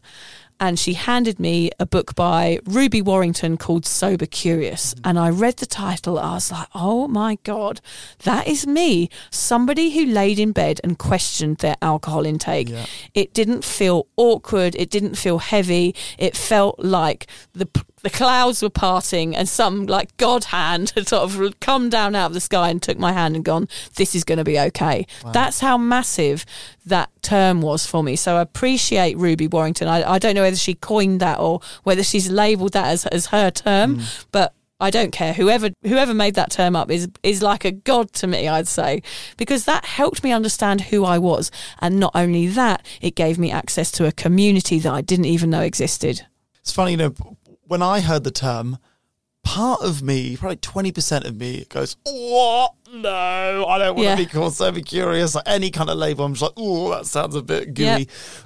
And 0.60 0.78
she 0.78 0.94
handed 0.94 1.40
me 1.40 1.72
a 1.80 1.86
book 1.86 2.16
by 2.16 2.60
Ruby 2.66 3.02
Warrington 3.02 3.58
called 3.58 3.86
Sober 3.86 4.26
Curious. 4.26 4.94
Mm-hmm. 4.94 5.08
And 5.10 5.20
I 5.20 5.30
read 5.30 5.58
the 5.58 5.66
title. 5.66 6.20
I 6.20 6.34
was 6.34 6.52
like, 6.52 6.68
oh 6.76 7.08
my 7.08 7.38
God, 7.44 7.82
that 8.24 8.48
is 8.48 8.68
me. 8.68 9.10
Somebody 9.30 9.92
who 9.92 10.06
laid 10.06 10.40
in 10.40 10.52
bed 10.52 10.80
and 10.84 10.98
questioned 10.98 11.58
their 11.58 11.76
alcohol 11.82 12.26
intake. 12.26 12.70
Yeah. 12.70 12.86
It 13.14 13.34
didn't 13.34 13.64
feel 13.64 14.08
awkward. 14.18 14.76
It 14.76 14.90
didn't 14.90 15.16
feel 15.16 15.40
heavy. 15.40 15.96
It 16.18 16.36
felt 16.36 16.80
like 16.80 17.28
the 17.54 17.68
the 18.02 18.10
clouds 18.10 18.62
were 18.62 18.70
parting 18.70 19.36
and 19.36 19.48
some 19.48 19.86
like 19.86 20.16
God 20.18 20.46
hand 20.46 20.92
had 20.96 21.08
sort 21.08 21.24
of 21.24 21.60
come 21.60 21.90
down 21.90 22.16
out 22.16 22.28
of 22.28 22.34
the 22.34 22.42
sky 22.42 22.70
and 22.70 22.82
took 22.82 22.98
my 22.98 23.12
hand 23.12 23.36
and 23.36 23.46
gone, 23.46 23.68
this 23.96 24.16
is 24.16 24.24
going 24.24 24.38
to 24.38 24.44
be 24.44 24.60
okay. 24.60 25.06
That's 25.34 25.60
how 25.60 25.78
massive 25.78 26.46
that 26.86 27.10
term 27.22 27.62
was 27.62 27.86
for 27.86 28.04
me. 28.04 28.16
So 28.16 28.38
I 28.38 28.42
appreciate 28.42 29.18
Ruby 29.18 29.48
Warrington. 29.48 29.88
I, 29.88 30.14
I 30.14 30.20
don't 30.20 30.36
know 30.36 30.42
whether 30.42 30.56
she 30.56 30.76
coined 30.76 31.20
that 31.20 31.40
or 31.40 31.62
whether 31.84 32.04
she's 32.04 32.30
labelled 32.30 32.74
that 32.74 32.88
as, 32.88 33.06
as 33.08 33.28
her 33.28 33.52
term, 33.52 33.98
mm. 33.98 34.26
but 34.32 34.54
I 34.82 34.92
don't 34.92 35.12
care. 35.12 35.34
Whoever 35.34 35.72
whoever 35.84 36.14
made 36.14 36.36
that 36.36 36.52
term 36.52 36.76
up 36.76 36.90
is 36.90 37.10
is 37.22 37.42
like 37.42 37.66
a 37.66 37.72
god 37.72 38.14
to 38.14 38.28
me, 38.28 38.48
I'd 38.48 38.68
say, 38.68 39.02
because 39.36 39.66
that 39.66 39.84
helped 39.84 40.24
me 40.24 40.32
understand 40.32 40.82
who 40.82 41.04
I 41.04 41.18
was, 41.18 41.52
and 41.80 42.00
not 42.00 42.14
only 42.16 42.48
that, 42.48 42.86
it 43.02 43.16
gave 43.16 43.38
me 43.38 43.52
access 43.52 43.92
to 43.92 44.06
a 44.06 44.14
community 44.14 44.80
that 44.80 44.94
I 44.94 45.02
didn't 45.02 45.26
even 45.26 45.50
know 45.50 45.62
existed. 45.62 46.26
It's 46.62 46.72
funny, 46.72 46.92
you 46.92 46.98
know, 46.98 47.14
when 47.70 47.82
I 47.82 48.02
heard 48.02 48.24
the 48.26 48.32
term, 48.32 48.78
part 49.44 49.82
of 49.82 50.02
me, 50.02 50.36
probably 50.36 50.58
twenty 50.58 50.92
percent 50.92 51.26
of 51.26 51.36
me, 51.38 51.66
goes, 51.70 51.96
"What? 52.04 52.74
No, 52.92 53.66
I 53.68 53.78
don't 53.78 53.96
want 53.96 54.06
Yeah. 54.06 54.16
to 54.16 54.24
be 54.24 54.26
called 54.26 54.54
sober 54.56 54.82
curious." 54.82 55.36
or 55.36 55.44
any 55.46 55.70
kind 55.72 55.90
of 55.90 55.98
label, 55.98 56.26
I'm 56.26 56.34
just 56.34 56.42
like, 56.42 56.54
"Oh, 56.58 56.90
that 56.92 57.06
sounds 57.06 57.36
a 57.36 57.42
bit 57.42 57.74
gooey," 57.74 57.86
Yeah. 57.86 58.04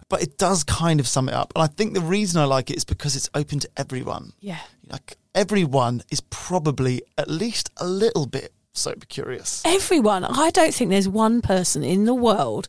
but 0.10 0.22
it 0.22 0.38
does 0.38 0.64
kind 0.64 1.00
of 1.00 1.08
sum 1.08 1.30
it 1.30 1.34
up. 1.36 1.52
And 1.56 1.64
I 1.64 1.68
think 1.68 1.94
the 1.94 2.02
reason 2.02 2.40
I 2.42 2.46
like 2.46 2.70
it 2.70 2.78
is 2.78 2.84
because 2.86 3.16
it's 3.16 3.30
open 3.34 3.60
to 3.60 3.70
everyone. 3.78 4.34
Yeah. 4.40 4.60
Like 4.90 5.18
everyone 5.34 6.04
is 6.12 6.22
probably 6.30 7.02
at 7.18 7.30
least 7.30 7.70
a 7.78 7.88
little 7.88 8.26
bit 8.28 8.54
sober 8.74 9.06
curious. 9.06 9.62
Everyone. 9.66 10.24
I 10.24 10.50
don't 10.50 10.74
think 10.74 10.90
there's 10.90 11.08
one 11.08 11.42
person 11.42 11.84
in 11.84 12.06
the 12.06 12.14
world 12.14 12.68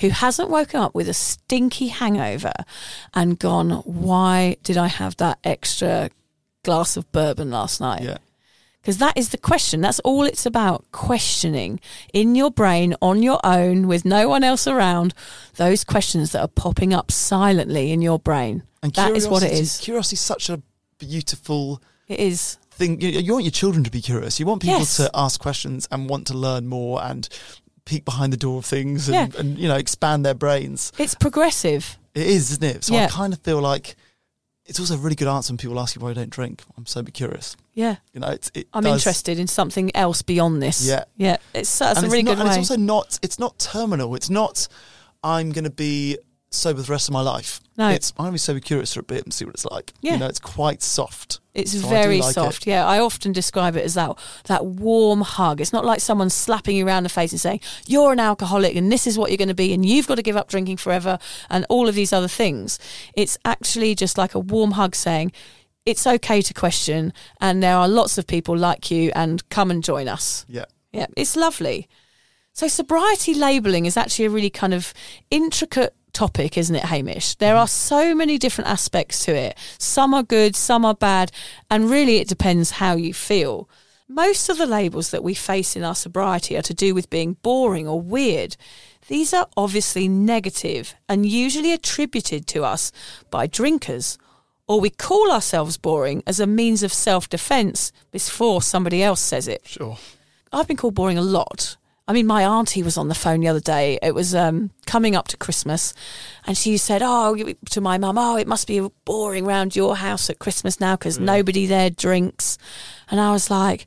who 0.00 0.08
hasn't 0.10 0.50
woken 0.50 0.80
up 0.80 0.94
with 0.94 1.08
a 1.08 1.14
stinky 1.14 1.88
hangover 1.88 2.52
and 3.14 3.38
gone, 3.38 3.70
why 3.84 4.56
did 4.64 4.76
I 4.76 4.88
have 4.88 5.16
that 5.18 5.38
extra 5.44 6.10
glass 6.64 6.96
of 6.96 7.10
bourbon 7.12 7.50
last 7.50 7.80
night? 7.80 8.02
Yeah. 8.02 8.18
Because 8.82 8.98
that 8.98 9.16
is 9.16 9.30
the 9.30 9.38
question. 9.38 9.80
That's 9.80 10.00
all 10.00 10.24
it's 10.24 10.44
about 10.44 10.84
questioning 10.92 11.80
in 12.12 12.34
your 12.34 12.50
brain 12.50 12.94
on 13.00 13.22
your 13.22 13.40
own 13.44 13.86
with 13.86 14.04
no 14.04 14.28
one 14.28 14.44
else 14.44 14.66
around 14.66 15.14
those 15.56 15.84
questions 15.84 16.32
that 16.32 16.40
are 16.42 16.48
popping 16.48 16.92
up 16.92 17.10
silently 17.10 17.92
in 17.92 18.02
your 18.02 18.18
brain. 18.18 18.62
And 18.82 18.92
that 18.94 19.16
is 19.16 19.26
what 19.26 19.42
it 19.42 19.50
curiosity- 19.50 19.84
Curiosity 19.84 20.14
is 20.16 20.20
such 20.20 20.50
a 20.50 20.60
beautiful 20.98 21.80
It 22.08 22.20
is. 22.20 22.58
Thing. 22.74 23.00
You, 23.00 23.08
you 23.08 23.32
want 23.32 23.44
your 23.44 23.50
children 23.52 23.84
to 23.84 23.90
be 23.90 24.00
curious. 24.00 24.38
You 24.40 24.46
want 24.46 24.62
people 24.62 24.78
Yes. 24.80 24.96
to 24.98 25.10
ask 25.14 25.40
questions 25.40 25.88
and 25.90 26.08
want 26.08 26.26
to 26.28 26.34
learn 26.34 26.66
more 26.66 27.02
and 27.02 27.28
peek 27.84 28.04
behind 28.04 28.32
the 28.32 28.36
door 28.36 28.58
of 28.58 28.64
things 28.64 29.08
and, 29.08 29.32
Yeah. 29.34 29.40
and 29.40 29.58
you 29.58 29.68
know 29.68 29.76
expand 29.76 30.24
their 30.24 30.34
brains. 30.34 30.92
It's 30.98 31.14
progressive. 31.14 31.98
It 32.14 32.26
is, 32.26 32.52
isn't 32.52 32.64
it? 32.64 32.84
So 32.84 32.94
I 32.96 33.06
kind 33.08 33.32
of 33.32 33.40
feel 33.40 33.60
like 33.60 33.96
it's 34.66 34.80
also 34.80 34.94
a 34.94 34.98
really 34.98 35.16
good 35.16 35.28
answer 35.28 35.52
when 35.52 35.58
people 35.58 35.78
ask 35.78 35.94
you 35.94 36.00
why 36.00 36.10
I 36.10 36.14
don't 36.14 36.30
drink. 36.30 36.62
I'm 36.78 36.86
sober 36.86 37.10
curious. 37.10 37.56
Yeah. 37.74 37.96
You 38.14 38.20
know, 38.20 38.28
it's, 38.28 38.50
it 38.54 38.66
I'm 38.72 38.84
does- 38.84 38.94
interested 38.94 39.38
in 39.38 39.46
something 39.46 39.94
else 39.94 40.22
beyond 40.22 40.62
this. 40.62 40.86
Yeah. 40.86 41.04
Yeah. 41.16 41.36
It's, 41.52 41.78
that's 41.78 41.98
and 41.98 42.06
a 42.06 42.10
really 42.10 42.22
not, 42.22 42.36
good 42.36 42.40
and 42.40 42.48
way. 42.48 42.58
it's 42.60 42.70
also 42.70 42.80
not. 42.80 43.18
It's 43.22 43.38
not 43.38 43.58
terminal. 43.58 44.14
It's 44.14 44.30
not. 44.30 44.68
I'm 45.22 45.50
going 45.52 45.64
to 45.64 45.70
be 45.70 46.16
sober 46.50 46.80
the 46.82 46.90
rest 46.90 47.08
of 47.08 47.12
my 47.12 47.20
life. 47.20 47.60
No. 47.76 47.88
it's 47.88 48.12
I'm 48.16 48.22
going 48.24 48.30
to 48.30 48.34
be 48.34 48.38
sober 48.38 48.60
curious 48.60 48.94
for 48.94 49.00
a 49.00 49.02
bit 49.02 49.24
and 49.24 49.34
see 49.34 49.44
what 49.44 49.54
it's 49.54 49.64
like. 49.66 49.92
Yeah. 50.00 50.12
you 50.14 50.18
know, 50.20 50.28
it's 50.28 50.38
quite 50.40 50.80
soft. 50.82 51.40
It's 51.54 51.72
So 51.80 51.86
very 51.88 52.18
like 52.20 52.30
it. 52.30 52.34
soft. 52.34 52.66
Yeah, 52.66 52.84
I 52.84 52.98
often 52.98 53.30
describe 53.32 53.76
it 53.76 53.84
as 53.84 53.94
that 53.94 54.18
that 54.44 54.66
warm 54.66 55.20
hug. 55.20 55.60
It's 55.60 55.72
not 55.72 55.84
like 55.84 56.00
someone 56.00 56.28
slapping 56.28 56.76
you 56.76 56.86
around 56.86 57.04
the 57.04 57.08
face 57.08 57.30
and 57.30 57.40
saying 57.40 57.60
you're 57.86 58.12
an 58.12 58.18
alcoholic 58.20 58.74
and 58.74 58.90
this 58.90 59.06
is 59.06 59.16
what 59.16 59.30
you're 59.30 59.38
going 59.38 59.48
to 59.48 59.54
be 59.54 59.72
and 59.72 59.86
you've 59.86 60.08
got 60.08 60.16
to 60.16 60.22
give 60.22 60.36
up 60.36 60.48
drinking 60.48 60.78
forever 60.78 61.18
and 61.48 61.64
all 61.68 61.88
of 61.88 61.94
these 61.94 62.12
other 62.12 62.28
things. 62.28 62.78
It's 63.14 63.38
actually 63.44 63.94
just 63.94 64.18
like 64.18 64.34
a 64.34 64.40
warm 64.40 64.72
hug 64.72 64.94
saying 64.96 65.30
it's 65.86 66.06
okay 66.06 66.40
to 66.42 66.52
question 66.54 67.12
and 67.40 67.62
there 67.62 67.76
are 67.76 67.86
lots 67.88 68.18
of 68.18 68.26
people 68.26 68.56
like 68.56 68.90
you 68.90 69.12
and 69.14 69.48
come 69.48 69.70
and 69.70 69.84
join 69.84 70.08
us. 70.08 70.44
Yeah. 70.48 70.64
Yeah, 70.92 71.06
it's 71.16 71.36
lovely. 71.36 71.88
So 72.52 72.68
sobriety 72.68 73.34
labeling 73.34 73.84
is 73.86 73.96
actually 73.96 74.24
a 74.26 74.30
really 74.30 74.50
kind 74.50 74.72
of 74.74 74.92
intricate 75.30 75.94
topic, 76.14 76.56
isn't 76.56 76.74
it, 76.76 76.84
Hamish? 76.84 77.34
There 77.34 77.56
are 77.56 77.68
so 77.68 78.14
many 78.14 78.38
different 78.38 78.70
aspects 78.70 79.24
to 79.24 79.34
it. 79.34 79.58
Some 79.78 80.14
are 80.14 80.22
good, 80.22 80.56
some 80.56 80.84
are 80.84 80.94
bad, 80.94 81.30
and 81.70 81.90
really 81.90 82.16
it 82.16 82.28
depends 82.28 82.72
how 82.72 82.96
you 82.96 83.12
feel. 83.12 83.68
Most 84.08 84.48
of 84.48 84.58
the 84.58 84.66
labels 84.66 85.10
that 85.10 85.24
we 85.24 85.34
face 85.34 85.76
in 85.76 85.82
our 85.82 85.94
sobriety 85.94 86.56
are 86.56 86.62
to 86.62 86.74
do 86.74 86.94
with 86.94 87.10
being 87.10 87.34
boring 87.42 87.88
or 87.88 88.00
weird. 88.00 88.56
These 89.08 89.34
are 89.34 89.48
obviously 89.56 90.08
negative 90.08 90.94
and 91.08 91.26
usually 91.26 91.72
attributed 91.72 92.46
to 92.48 92.64
us 92.64 92.92
by 93.30 93.46
drinkers, 93.46 94.18
or 94.66 94.80
we 94.80 94.90
call 94.90 95.30
ourselves 95.30 95.76
boring 95.76 96.22
as 96.26 96.40
a 96.40 96.46
means 96.46 96.82
of 96.82 96.92
self 96.92 97.28
defense 97.28 97.92
before 98.10 98.62
somebody 98.62 99.02
else 99.02 99.20
says 99.20 99.48
it. 99.48 99.66
Sure. 99.66 99.98
I've 100.52 100.68
been 100.68 100.76
called 100.76 100.94
boring 100.94 101.18
a 101.18 101.22
lot. 101.22 101.76
I 102.06 102.12
mean, 102.12 102.26
my 102.26 102.44
auntie 102.44 102.82
was 102.82 102.98
on 102.98 103.08
the 103.08 103.14
phone 103.14 103.40
the 103.40 103.48
other 103.48 103.60
day. 103.60 103.98
It 104.02 104.14
was 104.14 104.34
um, 104.34 104.70
coming 104.84 105.16
up 105.16 105.28
to 105.28 105.38
Christmas, 105.38 105.94
and 106.46 106.56
she 106.56 106.76
said, 106.76 107.00
"Oh, 107.02 107.34
to 107.70 107.80
my 107.80 107.96
mum, 107.96 108.18
oh, 108.18 108.36
it 108.36 108.46
must 108.46 108.66
be 108.66 108.86
boring 109.06 109.46
round 109.46 109.74
your 109.74 109.96
house 109.96 110.28
at 110.28 110.38
Christmas 110.38 110.80
now 110.80 110.96
because 110.96 111.18
nobody 111.18 111.66
there 111.66 111.88
drinks." 111.88 112.58
And 113.10 113.20
I 113.20 113.32
was 113.32 113.50
like, 113.50 113.86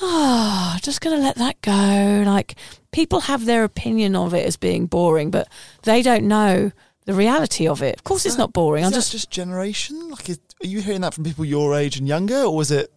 "Oh, 0.00 0.76
just 0.82 1.00
gonna 1.00 1.16
let 1.16 1.34
that 1.36 1.60
go." 1.62 2.22
Like 2.24 2.54
people 2.92 3.20
have 3.20 3.44
their 3.44 3.64
opinion 3.64 4.14
of 4.14 4.34
it 4.34 4.46
as 4.46 4.56
being 4.56 4.86
boring, 4.86 5.32
but 5.32 5.48
they 5.82 6.00
don't 6.00 6.28
know 6.28 6.70
the 7.06 7.14
reality 7.14 7.66
of 7.66 7.82
it. 7.82 7.96
Of 7.96 8.04
course, 8.04 8.24
it's 8.24 8.38
not 8.38 8.52
boring. 8.52 8.84
Is 8.84 8.88
I'm 8.88 8.94
just 8.94 9.10
just 9.10 9.30
generation? 9.30 10.10
Like, 10.10 10.28
is, 10.28 10.38
are 10.62 10.68
you 10.68 10.80
hearing 10.80 11.00
that 11.00 11.14
from 11.14 11.24
people 11.24 11.44
your 11.44 11.74
age 11.74 11.98
and 11.98 12.06
younger, 12.06 12.42
or 12.42 12.54
was 12.54 12.70
it 12.70 12.92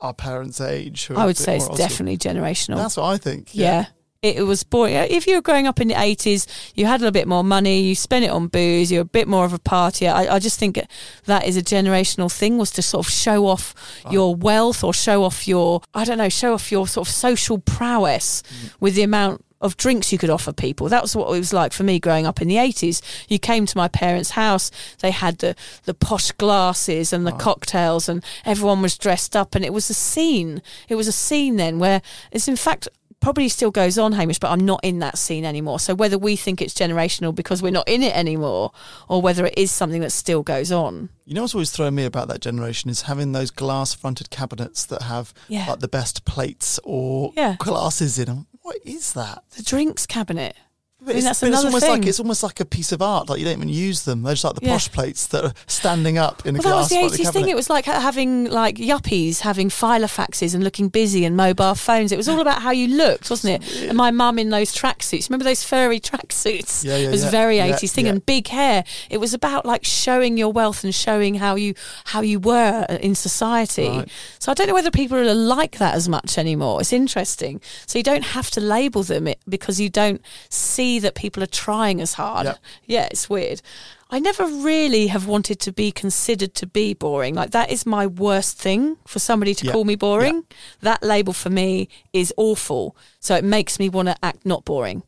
our 0.00 0.14
parents' 0.14 0.60
age? 0.60 1.10
are 1.10 1.26
would 1.26 1.36
say 1.36 1.56
it's 1.56 1.68
definitely 1.68 2.18
generational. 2.18 2.76
That's 2.76 2.96
what 2.96 3.06
I 3.06 3.16
think. 3.18 3.50
Yeah. 3.52 3.86
It 4.22 4.36
it 4.36 4.42
was 4.42 4.64
boring. 4.64 4.94
If 4.94 5.26
you 5.26 5.36
were 5.36 5.40
growing 5.40 5.66
up 5.66 5.80
in 5.80 5.88
the 5.88 5.94
80s, 5.94 6.46
you 6.74 6.84
had 6.84 7.00
a 7.00 7.04
little 7.04 7.10
bit 7.12 7.26
more 7.26 7.42
money, 7.42 7.80
you 7.80 7.94
spent 7.94 8.22
it 8.22 8.30
on 8.30 8.48
booze, 8.48 8.92
you're 8.92 9.00
a 9.00 9.04
bit 9.06 9.26
more 9.26 9.46
of 9.46 9.54
a 9.54 9.58
partier. 9.58 10.12
I, 10.12 10.34
I 10.34 10.38
just 10.38 10.58
think 10.58 10.78
that 11.24 11.46
is 11.46 11.56
a 11.56 11.62
generational 11.62 12.30
thing 12.30 12.58
was 12.58 12.70
to 12.72 12.82
sort 12.82 13.06
of 13.06 13.10
show 13.10 13.46
off 13.46 13.74
your 14.10 14.34
wealth 14.34 14.84
or 14.84 14.92
show 14.92 15.24
off 15.24 15.48
your, 15.48 15.80
I 15.94 16.04
don't 16.04 16.18
know, 16.18 16.28
show 16.28 16.52
off 16.52 16.70
your 16.70 16.86
sort 16.86 17.08
of 17.08 17.14
social 17.14 17.58
prowess 17.60 18.42
Mm. 18.42 18.72
with 18.80 18.94
the 18.94 19.02
amount 19.04 19.42
of 19.60 19.76
drinks 19.76 20.10
you 20.12 20.18
could 20.18 20.30
offer 20.30 20.52
people. 20.52 20.88
That 20.88 21.02
was 21.02 21.14
what 21.14 21.26
it 21.34 21.38
was 21.38 21.52
like 21.52 21.72
for 21.72 21.82
me 21.82 21.98
growing 21.98 22.26
up 22.26 22.40
in 22.40 22.48
the 22.48 22.56
80s. 22.56 23.02
You 23.28 23.38
came 23.38 23.66
to 23.66 23.76
my 23.76 23.88
parents' 23.88 24.30
house, 24.30 24.70
they 25.00 25.10
had 25.10 25.38
the, 25.38 25.54
the 25.84 25.94
posh 25.94 26.32
glasses 26.32 27.12
and 27.12 27.26
the 27.26 27.32
cocktails, 27.32 28.08
and 28.08 28.24
everyone 28.44 28.82
was 28.82 28.96
dressed 28.96 29.36
up, 29.36 29.54
and 29.54 29.64
it 29.64 29.72
was 29.72 29.90
a 29.90 29.94
scene. 29.94 30.62
It 30.88 30.94
was 30.94 31.08
a 31.08 31.12
scene 31.12 31.56
then 31.56 31.78
where 31.78 32.00
it's 32.32 32.48
in 32.48 32.56
fact 32.56 32.88
probably 33.20 33.50
still 33.50 33.70
goes 33.70 33.98
on, 33.98 34.12
Hamish, 34.12 34.38
but 34.38 34.48
I'm 34.50 34.64
not 34.64 34.80
in 34.82 35.00
that 35.00 35.18
scene 35.18 35.44
anymore. 35.44 35.78
So 35.78 35.94
whether 35.94 36.16
we 36.16 36.36
think 36.36 36.62
it's 36.62 36.72
generational 36.72 37.34
because 37.34 37.60
we're 37.62 37.70
not 37.70 37.86
in 37.86 38.02
it 38.02 38.16
anymore, 38.16 38.72
or 39.10 39.20
whether 39.20 39.44
it 39.44 39.58
is 39.58 39.70
something 39.70 40.00
that 40.00 40.10
still 40.12 40.42
goes 40.42 40.72
on. 40.72 41.10
You 41.26 41.34
know 41.34 41.42
what's 41.42 41.54
always 41.54 41.70
thrown 41.70 41.94
me 41.94 42.06
about 42.06 42.28
that 42.28 42.40
generation 42.40 42.88
is 42.88 43.02
having 43.02 43.32
those 43.32 43.50
glass 43.50 43.92
fronted 43.92 44.30
cabinets 44.30 44.86
that 44.86 45.02
have 45.02 45.34
Yeah. 45.48 45.66
like 45.68 45.80
the 45.80 45.86
best 45.88 46.24
plates 46.24 46.80
or 46.82 47.34
Yeah. 47.36 47.56
glasses 47.58 48.18
in 48.18 48.24
them. 48.24 48.46
What 48.70 48.86
is 48.86 49.14
that? 49.14 49.42
The 49.56 49.64
drinks 49.64 50.06
cabinet. 50.06 50.54
But 51.02 51.16
it's, 51.16 51.40
but 51.40 51.48
it's 51.48 51.64
almost 51.64 51.84
thing. 51.84 51.90
like 51.92 52.06
it's 52.06 52.20
almost 52.20 52.42
like 52.42 52.60
a 52.60 52.64
piece 52.64 52.92
of 52.92 53.00
art. 53.00 53.28
Like 53.28 53.38
you 53.38 53.44
don't 53.46 53.56
even 53.56 53.68
use 53.70 54.02
them. 54.02 54.22
They're 54.22 54.34
just 54.34 54.44
like 54.44 54.54
the 54.56 54.66
Yeah. 54.66 54.72
posh 54.72 54.92
plates 54.92 55.26
that 55.28 55.44
are 55.44 55.52
standing 55.66 56.18
up 56.18 56.44
in 56.44 56.56
a 56.56 56.60
Well, 56.60 56.74
that 56.74 56.76
was 56.80 56.88
the 56.90 56.96
80s 56.96 57.32
thing. 57.32 57.48
It 57.48 57.56
was 57.56 57.70
like 57.70 57.86
having 57.86 58.50
like 58.50 58.76
yuppies 58.76 59.40
having 59.40 59.70
filofaxes 59.70 60.54
and 60.54 60.62
looking 60.62 60.88
busy 60.88 61.24
and 61.24 61.36
mobile 61.36 61.74
phones. 61.74 62.12
It 62.12 62.16
was 62.16 62.28
all 62.28 62.40
about 62.40 62.60
how 62.62 62.70
you 62.70 62.88
looked, 62.88 63.30
wasn't 63.30 63.62
it? 63.64 63.88
And 63.88 63.96
my 63.96 64.10
mum 64.10 64.38
in 64.38 64.50
those 64.50 64.74
tracksuits. 64.74 65.28
Remember 65.30 65.44
those 65.44 65.64
furry 65.64 66.00
tracksuits? 66.00 66.84
Yeah, 66.84 66.96
yeah, 66.98 67.08
It 67.08 67.12
was 67.12 67.24
yeah. 67.24 67.30
very 67.30 67.56
Yeah, 67.56 67.68
80s 67.76 67.92
thing 67.92 68.04
yeah. 68.06 68.12
and 68.12 68.26
big 68.26 68.48
hair. 68.48 68.84
It 69.08 69.18
was 69.18 69.32
about 69.32 69.64
like 69.64 69.84
showing 69.84 70.36
your 70.36 70.52
wealth 70.52 70.84
and 70.84 70.94
showing 70.94 71.36
how 71.36 71.54
you 71.54 71.74
how 72.04 72.20
you 72.20 72.38
were 72.38 72.84
in 73.00 73.14
society. 73.14 73.88
Right. 73.88 74.08
So 74.38 74.50
I 74.50 74.54
don't 74.54 74.66
know 74.68 74.74
whether 74.74 74.90
people 74.90 75.16
are 75.16 75.34
like 75.34 75.78
that 75.78 75.94
as 75.94 76.08
much 76.08 76.36
anymore. 76.36 76.80
It's 76.80 76.92
interesting. 76.92 77.60
So 77.86 77.98
you 77.98 78.02
don't 78.02 78.24
have 78.24 78.50
to 78.52 78.60
label 78.60 79.02
them 79.02 79.26
it 79.26 79.38
because 79.48 79.80
you 79.80 79.88
don't 79.88 80.20
see 80.50 80.89
that 80.98 81.14
people 81.14 81.42
are 81.42 81.46
trying 81.46 82.00
as 82.00 82.14
hard. 82.14 82.46
Yep. 82.46 82.58
Yeah, 82.86 83.08
it's 83.10 83.30
weird. 83.30 83.62
I 84.10 84.18
never 84.18 84.44
really 84.44 85.06
have 85.06 85.26
wanted 85.26 85.60
to 85.60 85.72
be 85.72 85.92
considered 85.92 86.54
to 86.56 86.66
be 86.66 86.94
boring. 86.94 87.34
Like 87.36 87.52
that 87.52 87.70
is 87.70 87.86
my 87.86 88.06
worst 88.06 88.58
thing 88.58 88.96
for 89.06 89.20
somebody 89.20 89.54
to 89.54 89.66
Yeah. 89.66 89.72
call 89.72 89.84
me 89.84 89.94
boring. 89.94 90.44
That 90.80 91.02
label 91.02 91.32
for 91.32 91.48
me 91.50 91.88
is 92.12 92.34
awful. 92.36 92.96
So 93.20 93.36
it 93.36 93.44
makes 93.44 93.78
me 93.78 93.88
want 93.88 94.08
to 94.08 94.16
act 94.22 94.44
not 94.44 94.64
boring. 94.64 95.04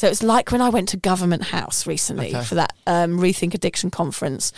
So 0.00 0.08
it's 0.08 0.22
like 0.22 0.50
when 0.50 0.62
I 0.62 0.70
went 0.70 0.88
to 0.88 0.96
Government 0.96 1.42
House 1.42 1.86
recently 1.86 2.30
Okay. 2.34 2.42
for 2.42 2.54
that 2.54 2.72
um, 2.86 3.18
Rethink 3.18 3.52
Addiction 3.52 3.90
conference. 3.90 4.50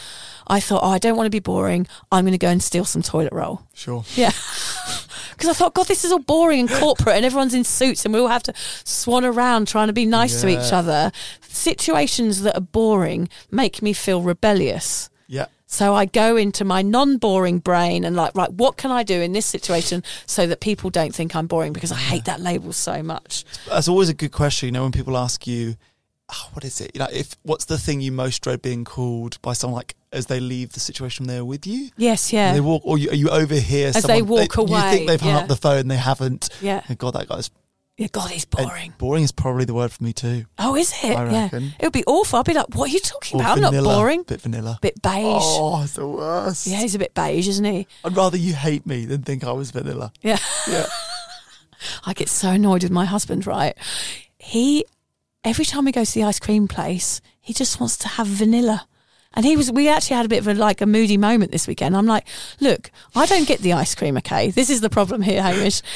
I 0.46 0.60
thought, 0.60 0.84
oh, 0.84 0.90
I 0.90 0.98
don't 0.98 1.16
want 1.16 1.26
to 1.26 1.30
be 1.32 1.40
boring. 1.40 1.88
I'm 2.12 2.24
going 2.24 2.30
to 2.30 2.38
go 2.38 2.46
and 2.48 2.62
steal 2.62 2.84
some 2.84 3.02
toilet 3.02 3.32
roll. 3.32 3.62
Sure. 3.74 4.04
Yeah. 4.14 4.30
Because 5.32 5.48
I 5.48 5.54
thought, 5.54 5.74
God, 5.74 5.88
this 5.88 6.04
is 6.04 6.12
all 6.12 6.20
boring 6.20 6.60
and 6.60 6.70
corporate, 6.70 7.16
and 7.16 7.24
everyone's 7.24 7.54
in 7.54 7.64
suits, 7.64 8.04
and 8.04 8.14
we 8.14 8.20
all 8.20 8.28
have 8.28 8.44
to 8.44 8.54
swan 8.84 9.24
around 9.24 9.66
trying 9.66 9.88
to 9.88 9.92
be 9.92 10.06
nice 10.06 10.40
to 10.42 10.46
each 10.48 10.72
other. 10.72 11.10
Situations 11.40 12.42
that 12.42 12.56
are 12.56 12.60
boring 12.60 13.28
make 13.50 13.82
me 13.82 13.92
feel 13.92 14.22
rebellious. 14.22 15.10
So 15.72 15.94
I 15.94 16.04
go 16.04 16.36
into 16.36 16.66
my 16.66 16.82
non 16.82 17.16
boring 17.16 17.58
brain 17.58 18.04
and, 18.04 18.14
like, 18.14 18.34
right, 18.34 18.52
what 18.52 18.76
can 18.76 18.90
I 18.90 19.02
do 19.02 19.22
in 19.22 19.32
this 19.32 19.46
situation 19.46 20.04
so 20.26 20.46
that 20.46 20.60
people 20.60 20.90
don't 20.90 21.14
think 21.14 21.34
I'm 21.34 21.46
boring? 21.46 21.72
Because 21.72 21.90
I 21.90 21.96
hate 21.96 22.26
that 22.26 22.40
label 22.40 22.74
so 22.74 23.02
much. 23.02 23.46
That's 23.66 23.88
always 23.88 24.10
a 24.10 24.14
good 24.14 24.32
question. 24.32 24.66
You 24.66 24.72
know, 24.72 24.82
when 24.82 24.92
people 24.92 25.16
ask 25.16 25.46
you, 25.46 25.76
oh, 26.30 26.48
what 26.52 26.62
is 26.66 26.78
it? 26.82 26.90
You 26.92 26.98
know, 26.98 27.08
if 27.10 27.36
what's 27.42 27.64
the 27.64 27.78
thing 27.78 28.02
you 28.02 28.12
most 28.12 28.42
dread 28.42 28.60
being 28.60 28.84
called 28.84 29.40
by 29.40 29.54
someone 29.54 29.78
like 29.78 29.94
as 30.12 30.26
they 30.26 30.40
leave 30.40 30.72
the 30.72 30.80
situation 30.80 31.26
there 31.26 31.42
with 31.42 31.66
you? 31.66 31.88
Yes, 31.96 32.34
yeah. 32.34 32.52
They 32.52 32.60
walk, 32.60 32.82
or 32.84 32.98
you, 32.98 33.10
you 33.12 33.30
overhear 33.30 33.88
As 33.88 34.02
someone, 34.02 34.18
they 34.18 34.22
walk 34.22 34.54
You 34.56 34.64
away, 34.64 34.90
think 34.90 35.08
they've 35.08 35.18
hung 35.18 35.32
yeah. 35.32 35.38
up 35.38 35.48
the 35.48 35.56
phone, 35.56 35.88
they 35.88 35.96
haven't. 35.96 36.50
Yeah. 36.60 36.82
And 36.86 36.98
God, 36.98 37.14
that 37.14 37.28
guy's 37.28 37.50
yeah, 37.98 38.06
God, 38.10 38.30
he's 38.30 38.46
and 38.56 38.66
boring. 38.66 38.94
boring 38.96 39.22
is 39.22 39.32
probably 39.32 39.66
the 39.66 39.74
word 39.74 39.92
for 39.92 40.02
me 40.02 40.12
too. 40.14 40.46
Oh, 40.58 40.74
is 40.76 40.92
it? 41.04 41.14
I 41.16 41.30
yeah. 41.30 41.42
reckon. 41.42 41.74
It 41.78 41.84
would 41.84 41.92
be 41.92 42.04
awful. 42.06 42.38
I'd 42.38 42.46
be 42.46 42.54
like, 42.54 42.74
what 42.74 42.88
are 42.88 42.92
you 42.92 43.00
talking 43.00 43.38
Or 43.38 43.42
about? 43.42 43.56
I'm 43.58 43.62
not 43.62 43.84
boring. 43.84 44.22
Bit 44.22 44.40
vanilla. 44.40 44.78
Bit 44.80 45.02
beige. 45.02 45.22
Oh, 45.24 45.82
it's 45.82 45.92
the 45.94 46.08
worst. 46.08 46.66
Yeah, 46.66 46.78
he's 46.80 46.94
a 46.94 46.98
bit 46.98 47.12
beige, 47.12 47.48
isn't 47.48 47.64
he? 47.64 47.86
I'd 48.04 48.16
rather 48.16 48.38
you 48.38 48.54
hate 48.54 48.86
me 48.86 49.04
than 49.04 49.22
think 49.22 49.44
I 49.44 49.52
was 49.52 49.70
vanilla. 49.70 50.12
Yeah. 50.22 50.38
Yeah. 50.66 50.86
I 52.06 52.14
get 52.14 52.28
so 52.28 52.50
annoyed 52.50 52.82
with 52.82 52.92
my 52.92 53.04
husband, 53.04 53.46
right? 53.46 53.76
He, 54.38 54.86
every 55.44 55.66
time 55.66 55.84
we 55.84 55.92
go 55.92 56.04
to 56.04 56.14
the 56.14 56.24
ice 56.24 56.40
cream 56.40 56.68
place, 56.68 57.20
he 57.40 57.52
just 57.52 57.78
wants 57.78 57.98
to 57.98 58.08
have 58.08 58.26
vanilla. 58.26 58.86
And 59.34 59.44
he 59.44 59.56
was, 59.56 59.70
we 59.70 59.88
actually 59.88 60.16
had 60.16 60.26
a 60.26 60.28
bit 60.28 60.38
of 60.38 60.48
a, 60.48 60.54
like 60.54 60.80
a 60.80 60.86
moody 60.86 61.16
moment 61.16 61.52
this 61.52 61.66
weekend. 61.66 61.96
I'm 61.96 62.06
like, 62.06 62.26
look, 62.60 62.90
I 63.14 63.26
don't 63.26 63.46
get 63.48 63.60
the 63.60 63.74
ice 63.74 63.94
cream, 63.94 64.16
okay? 64.18 64.50
This 64.50 64.70
is 64.70 64.80
the 64.80 64.90
problem 64.90 65.22
here, 65.22 65.42
Hamish. 65.42 65.82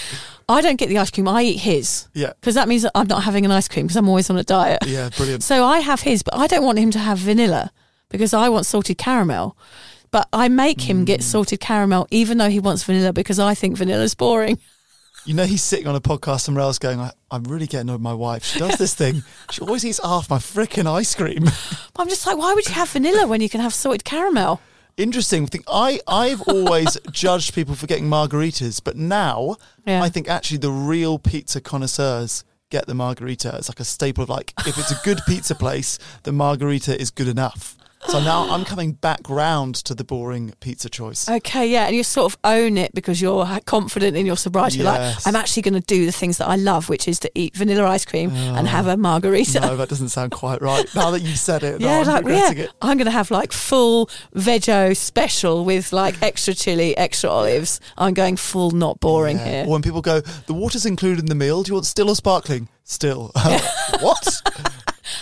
I 0.48 0.60
don't 0.60 0.76
get 0.76 0.88
the 0.88 0.98
ice 0.98 1.10
cream. 1.10 1.26
I 1.28 1.42
eat 1.42 1.58
his. 1.58 2.06
Yeah. 2.14 2.32
Because 2.40 2.54
that 2.54 2.68
means 2.68 2.82
that 2.82 2.92
I'm 2.94 3.08
not 3.08 3.24
having 3.24 3.44
an 3.44 3.50
ice 3.50 3.66
cream 3.68 3.86
because 3.86 3.96
I'm 3.96 4.08
always 4.08 4.30
on 4.30 4.36
a 4.36 4.44
diet. 4.44 4.84
Yeah, 4.86 5.08
brilliant. 5.16 5.42
So 5.42 5.64
I 5.64 5.80
have 5.80 6.02
his, 6.02 6.22
but 6.22 6.34
I 6.36 6.46
don't 6.46 6.64
want 6.64 6.78
him 6.78 6.90
to 6.92 6.98
have 7.00 7.18
vanilla 7.18 7.72
because 8.10 8.32
I 8.32 8.48
want 8.48 8.64
salted 8.66 8.96
caramel. 8.98 9.56
But 10.12 10.28
I 10.32 10.48
make 10.48 10.82
him 10.82 11.02
Mm. 11.02 11.06
get 11.06 11.22
salted 11.24 11.58
caramel 11.60 12.06
even 12.12 12.38
though 12.38 12.48
he 12.48 12.60
wants 12.60 12.84
vanilla 12.84 13.12
because 13.12 13.38
I 13.40 13.54
think 13.54 13.76
vanilla's 13.76 14.14
boring. 14.14 14.58
You 15.24 15.34
know, 15.34 15.44
he's 15.44 15.64
sitting 15.64 15.88
on 15.88 15.96
a 15.96 16.00
podcast 16.00 16.42
somewhere 16.42 16.62
else 16.62 16.78
going, 16.78 17.00
I, 17.00 17.10
I'm 17.32 17.42
really 17.42 17.66
getting 17.66 17.88
annoyed 17.88 17.94
with 17.94 18.00
my 18.02 18.14
wife. 18.14 18.44
She 18.44 18.60
does 18.60 18.78
this 18.78 18.94
thing. 18.94 19.24
She 19.50 19.60
always 19.60 19.84
eats 19.84 19.98
half 20.00 20.30
my 20.30 20.38
frickin' 20.38 20.86
ice 20.86 21.16
cream. 21.16 21.42
But 21.94 22.02
I'm 22.02 22.08
just 22.08 22.24
like, 22.28 22.38
why 22.38 22.54
would 22.54 22.64
you 22.68 22.74
have 22.74 22.90
vanilla 22.90 23.26
when 23.26 23.40
you 23.40 23.48
can 23.48 23.60
have 23.60 23.74
salted 23.74 24.04
caramel? 24.04 24.60
Interesting 24.96 25.46
thing. 25.46 25.62
I, 25.68 26.00
I've 26.08 26.40
always 26.48 26.96
judged 27.10 27.54
people 27.54 27.74
for 27.74 27.86
getting 27.86 28.06
margaritas, 28.08 28.80
but 28.82 28.96
now 28.96 29.56
Yeah. 29.84 30.02
I 30.02 30.08
think 30.08 30.28
actually 30.28 30.58
the 30.58 30.70
real 30.70 31.18
pizza 31.18 31.60
connoisseurs 31.60 32.44
get 32.70 32.86
the 32.86 32.94
margarita. 32.94 33.54
It's 33.58 33.68
like 33.68 33.80
a 33.80 33.84
staple 33.84 34.24
of 34.24 34.28
like, 34.28 34.52
if 34.66 34.78
it's 34.78 34.90
a 34.90 35.00
good 35.04 35.20
pizza 35.26 35.54
place, 35.54 35.98
the 36.24 36.32
margarita 36.32 36.98
is 37.00 37.10
good 37.10 37.28
enough. 37.28 37.76
So 38.08 38.20
now 38.20 38.48
I'm 38.50 38.64
coming 38.64 38.92
back 38.92 39.28
round 39.28 39.74
to 39.76 39.94
the 39.94 40.04
boring 40.04 40.54
pizza 40.60 40.88
choice. 40.88 41.28
Okay, 41.28 41.66
yeah, 41.66 41.86
and 41.86 41.96
you 41.96 42.04
sort 42.04 42.32
of 42.32 42.38
own 42.44 42.78
it 42.78 42.94
because 42.94 43.20
you're 43.20 43.46
confident 43.64 44.16
in 44.16 44.26
your 44.26 44.36
sobriety. 44.36 44.78
Yes. 44.78 45.26
Like, 45.26 45.26
I'm 45.26 45.38
actually 45.38 45.62
going 45.62 45.74
to 45.74 45.80
do 45.80 46.06
the 46.06 46.12
things 46.12 46.38
that 46.38 46.46
I 46.46 46.56
love, 46.56 46.88
which 46.88 47.08
is 47.08 47.18
to 47.20 47.30
eat 47.34 47.56
vanilla 47.56 47.86
ice 47.88 48.04
cream 48.04 48.30
and 48.30 48.66
oh. 48.66 48.70
have 48.70 48.86
a 48.86 48.96
margarita. 48.96 49.60
No, 49.60 49.76
that 49.76 49.88
doesn't 49.88 50.10
sound 50.10 50.30
quite 50.32 50.62
right. 50.62 50.86
Now 50.94 51.10
that 51.10 51.22
you've 51.22 51.38
said 51.38 51.62
it, 51.64 51.80
no, 51.80 51.88
yeah, 51.88 51.98
I'm 52.00 52.24
like 52.24 52.26
yeah, 52.26 52.64
it. 52.64 52.70
I'm 52.80 52.96
going 52.96 53.06
to 53.06 53.10
have 53.10 53.30
like 53.30 53.52
full 53.52 54.06
veggie 54.34 54.96
special 54.96 55.64
with 55.64 55.92
like 55.92 56.20
extra 56.22 56.54
chili, 56.54 56.96
extra 56.96 57.28
olives. 57.28 57.80
I'm 57.98 58.14
going 58.14 58.36
full, 58.36 58.70
not 58.70 59.00
boring 59.00 59.38
Yeah. 59.38 59.50
here. 59.50 59.64
Or 59.66 59.70
when 59.72 59.82
people 59.82 60.02
go, 60.02 60.20
the 60.20 60.54
water's 60.54 60.86
included 60.86 61.20
in 61.20 61.26
the 61.26 61.34
meal. 61.34 61.62
Do 61.62 61.70
you 61.70 61.74
want 61.74 61.86
still 61.86 62.08
or 62.08 62.14
sparkling? 62.14 62.68
Still. 62.84 63.32
what? 64.00 64.42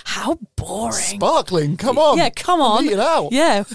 How 0.05 0.39
boring! 0.57 0.93
Sparkling? 0.93 1.76
Come 1.76 1.99
on. 1.99 2.18
yeah, 2.18 2.30
come 2.30 2.61
on. 2.61 2.85
Eat 2.85 2.93
it 2.93 3.01
out. 3.01 3.32
Yeah. 3.32 3.64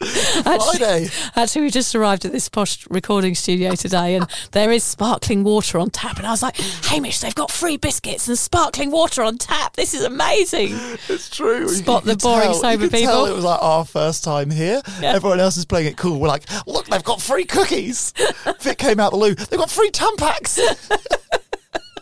actually, 0.00 0.78
Friday. 0.78 1.08
actually, 1.34 1.62
we 1.62 1.70
just 1.70 1.94
arrived 1.94 2.24
at 2.24 2.32
this 2.32 2.48
posh 2.48 2.86
recording 2.90 3.34
studio 3.34 3.74
today, 3.74 4.14
and 4.14 4.26
there 4.52 4.70
is 4.70 4.84
sparkling 4.84 5.42
water 5.42 5.78
on 5.78 5.90
tap. 5.90 6.18
And 6.18 6.26
I 6.26 6.30
was 6.30 6.42
like, 6.42 6.56
Hamish, 6.56 7.20
they've 7.20 7.34
got 7.34 7.50
free 7.50 7.76
biscuits 7.76 8.28
and 8.28 8.38
sparkling 8.38 8.90
water 8.90 9.22
on 9.22 9.38
tap. 9.38 9.74
This 9.76 9.94
is 9.94 10.04
amazing. 10.04 10.70
It's 11.08 11.30
true. 11.30 11.68
Spot 11.68 12.04
could 12.04 12.18
the 12.18 12.22
boring 12.22 12.44
tell- 12.44 12.54
sober 12.54 12.84
you 12.84 12.90
could 12.90 13.00
tell 13.00 13.24
people. 13.24 13.26
it 13.26 13.34
was 13.36 13.44
like 13.44 13.62
our 13.62 13.84
first 13.84 14.22
time 14.22 14.50
here. 14.50 14.80
Yeah. 15.00 15.14
Everyone 15.14 15.40
else 15.40 15.56
is 15.56 15.64
playing 15.64 15.86
it 15.88 15.96
cool. 15.96 16.20
We're 16.20 16.28
like, 16.28 16.44
look, 16.66 16.86
they've 16.86 17.02
got 17.04 17.20
free 17.20 17.44
cookies. 17.44 18.12
Vic 18.60 18.78
came 18.78 19.00
out 19.00 19.12
the 19.12 19.18
loo. 19.18 19.34
They've 19.34 19.58
got 19.58 19.70
free 19.70 19.90
Tampax. 19.90 20.58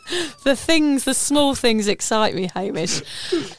The 0.44 0.54
things, 0.54 1.04
the 1.04 1.14
small 1.14 1.56
things 1.56 1.88
excite 1.88 2.34
me, 2.34 2.48
Hamish. 2.54 3.02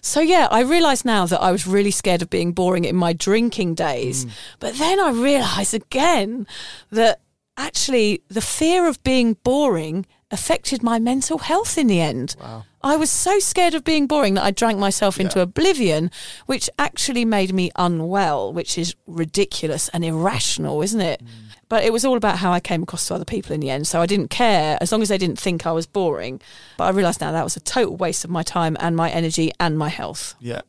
So, 0.01 0.21
yeah, 0.21 0.47
I 0.49 0.61
realise 0.61 1.03
now 1.03 1.25
that 1.25 1.41
I 1.41 1.51
was 1.51 1.67
really 1.67 1.91
scared 1.91 2.21
of 2.21 2.29
being 2.29 2.53
boring 2.53 2.85
in 2.85 2.95
my 2.95 3.11
drinking 3.11 3.75
days. 3.75 4.25
Mm. 4.25 4.31
But 4.59 4.75
then 4.75 4.99
I 4.99 5.09
realise 5.11 5.73
again 5.73 6.47
that 6.91 7.19
actually 7.57 8.21
the 8.29 8.41
fear 8.41 8.87
of 8.87 9.03
being 9.03 9.33
boring 9.43 10.05
affected 10.31 10.83
my 10.83 10.99
mental 10.99 11.37
health 11.37 11.77
in 11.77 11.87
the 11.87 12.01
end. 12.01 12.35
Wow. 12.39 12.65
I 12.83 12.95
was 12.95 13.09
so 13.09 13.39
scared 13.39 13.73
of 13.73 13.83
being 13.83 14.07
boring 14.07 14.35
that 14.35 14.43
I 14.43 14.51
drank 14.51 14.77
myself 14.79 15.19
into 15.19 15.41
oblivion, 15.41 16.11
which 16.45 16.69
actually 16.77 17.25
made 17.25 17.53
me 17.53 17.71
unwell, 17.75 18.53
which 18.53 18.77
is 18.77 18.95
ridiculous 19.07 19.89
and 19.89 20.05
irrational, 20.05 20.81
isn't 20.81 21.01
it? 21.01 21.21
Mm. 21.23 21.27
But 21.69 21.83
it 21.83 21.91
was 21.91 22.05
all 22.05 22.15
about 22.15 22.37
how 22.37 22.51
I 22.51 22.59
came 22.61 22.83
across 22.83 23.07
to 23.07 23.15
other 23.15 23.25
people 23.25 23.53
in 23.53 23.59
the 23.59 23.69
end. 23.69 23.87
So 23.87 24.01
I 24.01 24.05
didn't 24.05 24.29
care 24.29 24.77
as 24.79 24.91
long 24.91 25.01
as 25.01 25.09
they 25.09 25.17
didn't 25.17 25.39
think 25.39 25.65
I 25.65 25.71
was 25.73 25.85
boring. 25.85 26.39
But 26.77 26.85
I 26.85 26.89
realised 26.91 27.19
now 27.19 27.31
that 27.33 27.43
was 27.43 27.57
a 27.57 27.61
total 27.61 27.97
waste 27.97 28.23
of 28.23 28.29
my 28.29 28.43
time 28.43 28.77
and 28.79 28.95
my 28.95 29.09
energy 29.09 29.51
and 29.59 29.77
my 29.77 29.89
health. 29.89 30.35
yeah. 30.39 30.61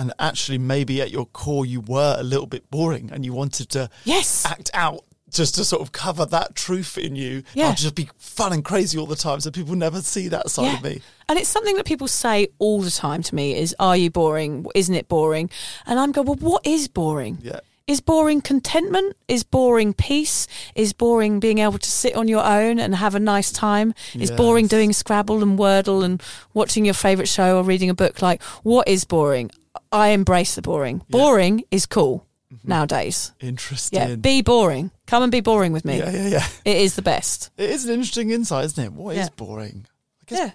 And 0.00 0.12
actually, 0.20 0.58
maybe 0.58 1.02
at 1.02 1.10
your 1.10 1.26
core, 1.26 1.66
you 1.66 1.80
were 1.80 2.14
a 2.16 2.22
little 2.22 2.46
bit 2.46 2.70
boring 2.70 3.10
and 3.12 3.24
you 3.24 3.32
wanted 3.32 3.68
to 3.70 3.90
Yes. 4.04 4.46
act 4.46 4.70
out 4.72 5.02
just 5.30 5.54
to 5.56 5.64
sort 5.64 5.82
of 5.82 5.92
cover 5.92 6.26
that 6.26 6.54
truth 6.54 6.98
in 6.98 7.16
you. 7.16 7.42
Yeah. 7.54 7.68
I'll 7.68 7.74
just 7.74 7.94
be 7.94 8.08
fun 8.16 8.52
and 8.52 8.64
crazy 8.64 8.98
all 8.98 9.06
the 9.06 9.16
time 9.16 9.40
so 9.40 9.50
people 9.50 9.74
never 9.74 10.00
see 10.00 10.28
that 10.28 10.50
side 10.50 10.76
of 10.76 10.82
me. 10.82 11.02
And 11.28 11.38
it's 11.38 11.48
something 11.48 11.76
that 11.76 11.86
people 11.86 12.08
say 12.08 12.48
all 12.58 12.80
the 12.80 12.90
time 12.90 13.22
to 13.22 13.34
me 13.34 13.54
is, 13.54 13.74
are 13.78 13.96
you 13.96 14.10
boring? 14.10 14.66
Isn't 14.74 14.94
it 14.94 15.08
boring? 15.08 15.50
And 15.86 15.98
I'm 15.98 16.12
going, 16.12 16.26
well, 16.26 16.36
what 16.36 16.66
is 16.66 16.88
boring? 16.88 17.38
Yeah. 17.42 17.60
Is 17.86 18.02
boring 18.02 18.42
contentment? 18.42 19.16
Is 19.28 19.44
boring 19.44 19.94
peace? 19.94 20.46
Is 20.74 20.92
boring 20.92 21.40
being 21.40 21.58
able 21.58 21.78
to 21.78 21.90
sit 21.90 22.14
on 22.16 22.28
your 22.28 22.44
own 22.44 22.78
and 22.78 22.94
have 22.94 23.14
a 23.14 23.20
nice 23.20 23.50
time? 23.50 23.94
Is 24.14 24.30
boring 24.30 24.66
doing 24.66 24.92
Scrabble 24.92 25.42
and 25.42 25.58
Wordle 25.58 26.04
and 26.04 26.22
watching 26.52 26.84
your 26.84 26.92
favourite 26.92 27.28
show 27.28 27.56
or 27.56 27.62
reading 27.62 27.88
a 27.88 27.94
book? 27.94 28.20
Like, 28.20 28.42
what 28.62 28.88
is 28.88 29.06
boring? 29.06 29.50
I 29.90 30.08
embrace 30.08 30.54
the 30.54 30.60
boring. 30.60 31.00
Boring 31.08 31.64
is 31.70 31.86
cool 31.86 32.27
Mm-hmm. 32.52 32.68
nowadays. 32.68 33.32
Interesting. 33.40 33.98
Yeah, 33.98 34.14
be 34.16 34.40
boring. 34.40 34.90
Come 35.06 35.22
and 35.22 35.30
be 35.30 35.40
boring 35.40 35.72
with 35.72 35.84
me. 35.84 35.98
yeah, 35.98 36.10
yeah, 36.10 36.28
yeah. 36.28 36.46
It 36.64 36.78
is 36.78 36.94
the 36.96 37.02
best. 37.02 37.50
It 37.58 37.68
is 37.68 37.84
an 37.84 37.92
interesting 37.92 38.30
insight, 38.30 38.64
isn't 38.64 38.84
it? 38.84 38.92
What 38.94 39.16
is 39.16 39.18
Yeah. 39.18 39.28
boring? 39.36 39.86
I 40.22 40.24
guess 40.26 40.38
Yeah. 40.38 40.50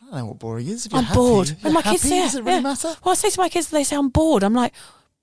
I 0.00 0.04
don't 0.06 0.14
know 0.18 0.26
what 0.26 0.38
boring 0.40 0.66
is. 0.66 0.84
If 0.86 0.92
you're 0.92 0.98
I'm 0.98 1.04
happy, 1.04 1.16
bored. 1.16 1.56
When 1.60 1.72
my 1.74 1.82
kids 1.82 2.02
happy, 2.02 2.08
say, 2.16 2.20
does 2.22 2.34
it 2.34 2.42
really 2.42 2.56
yeah. 2.56 2.60
matter? 2.60 2.96
Well, 3.04 3.12
I 3.12 3.14
say 3.14 3.30
to 3.30 3.40
my 3.40 3.48
kids, 3.48 3.68
they 3.68 3.84
say 3.84 3.94
I'm 3.96 4.08
bored. 4.08 4.42
I'm 4.42 4.52
like, 4.54 4.74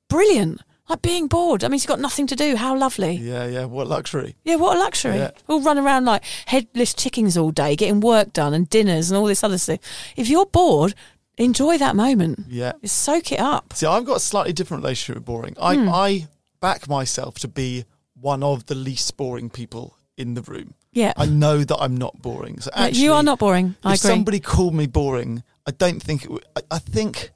brilliant. 0.08 0.62
Like 0.88 1.02
being 1.02 1.28
bored. 1.28 1.64
I 1.64 1.68
mean, 1.68 1.80
you've 1.80 1.86
got 1.88 2.00
nothing 2.00 2.26
to 2.28 2.36
do. 2.36 2.56
How 2.56 2.76
lovely. 2.78 3.12
Yeah, 3.18 3.45
yeah. 3.45 3.66
What 3.66 3.88
luxury? 3.88 4.36
Yeah, 4.43 4.56
what 4.56 4.78
a 4.78 4.80
luxury. 4.80 5.18
Yeah. 5.18 5.32
We'll 5.47 5.62
run 5.62 5.78
around 5.78 6.06
like 6.06 6.24
headless 6.47 6.93
chickens 6.95 7.38
all 7.38 7.52
day, 7.52 7.76
getting 7.76 8.00
work 8.00 8.34
done 8.34 8.54
and 8.56 8.68
dinners 8.70 9.12
and 9.12 9.18
all 9.18 9.26
this 9.28 9.43
other 9.43 9.58
stuff. 9.60 9.80
If 10.16 10.30
you're 10.30 10.47
bored, 10.47 10.95
enjoy 11.39 11.77
that 11.79 11.95
moment. 11.95 12.39
Yeah. 12.47 12.73
Just 12.81 12.99
soak 12.99 13.31
it 13.31 13.39
up. 13.39 13.73
See, 13.73 13.87
I've 13.87 14.05
got 14.05 14.17
a 14.17 14.19
slightly 14.19 14.53
different 14.53 14.83
relationship 14.83 15.15
with 15.15 15.25
boring. 15.25 15.55
I, 15.59 15.75
Hmm. 15.75 15.89
I 15.89 16.27
back 16.59 16.87
myself 16.87 17.35
to 17.39 17.47
be 17.47 17.85
one 18.19 18.43
of 18.43 18.65
the 18.67 18.75
least 18.75 19.15
boring 19.17 19.49
people 19.49 19.97
in 20.17 20.33
the 20.33 20.41
room. 20.41 20.73
Yeah. 20.91 21.13
I 21.17 21.25
know 21.25 21.63
that 21.63 21.77
I'm 21.77 21.95
not 21.95 22.21
boring. 22.21 22.59
So 22.59 22.69
actually, 22.73 23.03
you 23.03 23.13
are 23.13 23.23
not 23.23 23.39
boring. 23.39 23.75
I 23.83 23.89
agree. 23.89 23.93
if 23.93 23.99
agree. 24.01 24.09
somebody 24.09 24.39
called 24.39 24.73
me 24.75 24.85
boring, 24.87 25.43
I 25.65 25.71
don't 25.71 26.01
think 26.03 26.25
it 26.25 26.31
would. 26.31 26.45
I, 26.55 26.61
I 26.71 26.79
think 26.79 27.31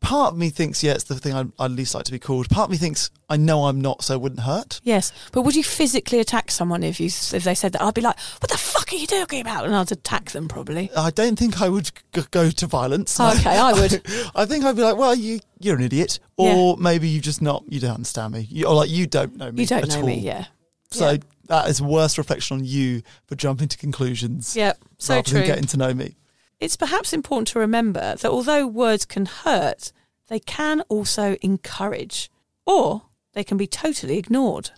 part 0.00 0.32
of 0.32 0.38
me 0.38 0.50
thinks, 0.50 0.82
yeah, 0.82 0.92
it's 0.92 1.04
the 1.04 1.14
thing 1.16 1.32
I'd, 1.34 1.50
I'd 1.58 1.70
least 1.72 1.94
like 1.94 2.04
to 2.04 2.12
be 2.12 2.18
called. 2.18 2.48
Part 2.48 2.66
of 2.66 2.70
me 2.70 2.76
thinks, 2.76 3.10
I 3.28 3.36
know 3.36 3.64
I'm 3.64 3.80
not, 3.80 4.02
so 4.04 4.14
it 4.14 4.20
wouldn't 4.20 4.42
hurt. 4.42 4.80
Yes, 4.84 5.12
but 5.32 5.42
would 5.42 5.56
you 5.56 5.64
physically 5.64 6.20
attack 6.20 6.50
someone 6.50 6.82
if 6.82 7.00
you 7.00 7.06
if 7.06 7.42
they 7.44 7.54
said 7.54 7.72
that? 7.72 7.82
I'd 7.82 7.94
be 7.94 8.00
like, 8.00 8.18
"What 8.40 8.50
the 8.50 8.58
fuck 8.58 8.92
are 8.92 8.96
you 8.96 9.06
talking 9.06 9.40
about?" 9.40 9.64
And 9.64 9.74
I'd 9.74 9.90
attack 9.90 10.30
them 10.30 10.46
probably. 10.48 10.90
I 10.96 11.10
don't 11.10 11.36
think 11.38 11.60
I 11.60 11.68
would 11.68 11.90
g- 12.14 12.22
go 12.30 12.50
to 12.50 12.66
violence. 12.66 13.18
Oh, 13.18 13.34
okay, 13.38 13.56
I 13.58 13.72
would. 13.72 14.02
I 14.34 14.46
think 14.46 14.64
I'd 14.64 14.76
be 14.76 14.82
like, 14.82 14.96
well, 14.96 15.14
you, 15.14 15.40
you're 15.58 15.76
an 15.76 15.82
idiot, 15.82 16.20
or 16.36 16.76
maybe 16.76 17.08
you 17.08 17.20
just 17.20 17.42
not, 17.42 17.64
you 17.68 17.80
don't 17.80 17.94
understand 17.94 18.34
me, 18.34 18.46
you, 18.50 18.66
or 18.66 18.74
like 18.74 18.90
you 18.90 19.06
don't 19.06 19.36
know 19.36 19.50
me. 19.50 19.62
You 19.62 19.66
don't 19.66 19.82
at 19.82 19.88
know 19.88 20.00
all. 20.00 20.06
me, 20.06 20.18
yeah. 20.20 20.44
So 20.92 21.10
Yeah. 21.12 21.16
that 21.48 21.68
is 21.68 21.82
worse 21.82 22.16
reflection 22.16 22.58
on 22.58 22.64
you 22.64 23.02
for 23.26 23.34
jumping 23.34 23.66
to 23.68 23.76
conclusions. 23.76 24.54
Yep, 24.54 24.78
so 24.98 25.14
rather 25.16 25.28
true. 25.28 25.38
than 25.40 25.46
getting 25.48 25.66
to 25.66 25.76
know 25.76 25.92
me. 25.92 26.14
It's 26.58 26.76
perhaps 26.76 27.12
important 27.12 27.48
to 27.48 27.58
remember 27.58 28.16
that 28.16 28.24
although 28.30 28.66
words 28.66 29.04
can 29.04 29.26
hurt, 29.26 29.92
they 30.28 30.40
can 30.40 30.80
also 30.82 31.36
encourage, 31.42 32.30
or 32.64 33.02
they 33.34 33.44
can 33.44 33.58
be 33.58 33.66
totally 33.66 34.16
ignored. 34.16 34.70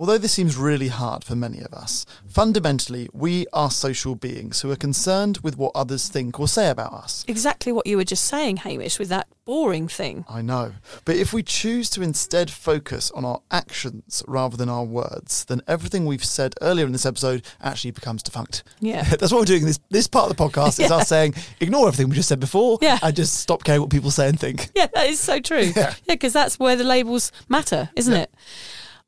Although 0.00 0.16
this 0.16 0.32
seems 0.32 0.56
really 0.56 0.88
hard 0.88 1.24
for 1.24 1.36
many 1.36 1.60
of 1.60 1.74
us, 1.74 2.06
fundamentally, 2.26 3.10
we 3.12 3.46
are 3.52 3.70
social 3.70 4.14
beings 4.14 4.62
who 4.62 4.70
are 4.70 4.76
concerned 4.76 5.36
with 5.42 5.58
what 5.58 5.72
others 5.74 6.08
think 6.08 6.40
or 6.40 6.48
say 6.48 6.70
about 6.70 6.94
us. 6.94 7.22
Exactly 7.28 7.70
what 7.70 7.86
you 7.86 7.98
were 7.98 8.04
just 8.04 8.24
saying, 8.24 8.56
Hamish, 8.56 8.98
with 8.98 9.10
that 9.10 9.28
boring 9.44 9.88
thing. 9.88 10.24
I 10.26 10.40
know. 10.40 10.72
But 11.04 11.16
if 11.16 11.34
we 11.34 11.42
choose 11.42 11.90
to 11.90 12.02
instead 12.02 12.50
focus 12.50 13.10
on 13.10 13.26
our 13.26 13.42
actions 13.50 14.22
rather 14.26 14.56
than 14.56 14.70
our 14.70 14.84
words, 14.84 15.44
then 15.44 15.60
everything 15.68 16.06
we've 16.06 16.24
said 16.24 16.54
earlier 16.62 16.86
in 16.86 16.92
this 16.92 17.04
episode 17.04 17.44
actually 17.60 17.90
becomes 17.90 18.22
defunct. 18.22 18.62
Yeah. 18.80 19.02
That's 19.18 19.30
what 19.32 19.40
we're 19.40 19.44
doing. 19.44 19.66
This 19.66 19.80
this 19.90 20.06
part 20.06 20.30
of 20.30 20.34
the 20.36 20.42
podcast 20.42 20.82
is 20.82 20.90
us 20.98 21.08
saying, 21.08 21.34
ignore 21.60 21.88
everything 21.88 22.08
we 22.08 22.16
just 22.16 22.30
said 22.30 22.40
before 22.40 22.78
Yeah. 22.80 22.98
and 23.02 23.14
just 23.14 23.34
stop 23.34 23.64
caring 23.64 23.82
what 23.82 23.90
people 23.90 24.10
say 24.10 24.30
and 24.30 24.40
think. 24.40 24.70
Yeah, 24.74 24.86
that 24.94 25.08
is 25.08 25.20
so 25.20 25.40
true. 25.40 25.72
Yeah. 25.76 25.92
Yeah, 26.06 26.14
because 26.14 26.32
that's 26.32 26.58
where 26.58 26.74
the 26.76 26.84
labels 26.84 27.32
matter, 27.50 27.90
isn't 27.96 28.14
Yeah. 28.14 28.20
it? 28.22 28.34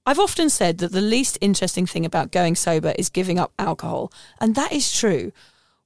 I've 0.05 0.19
often 0.19 0.51
said 0.51 0.79
that 0.79 0.91
the 0.91 1.01
least 1.01 1.39
interesting 1.41 1.87
thing 1.87 2.05
about 2.05 2.33
going 2.33 2.57
sober 2.57 2.93
is 2.99 3.09
giving 3.09 3.39
up 3.39 3.53
alcohol, 3.57 4.13
and 4.41 4.57
that 4.57 4.73
is 4.73 4.93
true. 4.93 5.31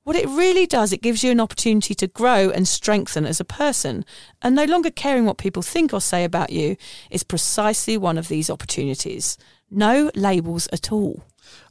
What 0.04 0.16
it 0.16 0.26
really 0.26 0.66
does, 0.66 0.90
it 0.90 1.02
gives 1.02 1.22
you 1.22 1.30
an 1.32 1.40
opportunity 1.40 1.94
to 1.96 2.06
grow 2.06 2.48
and 2.48 2.66
strengthen 2.66 3.26
as 3.26 3.40
a 3.40 3.44
person, 3.44 4.06
and 4.40 4.54
no 4.54 4.64
longer 4.64 4.90
caring 4.90 5.26
what 5.26 5.36
people 5.36 5.60
think 5.60 5.92
or 5.92 6.00
say 6.00 6.24
about 6.24 6.48
you 6.48 6.76
is 7.10 7.24
precisely 7.24 7.98
one 7.98 8.16
of 8.16 8.28
these 8.28 8.48
opportunities. 8.48 9.36
No 9.70 10.10
labels 10.14 10.66
at 10.72 10.90
all. 10.90 11.22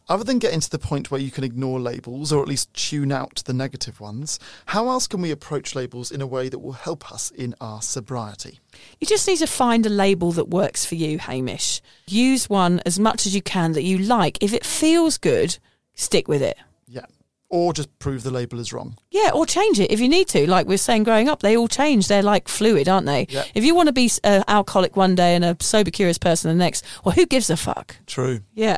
Other 0.08 0.24
than 0.24 0.38
getting 0.38 0.60
to 0.60 0.70
the 0.70 0.78
point 0.78 1.10
where 1.10 1.20
you 1.20 1.32
can 1.32 1.44
ignore 1.44 1.80
labels 1.80 2.32
or 2.32 2.44
at 2.44 2.48
least 2.48 2.72
tune 2.76 3.12
out 3.12 3.42
the 3.46 3.54
negative 3.54 4.00
ones, 4.00 4.38
how 4.68 4.90
else 4.90 5.08
can 5.08 5.20
we 5.20 5.32
approach 5.32 5.74
labels 5.74 6.12
in 6.12 6.22
a 6.22 6.28
way 6.28 6.48
that 6.50 6.60
will 6.60 6.74
help 6.74 7.12
us 7.12 7.32
in 7.32 7.56
our 7.60 7.82
sobriety? 7.82 8.60
You 9.00 9.08
just 9.08 9.28
need 9.28 9.38
to 9.38 9.48
find 9.48 9.86
a 9.86 9.90
label 9.90 10.32
that 10.34 10.50
works 10.50 10.86
for 10.86 10.96
you, 10.96 11.20
Hamish. 11.20 11.82
Use 12.08 12.50
one 12.50 12.82
as 12.86 13.00
much 13.00 13.26
as 13.26 13.36
you 13.36 13.42
can 13.42 13.74
that 13.74 13.84
you 13.84 13.98
like. 13.98 14.38
If 14.42 14.54
it 14.54 14.66
feels 14.66 15.18
good, 15.18 15.58
stick 15.94 16.28
with 16.28 16.42
it. 16.42 16.58
Yeah. 16.88 17.06
Or 17.50 17.74
just 17.74 17.98
prove 18.00 18.24
the 18.24 18.32
label 18.32 18.60
is 18.60 18.74
wrong. 18.74 18.98
Yeah, 19.12 19.32
or 19.34 19.46
change 19.46 19.80
it 19.80 19.92
if 19.92 20.00
you 20.00 20.10
need 20.10 20.28
to. 20.30 20.50
Like 20.50 20.68
we 20.68 20.76
are 20.76 20.80
saying 20.80 21.04
growing 21.04 21.30
up, 21.30 21.42
they 21.42 21.56
all 21.56 21.68
change. 21.68 22.08
They're 22.08 22.24
like 22.24 22.48
fluid, 22.48 22.90
aren't 22.90 23.06
they? 23.06 23.28
Yeah. 23.30 23.46
If 23.54 23.64
you 23.64 23.76
want 23.76 23.88
to 23.88 23.94
be 23.94 24.10
an 24.24 24.42
uh, 24.42 24.44
alcoholic 24.48 24.96
one 24.96 25.16
day 25.16 25.36
and 25.36 25.46
a 25.46 25.56
sober 25.60 25.92
curious 25.92 26.18
person 26.18 26.50
the 26.50 26.56
next, 26.56 26.84
well, 27.04 27.14
who 27.14 27.26
gives 27.26 27.50
a 27.50 27.58
fuck? 27.58 27.98
True. 28.08 28.42
Yeah. 28.54 28.78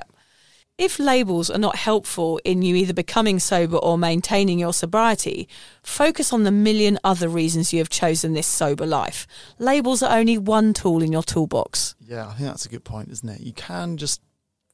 If 0.77 0.99
labels 0.99 1.49
are 1.49 1.57
not 1.57 1.75
helpful 1.75 2.39
in 2.45 2.61
you 2.61 2.75
either 2.75 2.93
becoming 2.93 3.39
sober 3.39 3.77
or 3.77 3.97
maintaining 3.97 4.59
your 4.59 4.73
sobriety, 4.73 5.49
focus 5.81 6.31
on 6.31 6.43
the 6.43 6.51
million 6.51 6.99
other 7.03 7.27
reasons 7.27 7.73
you 7.73 7.79
have 7.79 7.89
chosen 7.89 8.33
this 8.33 8.45
sober 8.45 8.85
life. 8.85 9.25
Labels 9.57 10.03
are 10.03 10.15
only 10.15 10.37
one 10.37 10.75
tool 10.75 11.01
in 11.01 11.11
your 11.11 11.23
toolbox. 11.23 11.95
Yeah, 11.99 12.27
I 12.27 12.33
think 12.33 12.49
that's 12.49 12.67
a 12.67 12.69
good 12.69 12.83
point, 12.83 13.09
isn't 13.09 13.27
it? 13.27 13.39
You 13.41 13.53
can 13.53 13.97
just 13.97 14.21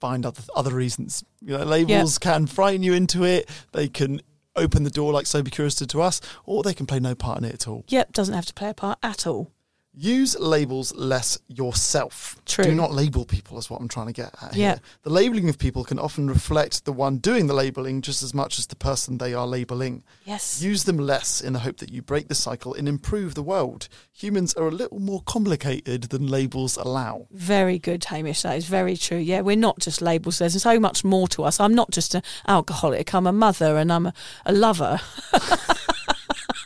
find 0.02 0.26
other 0.26 0.44
other 0.54 0.76
reasons. 0.76 1.24
You 1.40 1.58
know, 1.58 1.64
labels 1.64 2.18
can 2.18 2.48
frighten 2.48 2.84
you 2.84 2.92
into 2.92 3.24
it. 3.24 3.50
They 3.72 3.88
can 3.88 4.22
open 4.58 4.84
the 4.84 4.90
door 4.90 5.14
like 5.14 5.26
Sober 5.26 5.50
Curious 5.50 5.76
did 5.76 5.90
to 5.92 6.02
us, 6.02 6.20
or 6.44 6.64
they 6.64 6.74
can 6.74 6.86
play 6.86 7.00
no 7.00 7.16
part 7.16 7.38
in 7.38 7.46
it 7.46 7.54
at 7.54 7.68
all. 7.70 7.86
Yep, 7.88 8.12
doesn't 8.12 8.36
have 8.36 8.46
to 8.48 8.54
play 8.54 8.68
a 8.68 8.74
part 8.74 9.00
at 9.02 9.26
all. 9.26 9.54
Use 9.96 10.38
labels 10.40 10.94
less 10.96 11.38
yourself. 11.48 12.36
True. 12.46 12.66
Do 12.66 12.74
not 12.74 12.92
label 12.92 13.26
people, 13.26 13.60
is 13.60 13.70
what 13.70 13.80
I'm 13.80 13.88
trying 13.88 14.08
to 14.08 14.14
get 14.14 14.34
at. 14.42 14.56
Yeah. 14.56 14.74
Here. 14.74 14.80
The 15.04 15.12
labeling 15.12 15.50
of 15.50 15.60
people 15.60 15.84
can 15.84 16.00
often 16.00 16.28
reflect 16.28 16.86
the 16.86 16.92
one 16.92 17.18
doing 17.18 17.46
the 17.46 17.54
labeling 17.54 18.02
just 18.02 18.24
as 18.24 18.34
much 18.34 18.58
as 18.58 18.66
the 18.68 18.76
person 18.76 19.20
they 19.20 19.36
are 19.36 19.46
labeling. 19.46 20.04
Yes. 20.26 20.64
Use 20.64 20.86
them 20.86 20.98
less 20.98 21.42
in 21.42 21.54
the 21.54 21.60
hope 21.60 21.78
that 21.78 21.92
you 21.92 22.02
break 22.02 22.28
the 22.28 22.36
cycle 22.36 22.74
and 22.74 22.88
improve 22.88 23.36
the 23.36 23.44
world. 23.44 23.88
Humans 24.14 24.56
are 24.56 24.68
a 24.68 24.72
little 24.72 25.00
more 25.00 25.22
complicated 25.22 26.04
than 26.04 26.28
labels 26.28 26.76
allow. 26.76 27.28
Very 27.32 27.78
good, 27.78 28.04
Hamish. 28.06 28.42
That 28.42 28.58
is 28.58 28.66
very 28.66 28.98
true. 28.98 29.18
Yeah, 29.18 29.42
we're 29.42 29.56
not 29.56 29.80
just 29.80 30.02
labels. 30.02 30.40
There's 30.40 30.60
so 30.62 30.80
much 30.80 31.04
more 31.04 31.28
to 31.30 31.44
us. 31.44 31.60
I'm 31.60 31.76
not 31.76 31.92
just 31.92 32.16
an 32.16 32.24
alcoholic. 32.48 33.14
I'm 33.14 33.28
a 33.28 33.32
mother 33.32 33.78
and 33.78 33.94
I'm 33.94 34.08
a, 34.08 34.14
a 34.46 34.54
lover. 34.54 35.00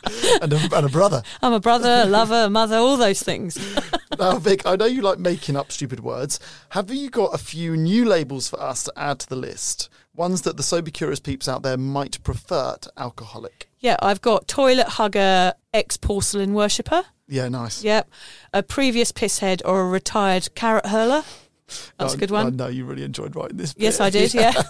and, 0.42 0.52
a, 0.52 0.76
and 0.76 0.86
a 0.86 0.88
brother. 0.88 1.22
I'm 1.42 1.52
a 1.52 1.60
brother, 1.60 2.02
a 2.04 2.06
lover, 2.06 2.44
a 2.44 2.50
mother, 2.50 2.76
all 2.76 2.96
those 2.96 3.22
things. 3.22 3.58
Now, 4.18 4.36
Vic, 4.38 4.66
I 4.66 4.74
know 4.74 4.86
you 4.86 5.00
like 5.00 5.20
making 5.20 5.54
up 5.54 5.70
stupid 5.70 6.00
words. 6.00 6.40
Have 6.70 6.90
you 6.90 7.08
got 7.08 7.34
a 7.34 7.38
few 7.38 7.76
new 7.76 8.04
labels 8.04 8.48
for 8.48 8.60
us 8.60 8.82
to 8.84 8.92
add 8.96 9.20
to 9.20 9.28
the 9.28 9.36
list? 9.36 9.88
Ones 10.16 10.42
that 10.42 10.56
the 10.56 10.64
sober 10.64 10.90
curious 10.90 11.20
peeps 11.20 11.46
out 11.48 11.62
there 11.62 11.76
might 11.76 12.20
prefer 12.24 12.74
to 12.80 12.90
alcoholic. 12.96 13.68
Yeah, 13.78 13.96
I've 14.02 14.20
got 14.20 14.48
toilet 14.48 14.88
hugger, 14.88 15.52
ex 15.72 15.96
porcelain 15.96 16.52
worshipper. 16.52 17.04
Yeah, 17.28 17.48
nice. 17.48 17.84
Yep. 17.84 18.10
A 18.52 18.64
previous 18.64 19.12
pisshead 19.12 19.62
or 19.64 19.82
a 19.82 19.88
retired 19.88 20.52
carrot 20.56 20.86
hurler. 20.86 21.22
That's 21.98 22.14
Oh, 22.14 22.16
a 22.16 22.16
good 22.16 22.32
one. 22.32 22.46
I 22.46 22.50
know 22.50 22.66
you 22.66 22.86
really 22.86 23.04
enjoyed 23.04 23.36
writing 23.36 23.56
this. 23.58 23.72
Yes. 23.78 24.00
I 24.00 24.10
did. 24.10 24.34
Yeah. 24.34 24.60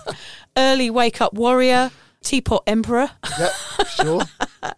Early 0.59 0.91
wake 0.91 1.23
up 1.23 1.33
warrior, 1.33 1.91
teapot 2.23 2.63
emperor, 2.67 3.11
Yep, 3.39 3.53
sure. 3.89 4.23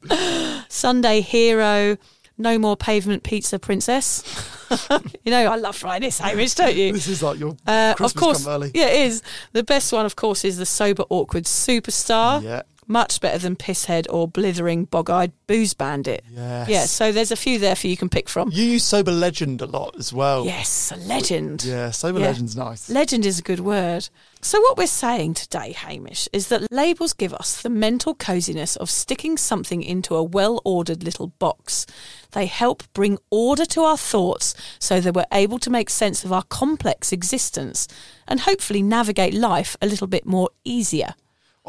Sunday 0.68 1.20
hero, 1.20 1.96
no 2.38 2.58
more 2.58 2.76
pavement 2.76 3.22
pizza 3.22 3.58
princess. 3.58 4.22
you 5.24 5.30
know, 5.32 5.50
I 5.50 5.56
love 5.56 5.82
writing 5.82 6.06
this, 6.06 6.18
Hamish, 6.20 6.54
don't 6.54 6.74
you? 6.76 6.92
this 6.92 7.08
is 7.08 7.22
like 7.22 7.38
your 7.38 7.56
Uh, 7.66 7.94
Christmas 7.94 8.12
of 8.12 8.18
course, 8.20 8.44
come 8.44 8.52
early. 8.54 8.70
yeah, 8.74 8.86
it 8.86 9.06
is. 9.08 9.22
The 9.52 9.62
best 9.62 9.92
one, 9.92 10.06
of 10.06 10.16
course, 10.16 10.44
is 10.44 10.56
the 10.58 10.66
sober 10.66 11.04
awkward 11.10 11.44
superstar. 11.44 12.42
Yeah. 12.42 12.62
Much 12.90 13.20
better 13.20 13.38
than 13.38 13.54
pisshead 13.54 14.04
or 14.10 14.26
blithering 14.26 14.84
bog-eyed 14.84 15.30
booze 15.46 15.74
bandit. 15.74 16.24
Yes. 16.34 16.68
Yeah, 16.68 16.84
so 16.86 17.12
there's 17.12 17.30
a 17.30 17.36
few 17.36 17.56
there 17.60 17.76
for 17.76 17.86
you 17.86 17.96
can 17.96 18.08
pick 18.08 18.28
from. 18.28 18.50
You 18.52 18.64
use 18.64 18.82
sober 18.82 19.12
legend 19.12 19.62
a 19.62 19.66
lot 19.66 19.94
as 19.96 20.12
well. 20.12 20.44
Yes, 20.44 20.90
a 20.90 20.96
legend. 20.96 21.62
Yeah, 21.64 21.92
sober 21.92 22.18
Yeah. 22.18 22.26
legend's 22.26 22.56
nice. 22.56 22.90
Legend 22.90 23.24
is 23.24 23.38
a 23.38 23.42
good 23.42 23.60
word. 23.60 24.08
So, 24.42 24.60
what 24.60 24.76
we're 24.76 24.88
saying 24.88 25.34
today, 25.34 25.70
Hamish, 25.70 26.28
is 26.32 26.48
that 26.48 26.66
labels 26.72 27.12
give 27.12 27.32
us 27.32 27.62
the 27.62 27.68
mental 27.70 28.12
coziness 28.12 28.74
of 28.74 28.90
sticking 28.90 29.36
something 29.36 29.82
into 29.84 30.16
a 30.16 30.24
well 30.24 30.60
ordered 30.64 31.04
little 31.04 31.28
box. 31.28 31.86
They 32.32 32.46
help 32.46 32.82
bring 32.92 33.18
order 33.30 33.66
to 33.66 33.82
our 33.82 33.98
thoughts 33.98 34.52
so 34.80 35.00
that 35.00 35.14
we're 35.14 35.26
able 35.32 35.60
to 35.60 35.70
make 35.70 35.90
sense 35.90 36.24
of 36.24 36.32
our 36.32 36.42
complex 36.42 37.12
existence 37.12 37.86
and 38.26 38.40
hopefully 38.40 38.82
navigate 38.82 39.34
life 39.34 39.76
a 39.80 39.86
little 39.86 40.08
bit 40.08 40.26
more 40.26 40.50
easier. 40.64 41.14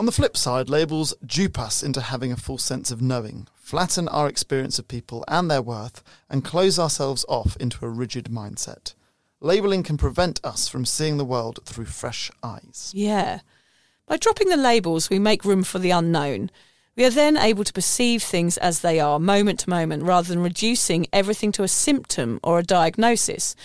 On 0.02 0.08
the 0.08 0.12
flip 0.12 0.36
side, 0.36 0.68
labels 0.68 1.14
dupe 1.24 1.60
us 1.60 1.84
into 1.84 2.02
having 2.02 2.32
a 2.32 2.36
false 2.36 2.64
sense 2.64 2.90
of 2.90 3.04
knowing, 3.04 3.48
flatten 3.54 4.08
our 4.08 4.28
experience 4.28 4.80
of 4.80 4.88
people 4.88 5.24
and 5.28 5.48
their 5.48 5.62
worth, 5.62 6.02
and 6.28 6.44
close 6.44 6.80
ourselves 6.80 7.24
off 7.30 7.56
into 7.58 7.86
a 7.86 7.90
rigid 7.90 8.26
mindset. 8.26 8.96
Labeling 9.42 9.84
can 9.84 9.98
prevent 9.98 10.44
us 10.44 10.68
from 10.68 10.86
seeing 10.86 11.18
the 11.18 11.24
world 11.24 11.60
through 11.66 11.86
fresh 11.86 12.32
eyes. 12.42 12.92
Yeah. 12.96 13.42
By 14.08 14.18
dropping 14.18 14.50
the 14.50 14.58
labels, 14.58 15.12
we 15.12 15.20
make 15.20 15.46
room 15.46 15.62
for 15.62 15.78
the 15.78 15.92
unknown. 15.92 16.50
We 16.96 17.06
are 17.06 17.12
then 17.12 17.38
able 17.38 17.64
to 17.64 17.72
perceive 17.72 18.24
things 18.24 18.58
as 18.58 18.80
they 18.80 19.00
are, 19.00 19.20
moment 19.20 19.60
to 19.60 19.70
moment, 19.70 20.02
rather 20.02 20.30
than 20.30 20.42
reducing 20.42 21.06
everything 21.14 21.52
to 21.52 21.64
a 21.64 21.68
symptom 21.68 22.40
or 22.42 22.58
a 22.58 22.64
diagnosis. 22.64 23.56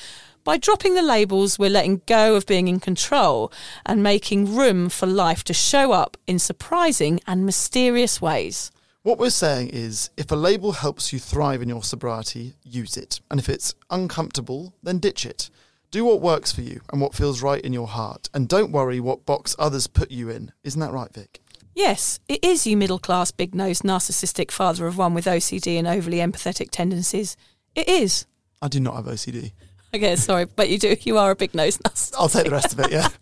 By 0.47 0.59
dropping 0.59 0.94
the 0.94 1.03
labels, 1.03 1.59
we're 1.59 1.70
letting 1.70 2.03
go 2.07 2.36
of 2.36 2.47
being 2.47 2.68
in 2.68 2.78
control 2.78 3.53
and 3.84 4.01
making 4.01 4.55
room 4.55 4.88
for 4.88 5.05
life 5.05 5.42
to 5.42 5.53
show 5.53 5.90
up 5.90 6.16
in 6.28 6.38
surprising 6.38 7.18
and 7.26 7.44
mysterious 7.44 8.22
ways. 8.22 8.70
What 9.03 9.18
we're 9.18 9.30
saying 9.30 9.70
is 9.70 10.11
if 10.16 10.30
a 10.30 10.36
label 10.36 10.70
helps 10.70 11.12
you 11.12 11.18
thrive 11.18 11.62
in 11.62 11.68
your 11.68 11.82
sobriety, 11.82 12.55
use 12.62 12.97
it. 12.97 13.18
And 13.28 13.40
if 13.40 13.49
it's 13.49 13.74
uncomfortable, 13.90 14.72
then 14.84 15.01
ditch 15.01 15.26
it. 15.26 15.51
Do 15.90 16.05
what 16.05 16.20
works 16.20 16.53
for 16.53 16.61
you 16.61 16.80
and 16.92 17.01
what 17.01 17.12
feels 17.12 17.42
right 17.42 17.61
in 17.61 17.72
your 17.72 17.88
heart. 17.88 18.28
And 18.32 18.49
don't 18.49 18.70
worry 18.70 19.01
what 19.01 19.26
box 19.26 19.57
others 19.59 19.88
put 19.88 20.12
you 20.12 20.30
in. 20.30 20.53
Isn't 20.62 20.80
that 20.80 20.92
right, 20.92 21.12
Vic? 21.12 21.40
Yes, 21.74 22.20
it 22.28 22.44
is 22.44 22.68
you 22.68 22.76
middle 22.76 23.01
class, 23.01 23.32
big 23.32 23.53
nosed, 23.53 23.82
narcissistic 23.82 24.53
father 24.53 24.86
of 24.86 24.97
one 24.97 25.12
with 25.12 25.24
OCD 25.24 25.76
and 25.76 25.88
overly 25.88 26.18
empathetic 26.18 26.70
tendencies. 26.70 27.36
It 27.74 27.88
is. 27.88 28.26
I 28.62 28.68
do 28.68 28.78
not 28.78 28.94
have 28.94 29.07
OCD. 29.07 29.51
Okay, 29.97 30.16
sorry, 30.16 30.44
but 30.44 30.68
you 30.68 30.78
do. 30.78 30.97
You 31.03 31.18
are 31.18 31.30
a 31.30 31.36
big 31.36 31.55
nosed 31.55 31.82
narcissist. 31.82 32.14
I'll 32.18 32.28
take 32.28 32.44
the 32.44 32.51
rest 32.51 32.72
of 32.72 32.80
it, 32.80 32.92
yeah. 32.92 33.09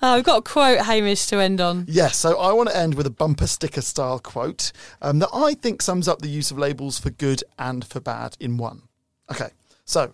Uh, 0.00 0.12
we've 0.16 0.24
got 0.24 0.38
a 0.38 0.42
quote, 0.42 0.78
Hamish, 0.80 1.26
to 1.26 1.38
end 1.38 1.60
on. 1.60 1.86
Yes, 1.88 2.16
so 2.18 2.38
I 2.38 2.52
want 2.52 2.68
to 2.68 2.76
end 2.76 2.94
with 2.94 3.06
a 3.06 3.10
bumper 3.10 3.46
sticker 3.46 3.80
style 3.80 4.18
quote 4.18 4.72
um, 5.00 5.18
that 5.20 5.30
I 5.32 5.54
think 5.54 5.80
sums 5.80 6.06
up 6.06 6.20
the 6.20 6.28
use 6.28 6.50
of 6.50 6.58
labels 6.58 6.98
for 6.98 7.08
good 7.10 7.42
and 7.58 7.84
for 7.84 7.98
bad 7.98 8.36
in 8.38 8.58
one. 8.58 8.82
Okay, 9.30 9.48
so 9.86 10.12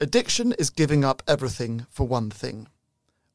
addiction 0.00 0.52
is 0.58 0.68
giving 0.68 1.04
up 1.04 1.22
everything 1.28 1.86
for 1.90 2.06
one 2.08 2.28
thing, 2.28 2.66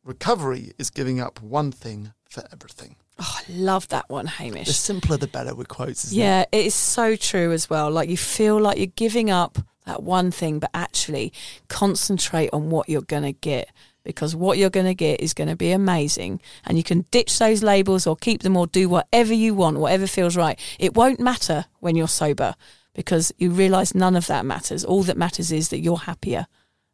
recovery 0.03 0.73
is 0.77 0.89
giving 0.89 1.19
up 1.19 1.41
one 1.41 1.71
thing 1.71 2.13
for 2.29 2.43
everything. 2.51 2.97
Oh, 3.17 3.37
I 3.39 3.43
love 3.51 3.87
that 3.87 4.09
one, 4.09 4.27
Hamish. 4.27 4.67
The 4.67 4.73
simpler 4.73 5.17
the 5.17 5.27
better 5.27 5.55
with 5.55 5.69
quotes, 5.69 6.05
isn't 6.05 6.17
Yeah, 6.17 6.41
it? 6.41 6.49
it 6.51 6.65
is 6.67 6.75
so 6.75 7.15
true 7.15 7.51
as 7.53 7.69
well. 7.69 7.89
Like 7.89 8.09
you 8.09 8.17
feel 8.17 8.59
like 8.59 8.77
you're 8.77 8.87
giving 8.87 9.31
up 9.31 9.57
that 9.87 10.03
one 10.03 10.31
thing, 10.31 10.59
but 10.59 10.69
actually 10.73 11.33
concentrate 11.67 12.49
on 12.53 12.69
what 12.69 12.87
you're 12.87 13.01
going 13.01 13.23
to 13.23 13.33
get 13.33 13.69
because 14.03 14.33
what 14.33 14.57
you're 14.57 14.69
going 14.69 14.85
to 14.85 14.95
get 14.95 15.19
is 15.19 15.33
going 15.33 15.49
to 15.49 15.55
be 15.55 15.71
amazing. 15.71 16.39
And 16.65 16.77
you 16.77 16.83
can 16.83 17.01
ditch 17.11 17.37
those 17.39 17.61
labels 17.61 18.07
or 18.07 18.15
keep 18.15 18.41
them 18.41 18.55
or 18.55 18.65
do 18.65 18.87
whatever 18.87 19.33
you 19.33 19.53
want, 19.53 19.79
whatever 19.79 20.07
feels 20.07 20.37
right. 20.37 20.57
It 20.79 20.95
won't 20.95 21.19
matter 21.19 21.65
when 21.81 21.97
you're 21.97 22.07
sober 22.07 22.55
because 22.93 23.33
you 23.37 23.51
realize 23.51 23.93
none 23.93 24.15
of 24.15 24.27
that 24.27 24.45
matters. 24.45 24.85
All 24.85 25.03
that 25.03 25.17
matters 25.17 25.51
is 25.51 25.69
that 25.69 25.79
you're 25.79 25.97
happier. 25.97 26.47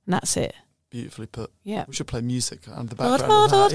And 0.07 0.13
that's 0.15 0.35
it. 0.35 0.55
Beautifully 0.93 1.25
put. 1.25 1.49
Yeah. 1.63 1.85
We 1.87 1.95
should 1.95 2.05
play 2.05 2.21
music 2.21 2.59
and 2.67 2.87
the 2.87 2.93
Da, 2.95 3.17
background. 3.17 3.73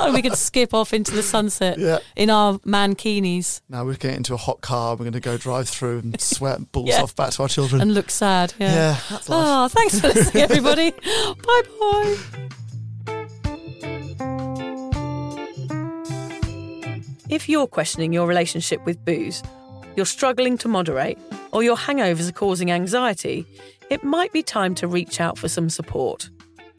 and 0.00 0.14
we 0.14 0.22
could 0.22 0.38
skip 0.38 0.72
off 0.72 0.94
into 0.94 1.10
the 1.12 1.22
sunset 1.22 1.76
Yeah. 1.78 1.98
in 2.16 2.30
our 2.30 2.54
mankinis 2.60 3.60
Now 3.68 3.84
we're 3.84 3.96
getting 3.96 4.16
into 4.16 4.32
a 4.32 4.38
hot 4.38 4.62
car. 4.62 4.92
We're 4.94 5.04
going 5.04 5.12
to 5.12 5.20
go 5.20 5.36
drive 5.36 5.68
through 5.68 5.98
and 5.98 6.18
sweat 6.34 6.72
balls 6.72 6.88
Yeah. 6.88 7.02
off 7.02 7.14
back 7.14 7.32
to 7.32 7.42
our 7.42 7.48
children. 7.50 7.82
and 7.82 7.92
look 7.92 8.08
sad. 8.08 8.54
Yeah. 8.58 8.72
yeah, 8.72 9.00
that's 9.10 9.28
ah, 9.28 9.64
life. 9.64 9.72
Oh, 9.72 9.74
thanks 9.76 10.00
for 10.00 10.08
listening, 10.08 10.42
everybody. 10.44 10.92
bye 11.46 11.62
bye. 11.78 12.16
If 17.28 17.50
you're 17.50 17.66
questioning 17.66 18.14
your 18.14 18.26
relationship 18.26 18.82
with 18.86 19.04
booze, 19.04 19.42
you're 19.94 20.06
struggling 20.06 20.56
to 20.58 20.68
moderate, 20.68 21.18
or 21.52 21.62
your 21.62 21.76
hangovers 21.76 22.30
are 22.30 22.32
causing 22.32 22.70
anxiety, 22.70 23.44
it 23.90 24.04
might 24.04 24.32
be 24.32 24.42
time 24.42 24.74
to 24.76 24.86
reach 24.86 25.20
out 25.20 25.36
for 25.38 25.48
some 25.48 25.68
support. 25.68 26.30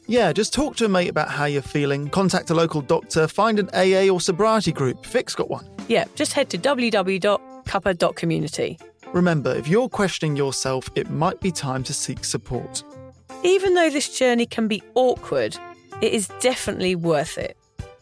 Yeah, 0.06 0.32
just 0.32 0.52
talk 0.52 0.74
to 0.76 0.86
a 0.86 0.88
mate 0.88 1.08
about 1.08 1.30
how 1.30 1.44
you're 1.44 1.62
feeling, 1.62 2.08
contact 2.08 2.50
a 2.50 2.54
local 2.54 2.80
doctor, 2.80 3.28
find 3.28 3.60
an 3.60 3.70
AA 3.72 4.12
or 4.12 4.20
sobriety 4.20 4.72
group. 4.72 5.06
Vic's 5.06 5.36
got 5.36 5.48
one. 5.48 5.70
Yeah, 5.86 6.06
just 6.16 6.32
head 6.32 6.50
to 6.50 6.58
www.cuppa.community. 6.58 8.78
Remember, 9.12 9.54
if 9.54 9.68
you're 9.68 9.88
questioning 9.88 10.36
yourself, 10.36 10.90
it 10.94 11.10
might 11.10 11.40
be 11.40 11.52
time 11.52 11.82
to 11.84 11.92
seek 11.92 12.24
support. 12.24 12.82
Even 13.42 13.74
though 13.74 13.90
this 13.90 14.18
journey 14.18 14.46
can 14.46 14.68
be 14.68 14.82
awkward, 14.94 15.56
it 16.00 16.12
is 16.12 16.28
definitely 16.40 16.94
worth 16.94 17.36
it. 17.38 17.56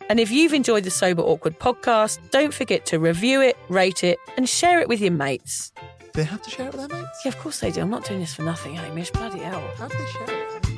And 0.09 0.19
if 0.19 0.31
you've 0.31 0.55
enjoyed 0.55 0.85
the 0.85 0.91
Sober 0.91 1.23
Awkward 1.23 1.59
podcast, 1.59 2.19
don't 2.31 2.55
forget 2.55 2.87
to 2.87 2.99
review 2.99 3.43
it, 3.43 3.59
rate 3.69 4.03
it, 4.03 4.19
and 4.39 4.49
share 4.49 4.81
it 4.81 4.89
with 4.89 5.03
your 5.03 5.13
mates. 5.13 5.71
Do 6.19 6.25
they 6.25 6.31
have 6.31 6.43
to 6.43 6.51
share 6.51 6.67
it 6.67 6.75
with 6.75 6.89
their 6.89 6.99
mates? 6.99 7.25
Yeah, 7.25 7.29
of 7.29 7.39
course 7.39 7.61
they 7.61 7.71
do. 7.71 7.81
I'm 7.81 7.91
not 7.91 8.05
doing 8.05 8.19
this 8.19 8.35
for 8.35 8.43
nothing, 8.43 8.75
Hamish. 8.75 9.13
Bloody 9.13 9.39
hell. 9.39 9.63
How 9.77 9.87
do 9.87 9.97
they 9.97 10.07
share 10.07 10.57
it? 10.57 10.78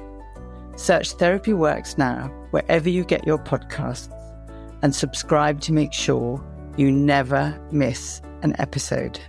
Search 0.75 1.11
Therapy 1.13 1.53
Works 1.53 1.97
now 1.97 2.27
wherever 2.51 2.89
you 2.89 3.03
get 3.03 3.25
your 3.25 3.37
podcasts 3.37 4.11
and 4.81 4.95
subscribe 4.95 5.61
to 5.61 5.73
make 5.73 5.93
sure 5.93 6.43
you 6.77 6.91
never 6.91 7.59
miss 7.71 8.21
an 8.41 8.55
episode. 8.59 9.19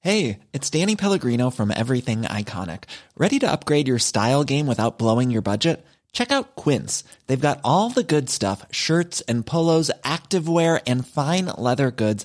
Hey, 0.00 0.38
it's 0.54 0.70
Danny 0.70 0.96
Pellegrino 0.96 1.50
from 1.50 1.70
Everything 1.74 2.22
Iconic. 2.22 2.84
Ready 3.16 3.38
to 3.40 3.50
upgrade 3.50 3.88
your 3.88 3.98
style 3.98 4.42
game 4.42 4.66
without 4.66 4.98
blowing 4.98 5.30
your 5.30 5.42
budget? 5.42 5.84
Check 6.12 6.32
out 6.32 6.56
Quince. 6.56 7.04
They've 7.26 7.38
got 7.38 7.60
all 7.62 7.90
the 7.90 8.02
good 8.04 8.30
stuff 8.30 8.64
shirts 8.70 9.20
and 9.22 9.44
polos, 9.44 9.90
activewear, 10.04 10.80
and 10.86 11.06
fine 11.06 11.46
leather 11.46 11.90
goods, 11.90 12.24